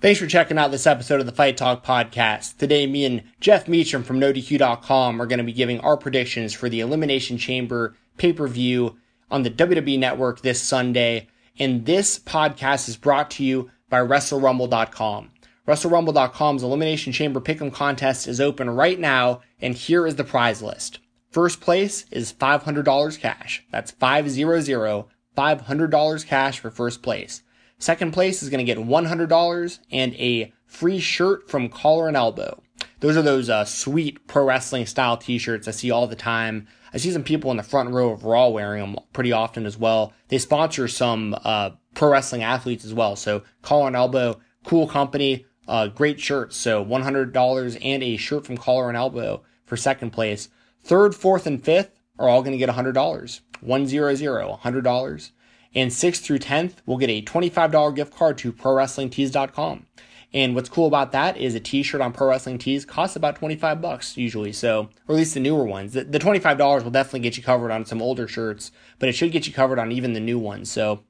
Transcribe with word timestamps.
Thanks 0.00 0.18
for 0.18 0.26
checking 0.26 0.56
out 0.56 0.70
this 0.70 0.86
episode 0.86 1.20
of 1.20 1.26
the 1.26 1.32
Fight 1.32 1.58
Talk 1.58 1.84
podcast. 1.84 2.56
Today, 2.56 2.86
me 2.86 3.04
and 3.04 3.22
Jeff 3.38 3.68
Meacham 3.68 4.02
from 4.02 4.18
NoDQ.com 4.18 5.20
are 5.20 5.26
going 5.26 5.40
to 5.40 5.44
be 5.44 5.52
giving 5.52 5.78
our 5.80 5.98
predictions 5.98 6.54
for 6.54 6.70
the 6.70 6.80
Elimination 6.80 7.36
Chamber 7.36 7.94
pay 8.16 8.32
per 8.32 8.48
view 8.48 8.96
on 9.30 9.42
the 9.42 9.50
WWE 9.50 9.98
Network 9.98 10.40
this 10.40 10.62
Sunday. 10.62 11.28
And 11.58 11.84
this 11.84 12.18
podcast 12.18 12.88
is 12.88 12.96
brought 12.96 13.30
to 13.32 13.44
you 13.44 13.70
by 13.90 13.98
WrestleRumble.com. 14.00 15.32
WrestleRumble.com's 15.68 16.62
Elimination 16.62 17.12
Chamber 17.12 17.40
Pick'em 17.42 17.70
contest 17.70 18.26
is 18.26 18.40
open 18.40 18.70
right 18.70 18.98
now, 18.98 19.42
and 19.60 19.74
here 19.74 20.06
is 20.06 20.16
the 20.16 20.24
prize 20.24 20.62
list. 20.62 21.00
First 21.30 21.60
place 21.60 22.06
is 22.10 22.32
$500 22.32 23.20
cash. 23.20 23.66
That's 23.70 23.90
500, 23.90 25.04
$500 25.36 26.26
cash 26.26 26.58
for 26.58 26.70
first 26.70 27.02
place. 27.02 27.42
Second 27.80 28.12
place 28.12 28.42
is 28.42 28.50
going 28.50 28.64
to 28.64 28.74
get 28.74 28.78
$100 28.78 29.78
and 29.90 30.14
a 30.14 30.52
free 30.66 31.00
shirt 31.00 31.48
from 31.48 31.70
Collar 31.70 32.08
and 32.08 32.16
Elbow. 32.16 32.62
Those 33.00 33.16
are 33.16 33.22
those 33.22 33.48
uh, 33.48 33.64
sweet 33.64 34.26
pro 34.26 34.44
wrestling 34.44 34.84
style 34.84 35.16
t-shirts 35.16 35.66
I 35.66 35.70
see 35.70 35.90
all 35.90 36.06
the 36.06 36.14
time. 36.14 36.68
I 36.92 36.98
see 36.98 37.10
some 37.10 37.24
people 37.24 37.50
in 37.50 37.56
the 37.56 37.62
front 37.62 37.88
row 37.88 38.10
of 38.10 38.24
Raw 38.24 38.48
wearing 38.48 38.82
them 38.82 38.96
pretty 39.14 39.32
often 39.32 39.64
as 39.64 39.78
well. 39.78 40.12
They 40.28 40.36
sponsor 40.36 40.88
some 40.88 41.34
uh, 41.42 41.70
pro 41.94 42.10
wrestling 42.10 42.42
athletes 42.42 42.84
as 42.84 42.92
well. 42.92 43.16
So 43.16 43.44
Collar 43.62 43.86
and 43.86 43.96
Elbow, 43.96 44.38
cool 44.62 44.86
company, 44.86 45.46
uh, 45.66 45.86
great 45.86 46.20
shirts. 46.20 46.58
So 46.58 46.84
$100 46.84 47.78
and 47.82 48.02
a 48.02 48.16
shirt 48.18 48.44
from 48.44 48.58
Collar 48.58 48.88
and 48.88 48.96
Elbow 48.96 49.42
for 49.64 49.78
second 49.78 50.10
place. 50.10 50.50
Third, 50.84 51.14
fourth, 51.14 51.46
and 51.46 51.64
fifth 51.64 51.98
are 52.18 52.28
all 52.28 52.42
going 52.42 52.52
to 52.52 52.58
get 52.58 52.68
$100. 52.68 53.40
100, 53.60 54.14
$100. 54.14 55.30
And 55.74 55.90
6th 55.90 56.20
through 56.22 56.40
10th, 56.40 56.76
we'll 56.86 56.98
get 56.98 57.10
a 57.10 57.22
$25 57.22 57.94
gift 57.94 58.14
card 58.14 58.38
to 58.38 58.52
ProWrestlingTees.com. 58.52 59.86
And 60.32 60.54
what's 60.54 60.68
cool 60.68 60.86
about 60.86 61.12
that 61.12 61.36
is 61.36 61.54
a 61.54 61.60
t-shirt 61.60 62.00
on 62.00 62.12
Pro 62.12 62.28
Wrestling 62.28 62.58
Tees 62.58 62.84
costs 62.84 63.16
about 63.16 63.36
25 63.36 63.80
bucks 63.80 64.16
usually. 64.16 64.52
So, 64.52 64.88
or 65.08 65.14
at 65.14 65.18
least 65.18 65.34
the 65.34 65.40
newer 65.40 65.64
ones. 65.64 65.92
The, 65.92 66.04
the 66.04 66.20
$25 66.20 66.84
will 66.84 66.90
definitely 66.90 67.20
get 67.20 67.36
you 67.36 67.42
covered 67.42 67.72
on 67.72 67.84
some 67.84 68.00
older 68.00 68.28
shirts, 68.28 68.70
but 68.98 69.08
it 69.08 69.12
should 69.12 69.32
get 69.32 69.46
you 69.46 69.52
covered 69.52 69.78
on 69.78 69.90
even 69.90 70.12
the 70.12 70.20
new 70.20 70.38
ones. 70.38 70.70
So, 70.70 71.02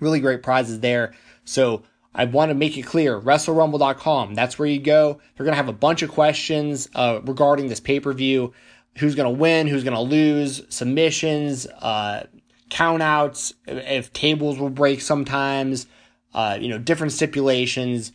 really 0.00 0.20
great 0.20 0.42
prizes 0.42 0.80
there. 0.80 1.14
So, 1.44 1.84
I 2.16 2.24
want 2.26 2.50
to 2.50 2.54
make 2.54 2.78
it 2.78 2.82
clear, 2.82 3.20
WrestleRumble.com. 3.20 4.34
That's 4.34 4.58
where 4.58 4.68
you 4.68 4.78
go. 4.78 5.20
They're 5.36 5.44
going 5.44 5.52
to 5.52 5.56
have 5.56 5.68
a 5.68 5.72
bunch 5.72 6.02
of 6.02 6.10
questions 6.10 6.88
uh, 6.94 7.20
regarding 7.24 7.68
this 7.68 7.80
pay-per-view. 7.80 8.52
Who's 8.98 9.16
going 9.16 9.32
to 9.32 9.40
win? 9.40 9.66
Who's 9.66 9.82
going 9.82 9.96
to 9.96 10.00
lose? 10.00 10.62
Submissions, 10.68 11.66
uh, 11.66 12.26
countouts, 12.74 13.54
if 13.66 14.12
tables 14.12 14.58
will 14.58 14.70
break 14.70 15.00
sometimes, 15.00 15.86
uh, 16.34 16.58
you 16.60 16.68
know, 16.68 16.78
different 16.78 17.12
stipulations, 17.12 18.12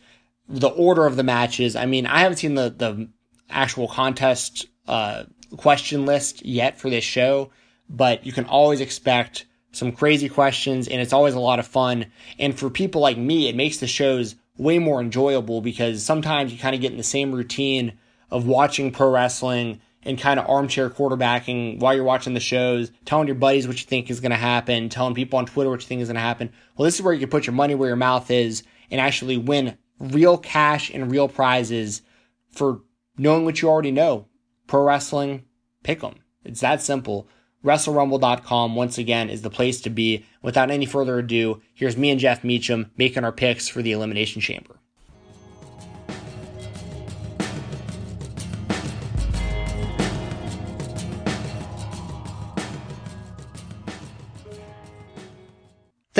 the 0.48 0.68
order 0.68 1.06
of 1.06 1.16
the 1.16 1.22
matches. 1.22 1.74
I 1.74 1.86
mean, 1.86 2.06
I 2.06 2.20
haven't 2.20 2.38
seen 2.38 2.54
the, 2.54 2.70
the 2.70 3.08
actual 3.48 3.88
contest, 3.88 4.66
uh, 4.86 5.24
question 5.56 6.06
list 6.06 6.44
yet 6.44 6.78
for 6.78 6.90
this 6.90 7.04
show, 7.04 7.50
but 7.88 8.24
you 8.24 8.32
can 8.32 8.44
always 8.44 8.80
expect 8.80 9.46
some 9.72 9.92
crazy 9.92 10.28
questions 10.28 10.88
and 10.88 11.00
it's 11.00 11.12
always 11.12 11.34
a 11.34 11.40
lot 11.40 11.58
of 11.58 11.66
fun. 11.66 12.06
And 12.38 12.56
for 12.56 12.70
people 12.70 13.00
like 13.00 13.18
me, 13.18 13.48
it 13.48 13.56
makes 13.56 13.78
the 13.78 13.86
shows 13.86 14.36
way 14.58 14.78
more 14.78 15.00
enjoyable 15.00 15.60
because 15.60 16.04
sometimes 16.04 16.52
you 16.52 16.58
kind 16.58 16.74
of 16.74 16.80
get 16.80 16.92
in 16.92 16.98
the 16.98 17.04
same 17.04 17.32
routine 17.32 17.94
of 18.30 18.46
watching 18.46 18.92
pro 18.92 19.10
wrestling 19.10 19.80
and 20.02 20.18
kind 20.18 20.40
of 20.40 20.48
armchair 20.48 20.88
quarterbacking 20.88 21.78
while 21.78 21.94
you're 21.94 22.04
watching 22.04 22.34
the 22.34 22.40
shows, 22.40 22.90
telling 23.04 23.26
your 23.26 23.36
buddies 23.36 23.66
what 23.66 23.80
you 23.80 23.86
think 23.86 24.10
is 24.10 24.20
going 24.20 24.30
to 24.30 24.36
happen, 24.36 24.88
telling 24.88 25.14
people 25.14 25.38
on 25.38 25.46
Twitter 25.46 25.70
what 25.70 25.80
you 25.80 25.86
think 25.86 26.00
is 26.00 26.08
going 26.08 26.14
to 26.14 26.20
happen. 26.20 26.50
Well, 26.76 26.84
this 26.84 26.94
is 26.94 27.02
where 27.02 27.12
you 27.12 27.20
can 27.20 27.28
put 27.28 27.46
your 27.46 27.54
money 27.54 27.74
where 27.74 27.88
your 27.88 27.96
mouth 27.96 28.30
is 28.30 28.62
and 28.90 29.00
actually 29.00 29.36
win 29.36 29.76
real 29.98 30.38
cash 30.38 30.90
and 30.90 31.10
real 31.10 31.28
prizes 31.28 32.02
for 32.50 32.82
knowing 33.18 33.44
what 33.44 33.60
you 33.60 33.68
already 33.68 33.90
know. 33.90 34.26
Pro 34.66 34.82
wrestling, 34.82 35.44
pick 35.82 36.02
'em. 36.02 36.14
It's 36.44 36.60
that 36.60 36.80
simple. 36.80 37.28
WrestleRumble.com, 37.64 38.74
once 38.74 38.96
again, 38.96 39.28
is 39.28 39.42
the 39.42 39.50
place 39.50 39.82
to 39.82 39.90
be. 39.90 40.24
Without 40.40 40.70
any 40.70 40.86
further 40.86 41.18
ado, 41.18 41.60
here's 41.74 41.96
me 41.96 42.08
and 42.08 42.18
Jeff 42.18 42.42
Meacham 42.42 42.90
making 42.96 43.24
our 43.24 43.32
picks 43.32 43.68
for 43.68 43.82
the 43.82 43.92
Elimination 43.92 44.40
Chamber. 44.40 44.79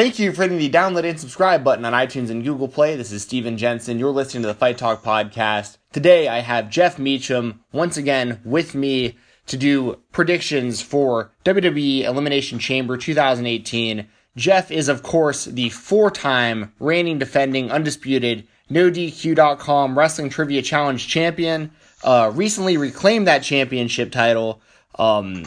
Thank 0.01 0.19
you 0.19 0.33
for 0.33 0.45
hitting 0.45 0.57
the 0.57 0.71
download 0.71 1.05
and 1.05 1.21
subscribe 1.21 1.63
button 1.63 1.85
on 1.85 1.93
iTunes 1.93 2.31
and 2.31 2.43
Google 2.43 2.69
Play. 2.69 2.97
This 2.97 3.13
is 3.13 3.21
Steven 3.21 3.59
Jensen. 3.59 3.99
You're 3.99 4.13
listening 4.13 4.41
to 4.45 4.47
the 4.47 4.55
Fight 4.55 4.79
Talk 4.79 5.03
podcast. 5.03 5.77
Today 5.93 6.27
I 6.27 6.39
have 6.39 6.71
Jeff 6.71 6.99
Meacham 6.99 7.63
once 7.71 7.99
again 7.99 8.41
with 8.43 8.75
me 8.75 9.19
to 9.47 9.59
do 9.59 10.01
predictions 10.11 10.81
for 10.81 11.33
WWE 11.45 12.05
Elimination 12.05 12.59
Chamber 12.59 12.97
2018. 12.97 14.09
Jeff 14.37 14.71
is, 14.71 14.89
of 14.89 15.03
course, 15.03 15.45
the 15.45 15.69
four 15.69 16.11
time 16.11 16.73
reigning, 16.81 17.19
defending, 17.19 17.71
undisputed, 17.71 18.49
NoDQ.com 18.71 19.99
Wrestling 19.99 20.31
Trivia 20.31 20.63
Challenge 20.63 21.07
champion. 21.07 21.73
Uh, 22.03 22.33
recently 22.35 22.79
reclaimed 22.79 23.27
that 23.27 23.43
championship 23.43 24.13
title. 24.13 24.63
Um, 24.99 25.45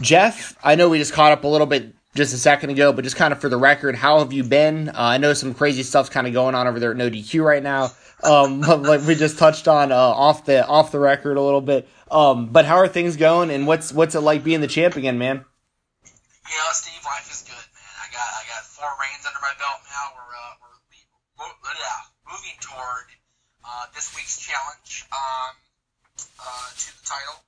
Jeff, 0.00 0.56
I 0.64 0.74
know 0.74 0.88
we 0.88 0.98
just 0.98 1.12
caught 1.12 1.30
up 1.30 1.44
a 1.44 1.48
little 1.48 1.68
bit 1.68 1.95
just 2.16 2.34
a 2.34 2.38
second 2.38 2.70
ago, 2.70 2.92
but 2.92 3.04
just 3.04 3.16
kind 3.16 3.32
of 3.32 3.40
for 3.40 3.48
the 3.48 3.56
record, 3.56 3.94
how 3.94 4.18
have 4.18 4.32
you 4.32 4.42
been? 4.42 4.88
Uh, 4.88 4.94
I 4.96 5.18
know 5.18 5.32
some 5.34 5.54
crazy 5.54 5.82
stuff's 5.82 6.08
kind 6.08 6.26
of 6.26 6.32
going 6.32 6.54
on 6.54 6.66
over 6.66 6.80
there 6.80 6.90
at 6.90 6.96
No 6.96 7.10
DQ 7.10 7.44
right 7.44 7.62
now. 7.62 7.92
Um, 8.22 8.60
like 8.82 9.06
we 9.06 9.14
just 9.14 9.38
touched 9.38 9.68
on 9.68 9.92
uh, 9.92 9.96
off 9.96 10.44
the 10.44 10.66
off 10.66 10.92
the 10.92 10.98
record 10.98 11.36
a 11.36 11.42
little 11.42 11.60
bit. 11.60 11.88
Um, 12.10 12.46
but 12.46 12.64
how 12.64 12.76
are 12.76 12.88
things 12.88 13.16
going, 13.16 13.50
and 13.50 13.66
what's 13.66 13.92
what's 13.92 14.14
it 14.14 14.20
like 14.20 14.42
being 14.42 14.60
the 14.60 14.66
champ 14.66 14.96
again, 14.96 15.18
man? 15.18 15.44
You 16.06 16.56
know, 16.56 16.70
Steve, 16.72 17.02
life 17.04 17.30
is 17.30 17.42
good, 17.42 17.54
man. 17.54 17.94
I 17.98 18.06
got 18.12 18.26
I 18.26 18.42
got 18.48 18.62
four 18.64 18.90
reigns 19.00 19.26
under 19.26 19.40
my 19.42 19.54
belt 19.58 19.80
now. 19.90 20.14
We're 20.14 20.32
uh, 20.32 20.54
we're, 21.38 21.54
we're 21.62 22.32
moving 22.32 22.58
toward 22.60 23.06
uh, 23.64 23.86
this 23.94 24.14
week's 24.14 24.38
challenge 24.38 25.04
um, 25.12 25.54
uh, 26.40 26.68
to 26.78 26.86
the 26.98 27.04
title. 27.06 27.42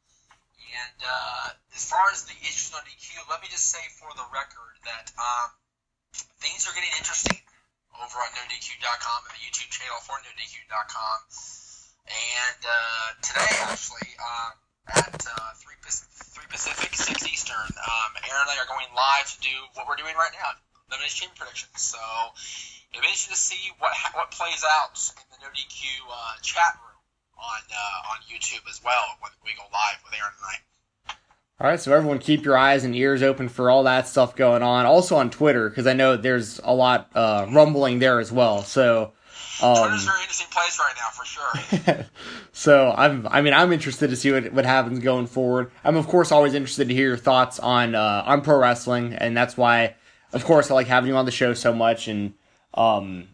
And 0.78 1.00
uh, 1.02 1.48
as 1.74 1.84
far 1.90 2.06
as 2.14 2.22
the 2.30 2.36
issues 2.38 2.70
on 2.74 2.82
DQ, 2.86 3.18
let 3.30 3.42
me 3.42 3.48
just 3.50 3.66
say 3.66 3.82
for 3.98 4.10
the 4.14 4.26
record 4.30 4.74
that 4.86 5.10
um, 5.18 5.48
things 6.38 6.70
are 6.70 6.74
getting 6.74 6.92
interesting 6.98 7.38
over 7.98 8.18
on 8.22 8.30
NoDQ.com 8.38 9.18
and 9.26 9.32
the 9.34 9.42
YouTube 9.42 9.70
channel 9.74 9.98
for 10.06 10.14
NoDQ.com. 10.22 11.18
And 12.08 12.62
uh, 12.62 13.08
today, 13.26 13.52
actually, 13.66 14.10
um, 14.22 14.52
at 14.88 15.18
uh, 15.18 15.52
3, 15.60 15.74
Pacific, 15.82 16.14
3 16.14 16.46
Pacific, 16.48 16.90
6 16.94 17.26
Eastern, 17.26 17.68
um, 17.68 18.10
Aaron 18.30 18.48
and 18.48 18.54
I 18.54 18.62
are 18.62 18.70
going 18.70 18.88
live 18.94 19.28
to 19.34 19.38
do 19.42 19.56
what 19.74 19.90
we're 19.90 20.00
doing 20.00 20.16
right 20.16 20.32
now, 20.32 20.56
elimination 20.88 21.28
predictions. 21.36 21.76
So 21.76 22.00
it'll 22.94 23.04
be 23.04 23.12
interesting 23.12 23.34
to 23.34 23.40
see 23.40 23.62
what 23.82 23.92
what 24.16 24.32
plays 24.32 24.64
out 24.64 24.96
in 25.20 25.26
the 25.36 25.38
NoDQ 25.44 25.82
uh, 26.08 26.40
chat 26.40 26.80
room 26.80 26.87
on 27.38 27.60
uh, 27.70 28.12
on 28.12 28.18
YouTube 28.28 28.68
as 28.68 28.80
well 28.84 29.16
when 29.20 29.32
we 29.44 29.52
go 29.56 29.62
live 29.72 30.02
with 30.04 30.14
Aaron 30.18 30.32
tonight. 30.38 30.62
All 31.60 31.66
right, 31.66 31.80
so 31.80 31.92
everyone 31.92 32.20
keep 32.20 32.44
your 32.44 32.56
eyes 32.56 32.84
and 32.84 32.94
ears 32.94 33.20
open 33.20 33.48
for 33.48 33.68
all 33.68 33.82
that 33.82 34.06
stuff 34.06 34.36
going 34.36 34.62
on. 34.62 34.86
Also 34.86 35.16
on 35.16 35.28
Twitter, 35.28 35.68
because 35.68 35.88
I 35.88 35.92
know 35.92 36.16
there's 36.16 36.60
a 36.62 36.72
lot 36.72 37.10
uh, 37.16 37.46
rumbling 37.50 37.98
there 37.98 38.20
as 38.20 38.30
well. 38.30 38.62
So 38.62 39.12
um, 39.60 39.76
Twitter's 39.76 40.04
a 40.04 40.06
very 40.06 40.20
interesting 40.20 40.46
place 40.52 40.78
right 40.78 40.94
now, 40.96 41.08
for 41.10 41.24
sure. 41.24 42.06
so 42.52 42.94
I'm, 42.96 43.26
I 43.28 43.40
mean, 43.40 43.54
I'm 43.54 43.72
interested 43.72 44.10
to 44.10 44.16
see 44.16 44.30
what 44.30 44.52
what 44.52 44.66
happens 44.66 45.00
going 45.00 45.26
forward. 45.26 45.72
I'm 45.82 45.96
of 45.96 46.06
course 46.06 46.30
always 46.30 46.54
interested 46.54 46.88
to 46.88 46.94
hear 46.94 47.08
your 47.08 47.16
thoughts 47.16 47.58
on 47.58 47.94
uh, 47.94 48.22
on 48.24 48.42
pro 48.42 48.58
wrestling, 48.58 49.14
and 49.14 49.36
that's 49.36 49.56
why, 49.56 49.96
of 50.32 50.44
course, 50.44 50.70
I 50.70 50.74
like 50.74 50.86
having 50.86 51.10
you 51.10 51.16
on 51.16 51.24
the 51.24 51.32
show 51.32 51.54
so 51.54 51.74
much. 51.74 52.06
And 52.06 52.34
um, 52.74 53.28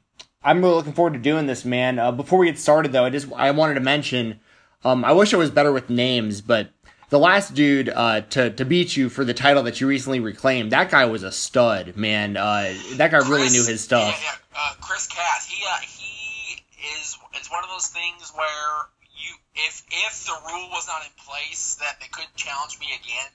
I'm 0.44 0.62
really 0.62 0.75
looking 0.75 0.93
forward 0.93 1.15
to 1.15 1.19
doing 1.19 1.47
this, 1.47 1.65
man. 1.65 1.99
Uh, 1.99 2.12
before 2.12 2.38
we 2.38 2.47
get 2.47 2.59
started, 2.59 2.93
though, 2.93 3.05
I 3.05 3.11
just 3.11 3.32
I 3.32 3.50
wanted 3.52 3.75
to 3.75 3.81
mention. 3.81 4.41
Um, 4.85 5.05
I 5.05 5.12
wish 5.12 5.32
I 5.32 5.38
was 5.38 5.50
better 5.50 5.73
with 5.73 5.88
names, 5.88 6.43
but 6.43 6.69
the 7.08 7.19
last 7.19 7.55
dude 7.55 7.88
uh, 7.88 8.20
to 8.37 8.50
to 8.50 8.64
beat 8.64 8.96
you 8.96 9.08
for 9.08 9.25
the 9.25 9.32
title 9.32 9.62
that 9.62 9.81
you 9.81 9.87
recently 9.87 10.20
reclaimed, 10.20 10.73
that 10.73 10.91
guy 10.91 11.06
was 11.06 11.23
a 11.23 11.32
stud, 11.32 11.96
man. 11.96 12.37
Uh, 12.37 12.75
that 12.96 13.11
guy 13.11 13.19
Chris, 13.19 13.29
really 13.31 13.50
knew 13.50 13.64
his 13.64 13.81
stuff. 13.81 14.14
Yeah, 14.20 14.37
yeah. 14.37 14.61
Uh, 14.61 14.75
Chris 14.81 15.06
Cass, 15.06 15.49
he 15.49 15.62
uh, 15.64 15.81
he 15.81 16.61
is. 17.00 17.17
It's 17.32 17.50
one 17.50 17.64
of 17.64 17.70
those 17.70 17.88
things 17.88 18.31
where 18.37 18.90
you, 19.17 19.35
if 19.55 19.82
if 19.88 20.26
the 20.26 20.37
rule 20.52 20.69
was 20.70 20.87
not 20.87 21.02
in 21.05 21.12
place 21.25 21.76
that 21.81 22.00
they 22.00 22.08
couldn't 22.12 22.37
challenge 22.37 22.79
me 22.79 22.87
again 22.93 23.31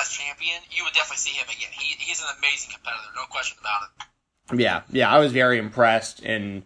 as 0.00 0.08
champion, 0.08 0.58
you 0.70 0.82
would 0.82 0.94
definitely 0.94 1.22
see 1.22 1.38
him 1.38 1.46
again. 1.46 1.70
He 1.70 1.94
he's 1.98 2.20
an 2.20 2.28
amazing 2.38 2.72
competitor, 2.74 3.14
no 3.14 3.26
question 3.30 3.58
about 3.60 3.86
it. 3.86 4.13
Yeah, 4.52 4.82
yeah, 4.90 5.10
I 5.10 5.18
was 5.18 5.32
very 5.32 5.58
impressed, 5.58 6.22
and 6.22 6.64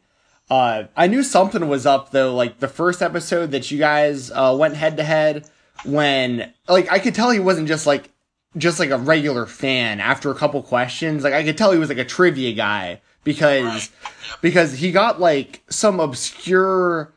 uh, 0.50 0.84
I 0.96 1.06
knew 1.06 1.22
something 1.22 1.68
was 1.68 1.86
up 1.86 2.10
though. 2.10 2.34
Like 2.34 2.58
the 2.58 2.68
first 2.68 3.02
episode 3.02 3.52
that 3.52 3.70
you 3.70 3.78
guys 3.78 4.30
uh, 4.30 4.56
went 4.58 4.74
head 4.74 4.96
to 4.96 5.04
head, 5.04 5.48
when 5.84 6.52
like 6.68 6.90
I 6.90 6.98
could 6.98 7.14
tell 7.14 7.30
he 7.30 7.40
wasn't 7.40 7.68
just 7.68 7.86
like 7.86 8.10
just 8.56 8.78
like 8.80 8.90
a 8.90 8.98
regular 8.98 9.46
fan. 9.46 10.00
After 10.00 10.30
a 10.30 10.34
couple 10.34 10.62
questions, 10.62 11.22
like 11.22 11.34
I 11.34 11.44
could 11.44 11.56
tell 11.58 11.72
he 11.72 11.78
was 11.78 11.88
like 11.88 11.98
a 11.98 12.04
trivia 12.04 12.52
guy. 12.52 13.00
because. 13.24 13.90
Because 14.42 14.74
he 14.74 14.92
got 14.92 15.20
like 15.20 15.62
some 15.70 16.00
obscure 16.00 17.12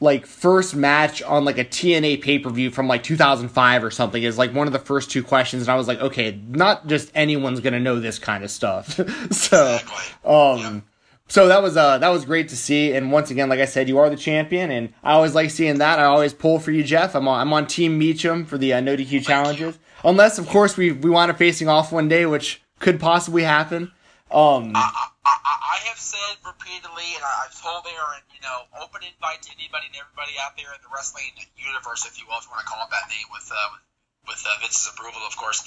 like 0.00 0.26
first 0.26 0.76
match 0.76 1.22
on 1.22 1.44
like 1.44 1.58
a 1.58 1.64
TNA 1.64 2.20
pay 2.20 2.38
per 2.38 2.50
view 2.50 2.70
from 2.70 2.86
like 2.86 3.02
2005 3.02 3.84
or 3.84 3.90
something 3.90 4.22
is 4.22 4.36
like 4.36 4.54
one 4.54 4.66
of 4.66 4.72
the 4.72 4.78
first 4.78 5.10
two 5.10 5.22
questions, 5.22 5.62
and 5.62 5.70
I 5.70 5.76
was 5.76 5.88
like, 5.88 6.00
okay, 6.00 6.38
not 6.48 6.86
just 6.86 7.10
anyone's 7.14 7.60
gonna 7.60 7.80
know 7.80 7.98
this 7.98 8.18
kind 8.18 8.44
of 8.44 8.50
stuff. 8.50 9.00
so, 9.30 9.78
um, 10.24 10.84
so 11.28 11.48
that 11.48 11.62
was 11.62 11.76
uh 11.76 11.98
that 11.98 12.08
was 12.08 12.24
great 12.24 12.48
to 12.50 12.56
see, 12.56 12.92
and 12.92 13.10
once 13.10 13.30
again, 13.30 13.48
like 13.48 13.60
I 13.60 13.64
said, 13.64 13.88
you 13.88 13.98
are 13.98 14.10
the 14.10 14.16
champion, 14.16 14.70
and 14.70 14.92
I 15.02 15.12
always 15.12 15.34
like 15.34 15.50
seeing 15.50 15.78
that. 15.78 15.98
I 15.98 16.04
always 16.04 16.34
pull 16.34 16.58
for 16.58 16.72
you, 16.72 16.82
Jeff. 16.82 17.14
I'm 17.14 17.26
on 17.26 17.40
I'm 17.40 17.52
on 17.52 17.66
Team 17.66 17.98
Meacham 17.98 18.44
for 18.44 18.58
the 18.58 18.74
uh, 18.74 18.80
No 18.80 18.96
DQ 18.96 19.24
challenges, 19.24 19.78
unless 20.04 20.38
of 20.38 20.46
course 20.46 20.76
we 20.76 20.92
we 20.92 21.08
wind 21.08 21.30
up 21.30 21.38
facing 21.38 21.68
off 21.68 21.90
one 21.90 22.08
day, 22.08 22.26
which 22.26 22.62
could 22.80 23.00
possibly 23.00 23.44
happen. 23.44 23.92
Um, 24.30 24.72
I, 24.74 25.08
I, 25.26 25.54
I 25.74 25.78
have 25.90 25.98
said 25.98 26.38
repeatedly, 26.46 27.18
and 27.18 27.24
I- 27.26 27.46
I've 27.50 27.56
told 27.58 27.82
Aaron, 27.90 28.22
you 28.30 28.40
know, 28.46 28.70
open 28.78 29.02
invite 29.02 29.42
to 29.42 29.50
anybody 29.58 29.90
and 29.90 29.96
everybody 29.98 30.38
out 30.38 30.54
there 30.54 30.70
in 30.70 30.80
the 30.82 30.90
wrestling 30.94 31.34
universe, 31.58 32.06
if 32.06 32.14
you 32.18 32.26
will, 32.30 32.38
if 32.38 32.46
you 32.46 32.54
want 32.54 32.62
to 32.62 32.68
call 32.70 32.80
it 32.86 32.90
that 32.94 33.10
name, 33.10 33.26
with 33.34 33.46
uh, 33.50 33.56
with, 33.74 33.82
with 34.30 34.42
uh, 34.46 34.54
Vince's 34.62 34.86
approval, 34.92 35.20
of 35.26 35.34
course. 35.36 35.60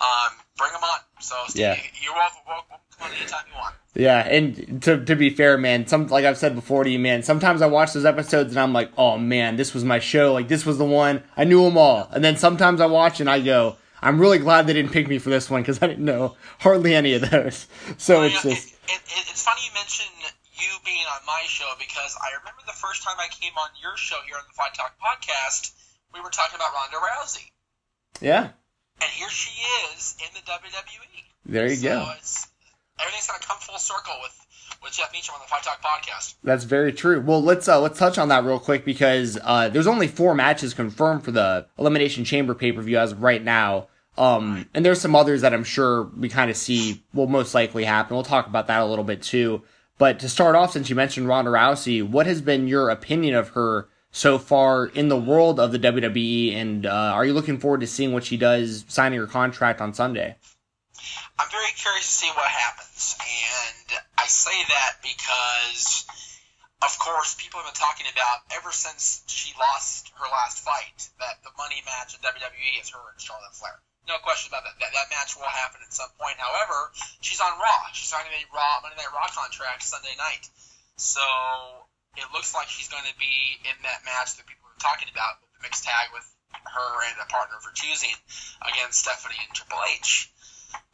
Um, 0.00 0.36
bring 0.60 0.72
them 0.72 0.84
on. 0.84 1.00
So, 1.20 1.34
Steve, 1.48 1.60
Yeah. 1.64 1.80
you're 2.02 2.14
welcome, 2.14 2.44
welcome. 2.46 2.76
Come 2.98 3.08
on 3.08 3.16
anytime 3.16 3.44
you 3.48 3.56
want. 3.56 3.74
Yeah, 3.94 4.20
and 4.28 4.82
to 4.84 5.04
to 5.04 5.16
be 5.16 5.30
fair, 5.30 5.56
man, 5.56 5.86
some 5.86 6.06
like 6.08 6.24
I've 6.24 6.36
said 6.36 6.54
before 6.54 6.84
to 6.84 6.90
you, 6.90 6.98
man. 6.98 7.22
Sometimes 7.22 7.62
I 7.62 7.66
watch 7.66 7.92
those 7.94 8.04
episodes 8.04 8.52
and 8.52 8.60
I'm 8.60 8.72
like, 8.72 8.90
oh 8.98 9.16
man, 9.16 9.56
this 9.56 9.72
was 9.72 9.84
my 9.84 9.98
show. 9.98 10.32
Like 10.34 10.48
this 10.48 10.66
was 10.66 10.76
the 10.76 10.84
one 10.84 11.22
I 11.36 11.44
knew 11.44 11.62
them 11.64 11.78
all. 11.78 12.08
And 12.12 12.22
then 12.22 12.36
sometimes 12.36 12.80
I 12.80 12.86
watch 12.86 13.20
and 13.20 13.28
I 13.30 13.40
go, 13.40 13.76
I'm 14.02 14.20
really 14.20 14.38
glad 14.38 14.66
they 14.66 14.74
didn't 14.74 14.92
pick 14.92 15.08
me 15.08 15.18
for 15.18 15.30
this 15.30 15.48
one 15.48 15.62
because 15.62 15.82
I 15.82 15.86
didn't 15.86 16.04
know 16.04 16.36
hardly 16.60 16.94
any 16.94 17.14
of 17.14 17.30
those. 17.30 17.66
So 17.96 18.16
Well, 18.18 18.24
it's 18.24 18.44
know, 18.44 18.50
just 18.52 18.75
it, 18.88 19.00
it, 19.02 19.24
it's 19.30 19.42
funny 19.42 19.60
you 19.66 19.72
mention 19.74 20.06
you 20.56 20.70
being 20.84 21.04
on 21.12 21.20
my 21.26 21.42
show 21.46 21.68
because 21.78 22.16
I 22.16 22.38
remember 22.38 22.62
the 22.66 22.76
first 22.76 23.02
time 23.02 23.16
I 23.18 23.28
came 23.28 23.52
on 23.58 23.70
your 23.80 23.96
show 23.96 24.16
here 24.26 24.36
on 24.36 24.44
the 24.48 24.54
Fight 24.54 24.74
Talk 24.74 24.96
podcast, 24.98 25.72
we 26.14 26.20
were 26.20 26.30
talking 26.30 26.56
about 26.56 26.72
Ronda 26.72 26.96
Rousey, 26.96 27.50
yeah. 28.20 28.56
and 29.00 29.10
here 29.10 29.30
she 29.30 29.52
is 29.92 30.16
in 30.20 30.30
the 30.34 30.42
WWE. 30.46 31.22
There 31.46 31.68
you 31.68 31.76
so 31.76 31.88
go. 31.88 32.00
Everything's 32.98 33.26
gonna 33.26 33.44
come 33.44 33.58
full 33.60 33.78
circle 33.78 34.14
with 34.22 34.34
with 34.82 34.92
Jeff 34.92 35.12
Meacham 35.12 35.34
on 35.34 35.40
the 35.42 35.48
Fight 35.48 35.62
Talk 35.62 35.82
podcast. 35.82 36.34
That's 36.42 36.64
very 36.64 36.92
true. 36.92 37.20
Well, 37.20 37.42
let's 37.42 37.68
uh, 37.68 37.80
let's 37.80 37.98
touch 37.98 38.18
on 38.18 38.28
that 38.28 38.44
real 38.44 38.58
quick 38.58 38.84
because 38.84 39.38
uh, 39.42 39.68
there's 39.68 39.86
only 39.86 40.08
four 40.08 40.34
matches 40.34 40.74
confirmed 40.74 41.24
for 41.24 41.30
the 41.30 41.66
Elimination 41.78 42.24
Chamber 42.24 42.54
pay 42.54 42.72
per 42.72 42.82
view 42.82 42.98
as 42.98 43.12
of 43.12 43.22
right 43.22 43.42
now. 43.42 43.88
Um, 44.18 44.68
and 44.72 44.84
there's 44.84 45.00
some 45.00 45.14
others 45.14 45.42
that 45.42 45.52
I'm 45.52 45.64
sure 45.64 46.04
we 46.04 46.28
kind 46.28 46.50
of 46.50 46.56
see 46.56 47.04
will 47.12 47.26
most 47.26 47.54
likely 47.54 47.84
happen. 47.84 48.14
We'll 48.14 48.24
talk 48.24 48.46
about 48.46 48.66
that 48.68 48.80
a 48.80 48.86
little 48.86 49.04
bit 49.04 49.22
too. 49.22 49.62
But 49.98 50.18
to 50.20 50.28
start 50.28 50.54
off, 50.56 50.72
since 50.72 50.90
you 50.90 50.96
mentioned 50.96 51.28
Ronda 51.28 51.50
Rousey, 51.50 52.06
what 52.06 52.26
has 52.26 52.40
been 52.40 52.68
your 52.68 52.90
opinion 52.90 53.34
of 53.34 53.50
her 53.50 53.88
so 54.10 54.38
far 54.38 54.86
in 54.86 55.08
the 55.08 55.16
world 55.18 55.58
of 55.60 55.72
the 55.72 55.78
WWE? 55.78 56.54
And 56.54 56.86
uh, 56.86 56.90
are 56.90 57.24
you 57.24 57.32
looking 57.32 57.58
forward 57.58 57.80
to 57.80 57.86
seeing 57.86 58.12
what 58.12 58.24
she 58.24 58.36
does 58.36 58.84
signing 58.88 59.18
her 59.18 59.26
contract 59.26 59.80
on 59.80 59.94
Sunday? 59.94 60.36
I'm 61.38 61.48
very 61.50 61.72
curious 61.76 62.06
to 62.08 62.12
see 62.12 62.30
what 62.30 62.48
happens, 62.48 63.16
and 63.20 64.00
I 64.16 64.26
say 64.26 64.56
that 64.68 64.96
because, 65.02 66.06
of 66.82 66.98
course, 66.98 67.36
people 67.36 67.60
have 67.60 67.68
been 67.68 67.78
talking 67.78 68.06
about 68.10 68.40
ever 68.56 68.72
since 68.72 69.22
she 69.28 69.52
lost 69.58 70.10
her 70.16 70.26
last 70.32 70.64
fight 70.64 71.08
that 71.20 71.44
the 71.44 71.50
money 71.58 71.82
match 71.84 72.16
in 72.16 72.20
WWE 72.20 72.80
is 72.80 72.88
her 72.90 73.04
and 73.12 73.20
Charlotte 73.20 73.52
Flair. 73.52 73.80
No 74.06 74.22
question 74.22 74.54
about 74.54 74.62
that. 74.62 74.78
That, 74.78 74.94
that 74.94 75.10
match 75.10 75.34
will 75.34 75.50
happen 75.50 75.82
at 75.82 75.90
some 75.90 76.10
point. 76.14 76.38
However, 76.38 76.94
she's 77.20 77.42
on 77.42 77.50
Raw. 77.58 77.90
She's 77.90 78.06
signing 78.06 78.30
a 78.30 78.42
Raw 78.54 78.78
Monday 78.82 79.02
Night 79.02 79.10
Raw 79.10 79.26
contract 79.34 79.82
Sunday 79.82 80.14
night, 80.14 80.46
so 80.94 81.22
it 82.14 82.30
looks 82.32 82.54
like 82.54 82.70
she's 82.70 82.88
going 82.88 83.04
to 83.04 83.16
be 83.18 83.60
in 83.66 83.76
that 83.82 84.06
match 84.06 84.38
that 84.38 84.46
people 84.46 84.70
are 84.70 84.78
talking 84.78 85.10
about 85.10 85.42
with 85.42 85.50
the 85.58 85.60
mixed 85.66 85.82
tag 85.82 86.14
with 86.14 86.24
her 86.70 86.90
and 87.10 87.18
a 87.18 87.26
partner 87.26 87.58
for 87.58 87.74
choosing 87.74 88.14
against 88.62 89.02
Stephanie 89.02 89.42
and 89.42 89.52
Triple 89.52 89.82
H. 89.90 90.30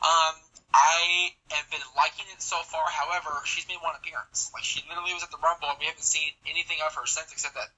Um, 0.01 0.35
I 0.73 1.33
have 1.53 1.69
been 1.69 1.85
liking 1.97 2.25
it 2.33 2.41
so 2.41 2.57
far. 2.65 2.89
However, 2.89 3.45
she's 3.45 3.69
made 3.69 3.81
one 3.85 3.93
appearance. 3.93 4.51
Like 4.57 4.65
she 4.65 4.81
literally 4.89 5.13
was 5.13 5.23
at 5.23 5.31
the 5.31 5.41
Rumble, 5.41 5.69
and 5.69 5.79
we 5.79 5.87
haven't 5.87 6.05
seen 6.05 6.33
anything 6.49 6.81
of 6.81 6.97
her 6.97 7.05
since, 7.05 7.29
except 7.33 7.55
that 7.55 7.69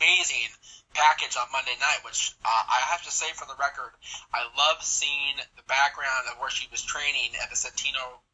amazing 0.00 0.48
package 0.96 1.36
on 1.36 1.52
Monday 1.52 1.76
night. 1.76 2.00
Which 2.00 2.32
uh, 2.40 2.48
I 2.48 2.80
have 2.96 3.04
to 3.04 3.12
say, 3.12 3.28
for 3.36 3.44
the 3.44 3.56
record, 3.60 3.92
I 4.32 4.48
love 4.56 4.80
seeing 4.80 5.36
the 5.60 5.66
background 5.68 6.32
of 6.32 6.40
where 6.40 6.50
she 6.50 6.68
was 6.72 6.80
training 6.80 7.36
at 7.36 7.52
the 7.52 7.56
Santino 7.60 8.24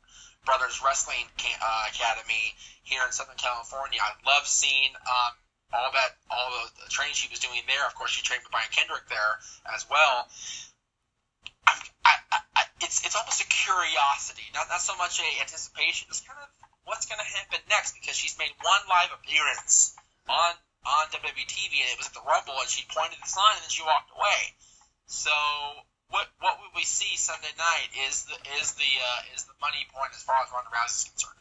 Brothers 0.46 0.78
Wrestling 0.84 1.26
uh, 1.58 1.84
Academy 1.90 2.54
here 2.86 3.02
in 3.02 3.10
Southern 3.10 3.36
California. 3.36 3.98
I 3.98 4.14
love 4.22 4.46
seeing 4.46 4.94
um, 5.02 5.32
all 5.74 5.90
that, 5.92 6.14
all 6.30 6.50
the 6.78 6.90
training 6.90 7.18
she 7.18 7.28
was 7.28 7.40
doing 7.42 7.60
there. 7.66 7.84
Of 7.86 7.98
course, 7.98 8.14
she 8.14 8.22
trained 8.22 8.46
with 8.46 8.54
Brian 8.54 8.70
Kendrick 8.70 9.10
there 9.10 9.42
as 9.74 9.84
well. 9.90 10.30
I'm, 11.66 11.78
I, 12.04 12.14
I, 12.32 12.38
I, 12.56 12.62
it's 12.80 13.04
it's 13.04 13.16
almost 13.16 13.42
a 13.42 13.48
curiosity, 13.48 14.46
not 14.54 14.70
not 14.70 14.80
so 14.80 14.96
much 14.96 15.20
a 15.20 15.28
anticipation. 15.42 16.08
It's 16.10 16.22
kind 16.22 16.38
of 16.40 16.48
what's 16.86 17.06
going 17.06 17.18
to 17.18 17.26
happen 17.26 17.60
next 17.68 17.94
because 17.98 18.16
she's 18.16 18.38
made 18.38 18.54
one 18.62 18.82
live 18.88 19.10
appearance 19.12 19.94
on 20.30 20.54
on 20.86 21.10
WWE 21.10 21.46
TV, 21.50 21.82
and 21.82 21.90
it 21.90 21.98
was 21.98 22.06
at 22.06 22.14
the 22.14 22.22
Rumble, 22.22 22.54
and 22.62 22.70
she 22.70 22.86
pointed 22.86 23.18
the 23.18 23.28
sign, 23.28 23.58
and 23.58 23.62
then 23.66 23.70
she 23.70 23.82
walked 23.82 24.10
away. 24.14 24.54
So 25.06 25.34
what 26.10 26.26
what 26.40 26.58
would 26.60 26.70
we 26.74 26.84
see 26.84 27.16
Sunday 27.16 27.52
night 27.58 27.90
is 28.08 28.24
the 28.24 28.38
is 28.60 28.72
the 28.72 28.92
uh, 29.02 29.34
is 29.34 29.44
the 29.44 29.52
money 29.60 29.86
point 29.92 30.10
as 30.14 30.22
far 30.22 30.36
as 30.44 30.50
Ronda 30.52 30.70
Rousey 30.70 30.96
is 30.96 31.04
concerned. 31.10 31.32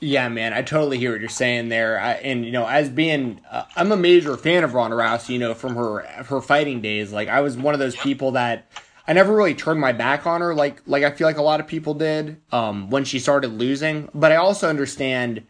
Yeah, 0.00 0.28
man, 0.28 0.52
I 0.52 0.62
totally 0.62 0.98
hear 0.98 1.12
what 1.12 1.20
you're 1.20 1.28
saying 1.28 1.70
there. 1.70 1.98
I, 1.98 2.12
and 2.14 2.44
you 2.44 2.52
know, 2.52 2.66
as 2.66 2.88
being, 2.88 3.40
uh, 3.50 3.64
I'm 3.74 3.90
a 3.90 3.96
major 3.96 4.36
fan 4.36 4.62
of 4.62 4.74
Ronda 4.74 4.96
Rousey. 4.96 5.30
You 5.30 5.38
know, 5.38 5.54
from 5.54 5.74
her 5.76 6.02
her 6.24 6.40
fighting 6.40 6.80
days. 6.80 7.12
Like 7.12 7.28
I 7.28 7.40
was 7.40 7.56
one 7.56 7.74
of 7.74 7.80
those 7.80 7.96
people 7.96 8.32
that 8.32 8.70
I 9.08 9.14
never 9.14 9.34
really 9.34 9.54
turned 9.54 9.80
my 9.80 9.92
back 9.92 10.26
on 10.26 10.42
her. 10.42 10.54
Like 10.54 10.82
like 10.86 11.02
I 11.02 11.10
feel 11.10 11.26
like 11.26 11.38
a 11.38 11.42
lot 11.42 11.60
of 11.60 11.66
people 11.66 11.94
did 11.94 12.42
um, 12.52 12.90
when 12.90 13.04
she 13.04 13.18
started 13.18 13.48
losing. 13.48 14.10
But 14.14 14.32
I 14.32 14.36
also 14.36 14.68
understand, 14.68 15.46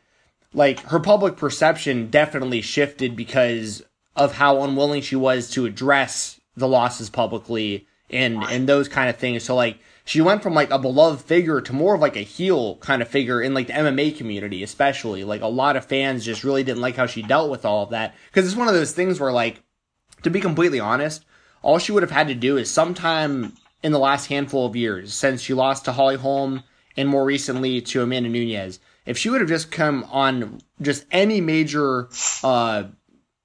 like 0.54 0.78
her 0.84 1.00
public 1.00 1.36
perception 1.36 2.08
definitely 2.08 2.60
shifted 2.60 3.16
because 3.16 3.82
of 4.14 4.36
how 4.36 4.62
unwilling 4.62 5.02
she 5.02 5.16
was 5.16 5.50
to 5.50 5.66
address 5.66 6.40
the 6.56 6.68
losses 6.68 7.10
publicly 7.10 7.88
and 8.10 8.44
and 8.44 8.68
those 8.68 8.88
kind 8.88 9.10
of 9.10 9.16
things. 9.16 9.42
So 9.42 9.56
like 9.56 9.78
she 10.04 10.20
went 10.20 10.42
from 10.42 10.54
like 10.54 10.70
a 10.70 10.78
beloved 10.78 11.20
figure 11.20 11.60
to 11.60 11.72
more 11.72 11.96
of 11.96 12.00
like 12.00 12.16
a 12.16 12.20
heel 12.20 12.76
kind 12.76 13.02
of 13.02 13.08
figure 13.08 13.42
in 13.42 13.54
like 13.54 13.66
the 13.66 13.72
MMA 13.72 14.16
community, 14.16 14.62
especially. 14.62 15.24
Like 15.24 15.42
a 15.42 15.48
lot 15.48 15.76
of 15.76 15.84
fans 15.84 16.24
just 16.24 16.44
really 16.44 16.62
didn't 16.62 16.80
like 16.80 16.94
how 16.94 17.06
she 17.06 17.22
dealt 17.22 17.50
with 17.50 17.64
all 17.64 17.82
of 17.82 17.90
that 17.90 18.14
because 18.28 18.46
it's 18.46 18.56
one 18.56 18.68
of 18.68 18.74
those 18.74 18.92
things 18.92 19.18
where 19.18 19.32
like 19.32 19.64
to 20.22 20.30
be 20.30 20.40
completely 20.40 20.78
honest, 20.78 21.24
all 21.62 21.78
she 21.78 21.92
would 21.92 22.02
have 22.02 22.10
had 22.10 22.28
to 22.28 22.34
do 22.34 22.56
is 22.56 22.70
sometime 22.70 23.52
in 23.82 23.92
the 23.92 23.98
last 23.98 24.26
handful 24.26 24.66
of 24.66 24.76
years 24.76 25.14
since 25.14 25.40
she 25.40 25.54
lost 25.54 25.84
to 25.84 25.92
Holly 25.92 26.16
Holm 26.16 26.62
and 26.96 27.08
more 27.08 27.24
recently 27.24 27.80
to 27.80 28.02
Amanda 28.02 28.28
Nunes, 28.28 28.80
if 29.06 29.16
she 29.16 29.30
would 29.30 29.40
have 29.40 29.48
just 29.48 29.70
come 29.70 30.04
on 30.10 30.60
just 30.82 31.06
any 31.10 31.40
major 31.40 32.08
uh, 32.42 32.84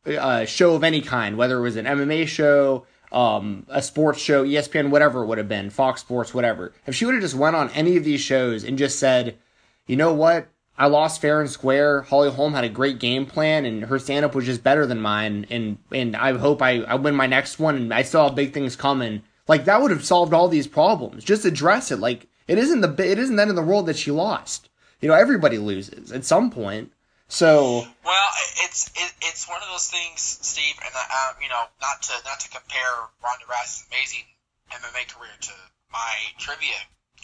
uh, 0.05 0.45
show 0.45 0.75
of 0.75 0.83
any 0.83 1.01
kind, 1.01 1.37
whether 1.37 1.57
it 1.57 1.61
was 1.61 1.75
an 1.75 1.85
MMA 1.85 2.27
show, 2.27 2.85
um, 3.11 3.65
a 3.69 3.81
sports 3.81 4.19
show, 4.19 4.43
ESPN, 4.43 4.89
whatever 4.89 5.23
it 5.23 5.27
would 5.27 5.37
have 5.37 5.47
been, 5.47 5.69
Fox 5.69 6.01
Sports, 6.01 6.33
whatever. 6.33 6.73
If 6.87 6.95
she 6.95 7.05
would 7.05 7.13
have 7.13 7.23
just 7.23 7.35
went 7.35 7.55
on 7.55 7.69
any 7.69 7.95
of 7.95 8.03
these 8.03 8.21
shows 8.21 8.63
and 8.63 8.77
just 8.77 8.99
said, 8.99 9.37
you 9.85 9.95
know 9.95 10.13
what, 10.13 10.47
I 10.77 10.87
lost 10.87 11.21
fair 11.21 11.39
and 11.39 11.49
square. 11.49 12.01
Holly 12.01 12.31
Holm 12.31 12.53
had 12.53 12.63
a 12.63 12.69
great 12.69 12.99
game 12.99 13.25
plan, 13.25 13.65
and 13.65 13.83
her 13.83 13.99
stand 13.99 14.25
up 14.25 14.33
was 14.33 14.45
just 14.45 14.63
better 14.63 14.85
than 14.85 14.99
mine. 14.99 15.45
And 15.49 15.77
and 15.91 16.15
I 16.15 16.37
hope 16.37 16.61
I, 16.61 16.81
I 16.81 16.95
win 16.95 17.15
my 17.15 17.27
next 17.27 17.59
one, 17.59 17.75
and 17.75 17.93
I 17.93 18.01
still 18.01 18.23
have 18.23 18.35
big 18.35 18.53
things 18.53 18.75
coming. 18.75 19.21
Like 19.47 19.65
that 19.65 19.81
would 19.81 19.91
have 19.91 20.05
solved 20.05 20.33
all 20.33 20.47
these 20.47 20.67
problems. 20.67 21.23
Just 21.23 21.45
address 21.45 21.91
it. 21.91 21.99
Like 21.99 22.27
it 22.47 22.57
isn't 22.57 22.81
the 22.81 23.11
it 23.11 23.19
isn't 23.19 23.35
that 23.35 23.49
in 23.49 23.55
the 23.55 23.61
world 23.61 23.85
that 23.85 23.97
she 23.97 24.11
lost. 24.11 24.69
You 24.99 25.09
know, 25.09 25.15
everybody 25.15 25.57
loses 25.57 26.11
at 26.11 26.25
some 26.25 26.49
point. 26.49 26.91
So 27.27 27.87
Well, 28.05 28.29
it's 28.63 28.89
it, 28.95 29.13
it's 29.21 29.47
one 29.47 29.61
of 29.61 29.69
those 29.69 29.87
things, 29.87 30.21
Steve, 30.21 30.75
and 30.83 30.93
uh, 30.95 31.33
you 31.41 31.49
know, 31.49 31.63
not 31.81 32.01
to 32.03 32.13
not 32.25 32.39
to 32.39 32.49
compare 32.49 33.09
Ronda 33.23 33.45
Rousey's 33.45 33.85
amazing 33.91 34.25
MMA 34.71 35.07
career 35.13 35.33
to 35.41 35.51
my 35.91 36.13
trivia 36.39 36.75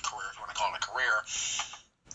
career, 0.03 0.27
if 0.31 0.37
you 0.37 0.41
want 0.41 0.51
to 0.53 0.57
call 0.57 0.73
it 0.73 0.83
a 0.83 0.87
career. 0.87 1.13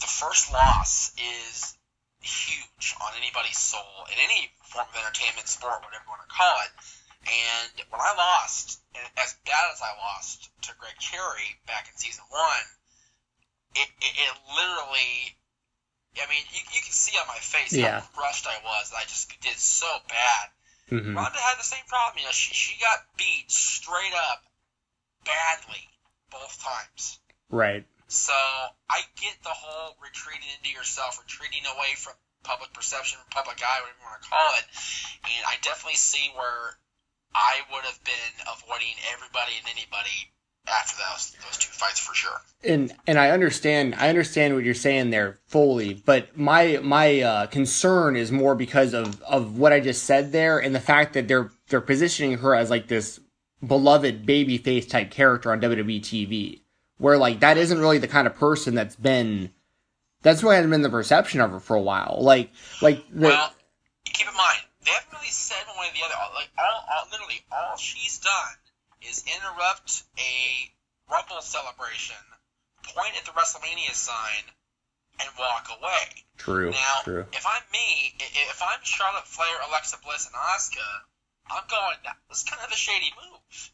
The 0.01 0.07
first 0.11 0.53
loss 0.53 1.13
is 1.17 1.77
huge 2.21 2.95
on 3.01 3.13
anybody's 3.17 3.59
soul 3.59 4.07
in 4.11 4.19
any 4.19 4.51
form 4.65 4.87
of 4.91 4.97
entertainment, 4.97 5.47
sport, 5.49 5.83
whatever 5.85 6.05
you 6.05 6.11
want 6.11 6.23
to 6.29 6.35
call 6.35 6.57
it. 6.65 6.73
And 7.25 7.73
when 7.91 8.01
I 8.01 8.13
lost, 8.17 8.81
as 9.17 9.35
bad 9.47 9.71
as 9.73 9.81
I 9.81 9.97
lost 9.97 10.51
to 10.63 10.73
Greg 10.79 10.95
Cherry 10.99 11.57
back 11.67 11.89
in 11.91 11.97
season 11.97 12.25
one, 12.29 12.67
it, 13.77 13.89
it, 14.01 14.13
it 14.17 14.33
literally 14.55 15.37
I 16.17 16.31
mean, 16.31 16.45
you, 16.53 16.61
you 16.71 16.81
can 16.83 16.93
see 16.93 17.19
on 17.19 17.27
my 17.27 17.39
face 17.39 17.73
Yeah. 17.73 17.99
how 18.01 18.07
crushed 18.15 18.47
I 18.47 18.55
was. 18.65 18.93
I 18.97 19.03
just 19.03 19.29
did 19.41 19.59
so 19.59 19.99
bad. 20.09 20.49
mhm. 20.91 21.17
Ronda 21.17 21.39
had 21.39 21.59
the 21.59 21.65
same 21.65 21.83
problem. 21.89 22.19
You 22.19 22.27
know, 22.27 22.31
she, 22.33 22.55
she 22.55 22.79
got 22.81 22.99
beat 23.17 23.51
straight 23.51 24.15
up 24.31 24.45
badly 25.25 25.89
both 26.31 26.63
times. 26.63 27.19
right, 27.51 27.85
So 28.15 28.33
I 28.33 29.03
get 29.21 29.43
the 29.43 29.51
whole 29.51 29.97
retreating 29.99 30.49
into 30.59 30.71
yourself, 30.71 31.19
retreating 31.19 31.67
away 31.67 31.99
from 31.99 32.15
public 32.45 32.73
perception, 32.73 33.19
public 33.31 33.59
eye, 33.59 33.81
whatever 33.83 33.99
you 33.99 34.07
want 34.07 34.23
to 34.23 34.29
call 34.29 34.51
it. 34.59 34.67
And 35.25 35.43
I 35.49 35.59
definitely 35.63 35.99
see 35.99 36.31
where 36.37 36.79
I 37.35 37.67
would 37.73 37.85
have 37.85 37.99
been 38.05 38.35
avoiding 38.47 38.95
everybody 39.13 39.59
and 39.59 39.67
anybody 39.67 40.31
after 40.67 40.97
those 40.97 41.37
those 41.45 41.59
two 41.59 41.73
fights 41.73 41.99
for 41.99 42.15
sure. 42.15 42.41
And 42.63 42.95
and 43.07 43.19
I 43.19 43.31
understand 43.31 43.95
I 43.99 44.09
understand 44.09 44.55
what 44.55 44.65
you're 44.65 44.75
saying 44.75 45.11
there 45.11 45.39
fully, 45.47 45.95
but 45.95 46.37
my 46.39 46.79
my 46.83 47.21
uh, 47.21 47.47
concern 47.47 48.17
is 48.17 48.31
more 48.31 48.55
because 48.55 48.95
of 48.95 49.21
of 49.23 49.59
what 49.59 49.73
I 49.73 49.81
just 49.81 50.05
said 50.05 50.33
there 50.33 50.59
and 50.59 50.75
the 50.75 50.81
fact 50.81 51.15
that 51.15 51.29
they're 51.29 51.51
they're 51.69 51.81
positioning 51.81 52.39
her 52.39 52.55
as 52.55 52.71
like 52.71 52.89
this 52.89 53.21
beloved 53.67 54.25
baby 54.25 54.59
face 54.59 54.87
type 54.87 55.11
character 55.11 55.51
on 55.51 55.61
WWE 55.61 56.01
TV, 56.01 56.61
where 56.99 57.19
like 57.19 57.41
that 57.41 57.57
isn't 57.57 57.79
really 57.79 57.99
the 57.99 58.09
kind 58.09 58.27
of 58.27 58.35
person 58.37 58.75
that's 58.75 58.97
been 58.97 59.51
that's 60.23 60.43
what 60.43 60.57
has 60.57 60.67
been 60.67 60.83
the 60.83 60.91
perception 60.91 61.41
of 61.41 61.51
her 61.51 61.61
for 61.61 61.77
a 61.77 61.83
while. 61.83 62.19
Like 62.21 62.51
like 62.81 63.05
the, 63.13 63.29
well, 63.29 63.53
keep 64.05 64.27
in 64.27 64.35
mind 64.35 64.61
they 64.85 64.91
haven't 64.91 65.13
really 65.13 65.29
said 65.29 65.63
one 65.67 65.79
way 65.79 65.89
or 65.89 65.95
the 65.95 66.05
other. 66.05 66.35
Like 66.35 66.51
all, 66.59 66.85
all 66.91 67.07
literally 67.11 67.41
all 67.53 67.77
she's 67.77 68.19
done 68.19 68.57
is 69.03 69.25
interrupt 69.27 70.05
a 70.19 70.71
Rumble 71.11 71.43
celebration, 71.43 72.17
point 72.83 73.13
at 73.19 73.25
the 73.27 73.33
WrestleMania 73.33 73.93
sign, 73.93 74.45
and 75.21 75.29
walk 75.39 75.69
away. 75.69 76.25
True. 76.39 76.71
Now, 76.71 77.05
true. 77.05 77.27
if 77.33 77.45
I'm 77.47 77.63
me, 77.73 78.15
if 78.51 78.63
I'm 78.63 78.81
Charlotte 78.83 79.27
Flair, 79.27 79.55
Alexa 79.69 79.99
Bliss, 80.03 80.27
and 80.27 80.35
Asuka, 80.35 80.89
I'm 81.51 81.65
going. 81.69 81.97
This 82.29 82.39
is 82.39 82.45
kind 82.45 82.63
of 82.65 82.73
a 82.73 82.77
shady 82.77 83.13
move. 83.21 83.71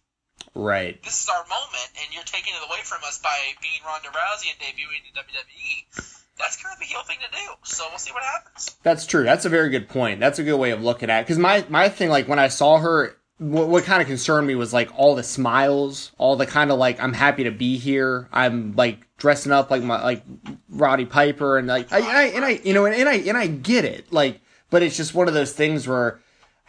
Right. 0.55 1.03
This 1.03 1.23
is 1.23 1.29
our 1.29 1.45
moment, 1.49 1.91
and 2.03 2.13
you're 2.13 2.25
taking 2.25 2.55
it 2.55 2.67
away 2.67 2.81
from 2.83 2.99
us 3.07 3.19
by 3.19 3.37
being 3.63 3.81
Ronda 3.87 4.09
Rousey 4.09 4.51
and 4.51 4.59
debuting 4.59 5.07
in 5.07 5.15
WWE. 5.15 6.17
That's 6.39 6.63
kind 6.63 6.75
of 6.75 6.81
a 6.81 6.85
heel 6.85 7.03
thing 7.03 7.19
to 7.21 7.37
do. 7.37 7.53
So 7.65 7.85
we'll 7.91 7.99
see 7.99 8.13
what 8.13 8.23
happens. 8.23 8.77
That's 8.83 9.07
true. 9.07 9.25
That's 9.25 9.45
a 9.45 9.49
very 9.49 9.71
good 9.71 9.89
point. 9.89 10.21
That's 10.21 10.39
a 10.39 10.43
good 10.43 10.57
way 10.57 10.71
of 10.71 10.83
looking 10.83 11.11
at 11.11 11.21
it. 11.21 11.23
Because 11.25 11.39
my 11.39 11.65
my 11.69 11.89
thing, 11.89 12.09
like 12.09 12.29
when 12.29 12.39
I 12.39 12.49
saw 12.49 12.79
her 12.79 13.17
what, 13.41 13.69
what 13.69 13.85
kind 13.85 14.03
of 14.03 14.07
concerned 14.07 14.47
me 14.47 14.55
was 14.55 14.73
like 14.73 14.91
all 14.97 15.15
the 15.15 15.23
smiles, 15.23 16.13
all 16.19 16.37
the 16.37 16.47
kind 16.47 16.71
of 16.71 16.79
like 16.79 17.03
I'm 17.03 17.15
happy 17.15 17.45
to 17.45 17.51
be 17.51 17.79
here. 17.79 18.29
I'm 18.33 18.77
like 18.77 19.07
dressing 19.17 19.51
up 19.51 19.71
like 19.71 19.83
my 19.83 20.03
like 20.03 20.23
Roddy 20.69 21.07
Piper 21.07 21.59
and 21.59 21.67
like 21.67 21.91
I, 21.91 21.99
and 21.99 22.17
I 22.17 22.23
and 22.25 22.45
I 22.45 22.51
you 22.63 22.75
know 22.75 22.85
and, 22.85 22.95
and 22.95 23.09
I 23.09 23.15
and 23.15 23.37
I 23.37 23.47
get 23.47 23.85
it 23.85 24.13
like, 24.13 24.41
but 24.69 24.83
it's 24.83 24.97
just 24.97 25.15
one 25.15 25.27
of 25.27 25.35
those 25.35 25.53
things 25.53 25.89
where 25.89 26.21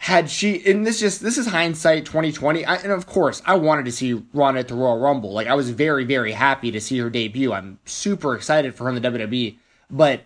had 0.02 0.28
she 0.28 0.68
and 0.68 0.84
this 0.84 0.98
just 0.98 1.22
this 1.22 1.38
is 1.38 1.46
hindsight 1.46 2.04
2020 2.04 2.64
I, 2.64 2.74
and 2.74 2.90
of 2.90 3.06
course 3.06 3.40
i 3.46 3.54
wanted 3.54 3.84
to 3.84 3.92
see 3.92 4.20
ron 4.34 4.56
at 4.56 4.66
the 4.66 4.74
royal 4.74 4.98
rumble. 4.98 5.32
Like 5.32 5.46
i 5.46 5.54
was 5.54 5.70
very 5.70 6.04
very 6.04 6.32
happy 6.32 6.72
to 6.72 6.80
see 6.80 6.98
her 6.98 7.08
debut. 7.08 7.52
I'm 7.52 7.78
super 7.84 8.34
excited 8.34 8.74
for 8.74 8.84
her 8.84 8.90
in 8.90 9.00
the 9.00 9.08
wwe 9.08 9.58
but 9.88 10.22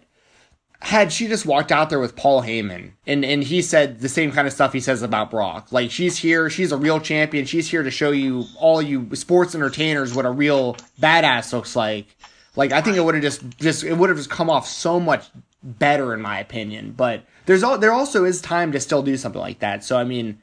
had 0.80 1.12
she 1.12 1.28
just 1.28 1.45
walked 1.45 1.73
out 1.73 1.90
there 1.90 2.00
with 2.00 2.16
Paul 2.16 2.42
Heyman 2.42 2.92
and, 3.06 3.25
and 3.25 3.42
he 3.42 3.61
said 3.61 4.00
the 4.00 4.09
same 4.09 4.33
kind 4.33 4.47
of 4.47 4.52
stuff 4.54 4.73
he 4.73 4.80
says 4.80 5.02
about 5.02 5.30
Brock, 5.30 5.73
like 5.73 5.90
she's 5.90 6.18
here, 6.18 6.49
she's 6.49 6.71
a 6.73 6.76
real 6.76 7.00
champion, 7.00 7.45
she's 7.45 7.68
here 7.71 7.83
to 7.83 7.90
show 7.90 8.12
you 8.12 8.45
all 8.59 8.80
you 8.80 9.14
sports 9.14 9.54
entertainers 9.54 10.14
what 10.14 10.25
a 10.25 10.30
real 10.30 10.76
badass 11.00 11.52
looks 11.52 11.76
like. 11.76 12.16
Like 12.56 12.73
I 12.73 12.80
think 12.80 12.97
it 12.97 13.00
would 13.00 13.14
have 13.14 13.23
just 13.23 13.42
just 13.59 13.85
it 13.85 13.95
would 13.95 14.09
have 14.09 14.18
just 14.18 14.30
come 14.30 14.49
off 14.49 14.66
so 14.66 14.99
much 14.99 15.26
better 15.66 16.14
in 16.14 16.20
my 16.20 16.38
opinion. 16.38 16.92
But 16.96 17.25
there's 17.46 17.62
all 17.62 17.78
there 17.78 17.92
also 17.92 18.25
is 18.25 18.40
time 18.40 18.73
to 18.73 18.80
still 18.80 19.02
do 19.02 19.16
something 19.16 19.40
like 19.40 19.58
that. 19.58 19.85
So 19.85 19.99
I 19.99 20.04
mean, 20.04 20.40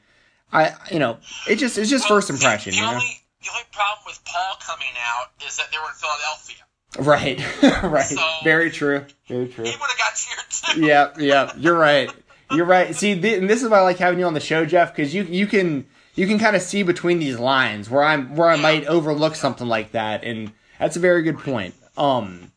I 0.52 0.72
you 0.90 0.98
know 0.98 1.18
it 1.48 1.56
just 1.56 1.78
it's 1.78 1.90
just 1.90 2.08
well, 2.08 2.18
first 2.18 2.30
impression. 2.30 2.72
The, 2.72 2.76
the 2.76 2.82
you 2.82 2.86
know? 2.86 2.92
only 2.94 3.20
the 3.42 3.50
only 3.50 3.64
problem 3.72 4.04
with 4.06 4.24
Paul 4.24 4.56
coming 4.60 4.94
out 5.02 5.30
is 5.46 5.56
that 5.56 5.70
they 5.72 5.78
were 5.78 5.88
in 5.88 5.94
Philadelphia. 5.94 6.64
Right, 6.98 7.82
right. 7.82 8.04
So, 8.04 8.22
Very 8.44 8.70
true. 8.70 9.04
Very 9.26 9.48
true. 9.48 9.64
He 9.64 9.70
would 9.70 9.90
have 9.90 9.98
got 9.98 10.14
cheered 10.14 10.76
too. 10.76 10.86
Yeah, 10.86 11.10
yeah. 11.18 11.52
You're 11.56 11.76
right. 11.76 12.10
You're 12.50 12.66
right. 12.66 12.94
See, 12.94 13.20
th- 13.20 13.40
and 13.40 13.50
this 13.50 13.62
is 13.62 13.68
why 13.68 13.78
I 13.78 13.80
like 13.80 13.98
having 13.98 14.20
you 14.20 14.26
on 14.26 14.34
the 14.34 14.40
show, 14.40 14.64
Jeff, 14.64 14.94
because 14.94 15.14
you 15.14 15.24
you 15.24 15.46
can 15.46 15.86
you 16.14 16.26
can 16.26 16.38
kind 16.38 16.54
of 16.54 16.62
see 16.62 16.82
between 16.82 17.18
these 17.18 17.38
lines 17.38 17.90
where 17.90 18.04
I'm 18.04 18.36
where 18.36 18.48
I 18.48 18.56
might 18.56 18.86
overlook 18.86 19.34
something 19.34 19.66
like 19.66 19.92
that, 19.92 20.24
and 20.24 20.52
that's 20.78 20.96
a 20.96 21.00
very 21.00 21.22
good 21.22 21.38
point. 21.38 21.74
Um, 21.96 22.52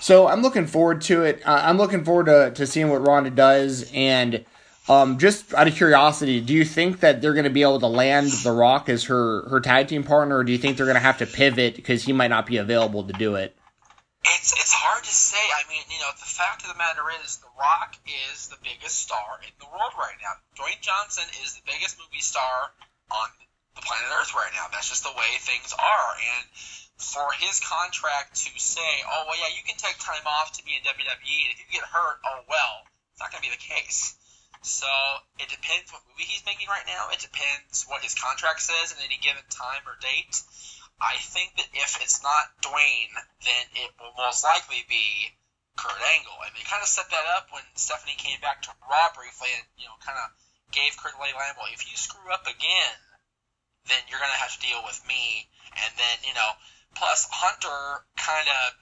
so 0.00 0.28
I'm 0.28 0.42
looking 0.42 0.66
forward 0.66 1.00
to 1.02 1.22
it. 1.24 1.42
Uh, 1.44 1.62
I'm 1.64 1.78
looking 1.78 2.04
forward 2.04 2.26
to 2.26 2.52
to 2.54 2.66
seeing 2.66 2.88
what 2.88 3.06
Ronda 3.06 3.30
does, 3.30 3.90
and 3.92 4.44
um, 4.88 5.18
just 5.18 5.52
out 5.52 5.68
of 5.68 5.74
curiosity, 5.74 6.40
do 6.40 6.54
you 6.54 6.64
think 6.64 7.00
that 7.00 7.20
they're 7.20 7.34
going 7.34 7.44
to 7.44 7.50
be 7.50 7.62
able 7.62 7.80
to 7.80 7.88
land 7.88 8.30
The 8.30 8.52
Rock 8.52 8.88
as 8.88 9.04
her 9.04 9.48
her 9.48 9.60
tag 9.60 9.88
team 9.88 10.02
partner, 10.02 10.38
or 10.38 10.44
do 10.44 10.52
you 10.52 10.58
think 10.58 10.76
they're 10.76 10.86
going 10.86 10.96
to 10.96 11.00
have 11.00 11.18
to 11.18 11.26
pivot 11.26 11.76
because 11.76 12.04
he 12.04 12.12
might 12.12 12.28
not 12.28 12.46
be 12.46 12.56
available 12.56 13.04
to 13.04 13.12
do 13.12 13.34
it? 13.34 13.54
It's 14.24 14.52
it's 14.52 14.72
hard 14.72 15.04
to 15.04 15.14
say. 15.14 15.36
I 15.36 15.68
mean, 15.68 15.82
you 15.90 15.98
know, 16.00 16.10
the 16.16 16.26
fact 16.26 16.62
of 16.62 16.68
the 16.72 16.78
matter 16.78 17.02
is, 17.22 17.36
The 17.38 17.52
Rock 17.58 17.96
is 18.32 18.48
the 18.48 18.58
biggest 18.62 18.96
star 18.96 19.38
in 19.44 19.52
the 19.60 19.66
world 19.66 19.92
right 19.98 20.16
now. 20.22 20.40
Dwayne 20.56 20.80
Johnson 20.80 21.24
is 21.44 21.54
the 21.54 21.64
biggest 21.66 21.98
movie 21.98 22.24
star 22.24 22.72
on 23.10 23.28
the 23.76 23.82
planet 23.82 24.08
Earth 24.18 24.34
right 24.34 24.50
now. 24.54 24.66
That's 24.72 24.88
just 24.88 25.04
the 25.04 25.12
way 25.12 25.30
things 25.38 25.74
are, 25.76 26.10
and 26.16 26.44
for 26.98 27.30
his 27.38 27.60
contract 27.60 28.36
to 28.42 28.50
say, 28.58 29.02
"Oh 29.06 29.24
well, 29.26 29.38
yeah, 29.38 29.54
you 29.54 29.62
can 29.62 29.78
take 29.78 29.98
time 29.98 30.26
off 30.26 30.52
to 30.58 30.64
be 30.64 30.74
in 30.74 30.82
WWE, 30.82 31.38
and 31.46 31.50
if 31.54 31.58
you 31.62 31.66
get 31.70 31.86
hurt, 31.86 32.18
oh 32.26 32.42
well," 32.50 32.86
it's 33.12 33.20
not 33.22 33.30
going 33.30 33.42
to 33.42 33.48
be 33.48 33.54
the 33.54 33.62
case. 33.62 34.14
So 34.62 34.90
it 35.38 35.48
depends 35.48 35.92
what 35.94 36.02
movie 36.10 36.26
he's 36.26 36.44
making 36.44 36.66
right 36.66 36.86
now. 36.86 37.10
It 37.14 37.22
depends 37.22 37.86
what 37.86 38.02
his 38.02 38.18
contract 38.18 38.60
says 38.60 38.92
at 38.92 38.98
any 38.98 39.16
given 39.22 39.46
time 39.50 39.86
or 39.86 39.94
date. 40.02 40.42
I 40.98 41.14
think 41.22 41.54
that 41.56 41.70
if 41.72 42.02
it's 42.02 42.22
not 42.26 42.50
Dwayne, 42.58 43.14
then 43.46 43.64
it 43.78 43.94
will 44.02 44.18
most 44.18 44.42
likely 44.42 44.82
be 44.90 45.30
Kurt 45.78 46.02
Angle. 46.18 46.42
And 46.42 46.50
they 46.58 46.66
kind 46.66 46.82
of 46.82 46.90
set 46.90 47.06
that 47.14 47.26
up 47.38 47.54
when 47.54 47.62
Stephanie 47.78 48.18
came 48.18 48.42
back 48.42 48.62
to 48.66 48.74
Raw 48.90 49.14
briefly 49.14 49.54
and, 49.54 49.62
you 49.78 49.86
know, 49.86 49.94
kind 50.02 50.18
of 50.18 50.26
gave 50.74 50.98
Kurt 50.98 51.14
Angle, 51.14 51.38
well, 51.38 51.70
if 51.70 51.86
you 51.86 51.96
screw 51.96 52.26
up 52.34 52.50
again, 52.50 52.98
then 53.86 54.02
you're 54.10 54.18
going 54.18 54.34
to 54.34 54.42
have 54.42 54.52
to 54.58 54.66
deal 54.66 54.82
with 54.82 54.98
me. 55.06 55.46
And 55.78 55.92
then, 55.94 56.16
you 56.26 56.34
know, 56.34 56.50
plus 56.94 57.26
Hunter 57.30 58.04
kind 58.16 58.48
of, 58.48 58.72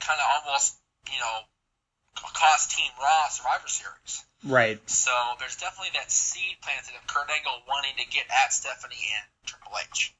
kind 0.00 0.20
of 0.20 0.26
almost, 0.46 0.76
you 1.12 1.18
know, 1.18 1.46
cost 2.14 2.76
Team 2.76 2.90
Raw 3.00 3.28
Survivor 3.28 3.68
Series. 3.68 4.24
Right. 4.44 4.80
So 4.88 5.10
there's 5.38 5.56
definitely 5.56 5.90
that 5.94 6.10
seed 6.10 6.56
planted 6.62 6.94
of 7.00 7.06
Kurt 7.06 7.28
Angle 7.30 7.62
wanting 7.68 7.92
to 7.98 8.10
get 8.10 8.24
at 8.44 8.52
Stephanie 8.52 8.96
and 9.14 9.24
Triple 9.46 9.72
H. 9.90 10.14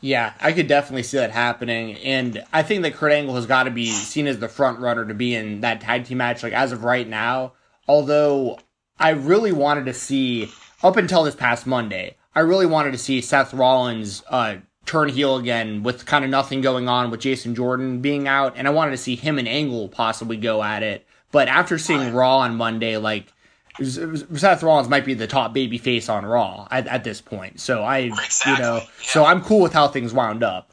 Yeah, 0.00 0.34
I 0.40 0.52
could 0.52 0.66
definitely 0.66 1.04
see 1.04 1.18
that 1.18 1.30
happening, 1.30 1.94
and 1.98 2.44
I 2.52 2.64
think 2.64 2.82
that 2.82 2.94
Kurt 2.94 3.12
Angle 3.12 3.36
has 3.36 3.46
got 3.46 3.64
to 3.64 3.70
be 3.70 3.86
seen 3.86 4.26
as 4.26 4.40
the 4.40 4.48
front 4.48 4.80
runner 4.80 5.06
to 5.06 5.14
be 5.14 5.36
in 5.36 5.60
that 5.60 5.80
tag 5.80 6.06
team 6.06 6.18
match. 6.18 6.42
Like 6.42 6.52
as 6.52 6.72
of 6.72 6.82
right 6.82 7.08
now, 7.08 7.52
although 7.86 8.58
I 8.98 9.10
really 9.10 9.52
wanted 9.52 9.84
to 9.86 9.94
see 9.94 10.50
up 10.82 10.96
until 10.96 11.22
this 11.22 11.36
past 11.36 11.68
Monday, 11.68 12.16
I 12.34 12.40
really 12.40 12.66
wanted 12.66 12.90
to 12.92 12.98
see 12.98 13.20
Seth 13.20 13.54
Rollins 13.54 14.24
uh, 14.28 14.56
turn 14.86 15.08
heel 15.08 15.36
again 15.36 15.82
with 15.82 16.06
kind 16.06 16.24
of 16.24 16.30
nothing 16.30 16.60
going 16.60 16.88
on 16.88 17.10
with 17.10 17.20
Jason 17.20 17.54
Jordan 17.54 18.00
being 18.00 18.28
out, 18.28 18.54
and 18.56 18.66
I 18.66 18.70
wanted 18.70 18.92
to 18.92 18.96
see 18.96 19.16
him 19.16 19.38
and 19.38 19.48
Angle 19.48 19.88
possibly 19.88 20.36
go 20.36 20.62
at 20.62 20.82
it. 20.82 21.06
But 21.30 21.48
after 21.48 21.78
seeing 21.78 22.12
Raw 22.12 22.38
on 22.38 22.56
Monday, 22.56 22.98
like 22.98 23.32
Seth 23.80 24.62
Rollins 24.62 24.88
might 24.88 25.06
be 25.06 25.14
the 25.14 25.26
top 25.26 25.54
baby 25.54 25.78
face 25.78 26.08
on 26.08 26.26
Raw 26.26 26.68
at, 26.70 26.86
at 26.86 27.04
this 27.04 27.20
point. 27.20 27.58
So 27.58 27.82
I, 27.82 27.98
exactly. 27.98 28.52
you 28.52 28.58
know, 28.58 28.76
yeah. 28.76 28.86
so 29.00 29.24
I'm 29.24 29.42
cool 29.42 29.60
with 29.60 29.72
how 29.72 29.88
things 29.88 30.12
wound 30.12 30.42
up. 30.42 30.72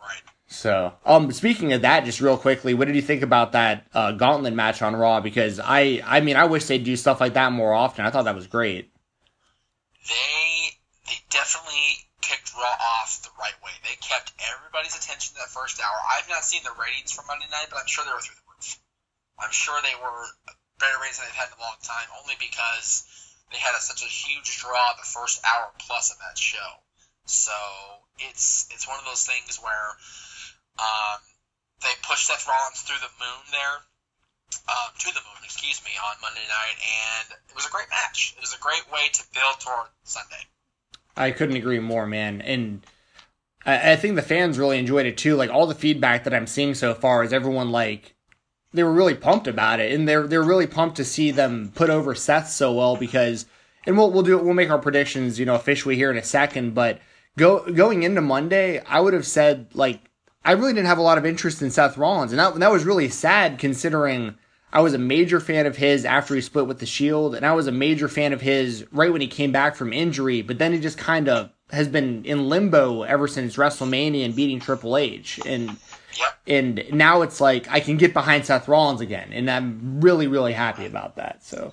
Right. 0.00 0.22
So, 0.46 0.94
um, 1.04 1.32
speaking 1.32 1.72
of 1.72 1.82
that, 1.82 2.04
just 2.04 2.20
real 2.20 2.36
quickly, 2.36 2.74
what 2.74 2.86
did 2.86 2.94
you 2.94 3.02
think 3.02 3.22
about 3.22 3.52
that 3.52 3.86
uh, 3.92 4.12
gauntlet 4.12 4.54
match 4.54 4.82
on 4.82 4.94
Raw? 4.94 5.20
Because 5.20 5.58
I, 5.58 6.00
I 6.06 6.20
mean, 6.20 6.36
I 6.36 6.44
wish 6.44 6.66
they'd 6.66 6.84
do 6.84 6.94
stuff 6.94 7.20
like 7.20 7.34
that 7.34 7.50
more 7.50 7.72
often. 7.74 8.06
I 8.06 8.10
thought 8.10 8.26
that 8.26 8.36
was 8.36 8.46
great. 8.46 8.92
They, 10.08 10.78
they 11.06 11.16
definitely 11.28 12.07
kicked 12.58 12.66
Raw 12.66 12.86
off 13.02 13.22
the 13.22 13.30
right 13.38 13.54
way. 13.62 13.70
They 13.86 13.96
kept 13.96 14.32
everybody's 14.50 14.96
attention 14.96 15.34
that 15.38 15.48
first 15.50 15.80
hour. 15.80 15.98
I've 16.16 16.28
not 16.28 16.44
seen 16.44 16.62
the 16.64 16.74
ratings 16.74 17.12
for 17.12 17.22
Monday 17.26 17.46
night, 17.50 17.70
but 17.70 17.78
I'm 17.78 17.86
sure 17.86 18.04
they 18.04 18.12
were 18.12 18.20
through 18.20 18.36
the 18.36 18.50
roof. 18.50 18.78
I'm 19.38 19.52
sure 19.52 19.78
they 19.82 19.94
were 19.94 20.26
better 20.78 20.98
ratings 20.98 21.18
than 21.18 21.26
they've 21.26 21.38
had 21.38 21.54
in 21.54 21.58
a 21.58 21.62
long 21.62 21.78
time, 21.82 22.08
only 22.22 22.34
because 22.38 23.06
they 23.50 23.58
had 23.58 23.74
a, 23.74 23.80
such 23.80 24.02
a 24.02 24.10
huge 24.10 24.58
draw 24.58 24.92
the 24.98 25.06
first 25.06 25.40
hour 25.46 25.70
plus 25.78 26.10
of 26.10 26.18
that 26.18 26.38
show. 26.38 26.82
So 27.26 27.54
it's 28.18 28.66
it's 28.72 28.88
one 28.88 28.98
of 28.98 29.06
those 29.06 29.26
things 29.26 29.60
where 29.62 29.88
um, 30.80 31.20
they 31.82 31.94
pushed 32.02 32.26
Seth 32.26 32.48
Rollins 32.48 32.82
through 32.82 32.98
the 32.98 33.14
moon 33.20 33.44
there, 33.52 33.78
um, 34.66 34.90
to 34.98 35.12
the 35.12 35.22
moon, 35.22 35.42
excuse 35.44 35.78
me, 35.84 35.92
on 35.94 36.16
Monday 36.22 36.46
night, 36.48 36.78
and 36.80 37.26
it 37.50 37.54
was 37.54 37.66
a 37.66 37.70
great 37.70 37.90
match. 37.90 38.34
It 38.34 38.40
was 38.40 38.54
a 38.54 38.62
great 38.62 38.90
way 38.90 39.12
to 39.12 39.22
build 39.34 39.60
toward 39.60 39.92
Sunday. 40.02 40.42
I 41.18 41.32
couldn't 41.32 41.56
agree 41.56 41.80
more, 41.80 42.06
man. 42.06 42.40
And 42.40 42.86
I, 43.66 43.92
I 43.92 43.96
think 43.96 44.14
the 44.14 44.22
fans 44.22 44.58
really 44.58 44.78
enjoyed 44.78 45.06
it 45.06 45.18
too. 45.18 45.36
Like 45.36 45.50
all 45.50 45.66
the 45.66 45.74
feedback 45.74 46.24
that 46.24 46.34
I'm 46.34 46.46
seeing 46.46 46.74
so 46.74 46.94
far 46.94 47.22
is 47.24 47.32
everyone 47.32 47.70
like 47.70 48.14
they 48.72 48.82
were 48.82 48.92
really 48.92 49.14
pumped 49.14 49.46
about 49.46 49.80
it, 49.80 49.92
and 49.92 50.08
they're 50.08 50.26
they're 50.26 50.42
really 50.42 50.66
pumped 50.66 50.96
to 50.96 51.04
see 51.04 51.30
them 51.30 51.72
put 51.74 51.90
over 51.90 52.14
Seth 52.14 52.48
so 52.48 52.72
well 52.72 52.96
because, 52.96 53.46
and 53.86 53.96
we'll 53.96 54.10
we'll 54.10 54.22
do 54.22 54.38
we'll 54.38 54.54
make 54.54 54.70
our 54.70 54.78
predictions, 54.78 55.38
you 55.38 55.46
know, 55.46 55.54
officially 55.54 55.96
here 55.96 56.10
in 56.10 56.18
a 56.18 56.22
second. 56.22 56.74
But 56.74 57.00
go 57.36 57.70
going 57.72 58.02
into 58.02 58.20
Monday, 58.20 58.80
I 58.80 59.00
would 59.00 59.14
have 59.14 59.26
said 59.26 59.68
like 59.74 60.00
I 60.44 60.52
really 60.52 60.72
didn't 60.72 60.86
have 60.86 60.98
a 60.98 61.02
lot 61.02 61.18
of 61.18 61.26
interest 61.26 61.62
in 61.62 61.70
Seth 61.70 61.98
Rollins, 61.98 62.32
and 62.32 62.38
that 62.38 62.54
that 62.56 62.70
was 62.70 62.84
really 62.84 63.08
sad 63.08 63.58
considering 63.58 64.36
I 64.72 64.80
was 64.80 64.94
a 64.94 64.98
major 64.98 65.40
fan 65.40 65.66
of 65.66 65.76
his 65.76 66.04
after 66.04 66.34
he 66.34 66.40
split 66.40 66.66
with 66.66 66.78
the 66.78 66.86
Shield, 66.86 67.34
and 67.34 67.46
I 67.46 67.52
was 67.52 67.66
a 67.66 67.72
major 67.72 68.08
fan 68.08 68.32
of 68.32 68.40
his 68.40 68.86
right 68.92 69.10
when 69.10 69.20
he 69.20 69.26
came 69.26 69.52
back 69.52 69.76
from 69.76 69.92
injury, 69.92 70.42
but 70.42 70.58
then 70.58 70.72
he 70.72 70.80
just 70.80 70.98
kind 70.98 71.28
of 71.28 71.50
has 71.70 71.88
been 71.88 72.24
in 72.24 72.48
limbo 72.48 73.02
ever 73.02 73.28
since 73.28 73.56
WrestleMania 73.56 74.24
and 74.24 74.36
beating 74.36 74.60
Triple 74.60 74.96
H, 74.96 75.40
and 75.46 75.76
and 76.46 76.84
now 76.92 77.22
it's 77.22 77.40
like 77.40 77.70
I 77.70 77.80
can 77.80 77.96
get 77.96 78.12
behind 78.12 78.46
Seth 78.46 78.68
Rollins 78.68 79.00
again, 79.00 79.30
and 79.32 79.50
I'm 79.50 80.00
really 80.00 80.26
really 80.26 80.52
happy 80.52 80.86
about 80.86 81.16
that. 81.16 81.44
So 81.44 81.72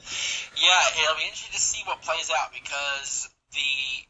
Yeah, 0.56 1.04
it'll 1.04 1.16
be 1.16 1.24
interesting 1.24 1.54
to 1.54 1.60
see 1.60 1.84
what 1.86 2.02
plays 2.02 2.32
out 2.38 2.52
because 2.54 3.30
the 3.52 4.06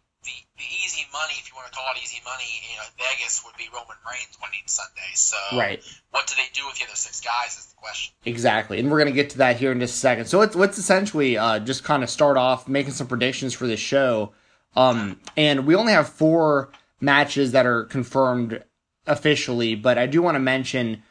the 0.65 0.75
easy 0.85 1.05
money, 1.13 1.33
if 1.37 1.49
you 1.49 1.55
want 1.55 1.71
to 1.71 1.73
call 1.73 1.85
it 1.95 2.01
easy 2.01 2.21
money, 2.25 2.49
you 2.69 2.77
know, 2.77 2.83
Vegas 2.97 3.43
would 3.45 3.55
be 3.57 3.69
Roman 3.73 3.97
Reigns 4.09 4.37
winning 4.41 4.65
Sunday. 4.65 5.11
So 5.13 5.37
right. 5.53 5.83
what 6.11 6.27
do 6.27 6.35
they 6.35 6.49
do 6.53 6.65
with 6.65 6.79
the 6.79 6.85
other 6.85 6.95
six 6.95 7.21
guys 7.21 7.57
is 7.57 7.65
the 7.67 7.75
question. 7.75 8.13
Exactly, 8.25 8.79
and 8.79 8.89
we're 8.89 8.97
gonna 8.97 9.11
get 9.11 9.29
to 9.31 9.37
that 9.39 9.57
here 9.57 9.71
in 9.71 9.79
just 9.79 9.95
a 9.95 9.99
second. 9.99 10.25
So 10.25 10.39
let's 10.39 10.55
let's 10.55 10.77
essentially 10.77 11.37
uh, 11.37 11.59
just 11.59 11.83
kind 11.83 12.03
of 12.03 12.09
start 12.09 12.37
off 12.37 12.67
making 12.67 12.93
some 12.93 13.07
predictions 13.07 13.53
for 13.53 13.67
this 13.67 13.79
show. 13.79 14.33
Um, 14.75 15.19
and 15.37 15.65
we 15.65 15.75
only 15.75 15.93
have 15.93 16.09
four 16.09 16.69
matches 16.99 17.53
that 17.53 17.65
are 17.65 17.85
confirmed 17.85 18.63
officially, 19.07 19.75
but 19.75 19.97
I 19.97 20.05
do 20.07 20.21
want 20.21 20.35
to 20.35 20.39
mention, 20.39 21.03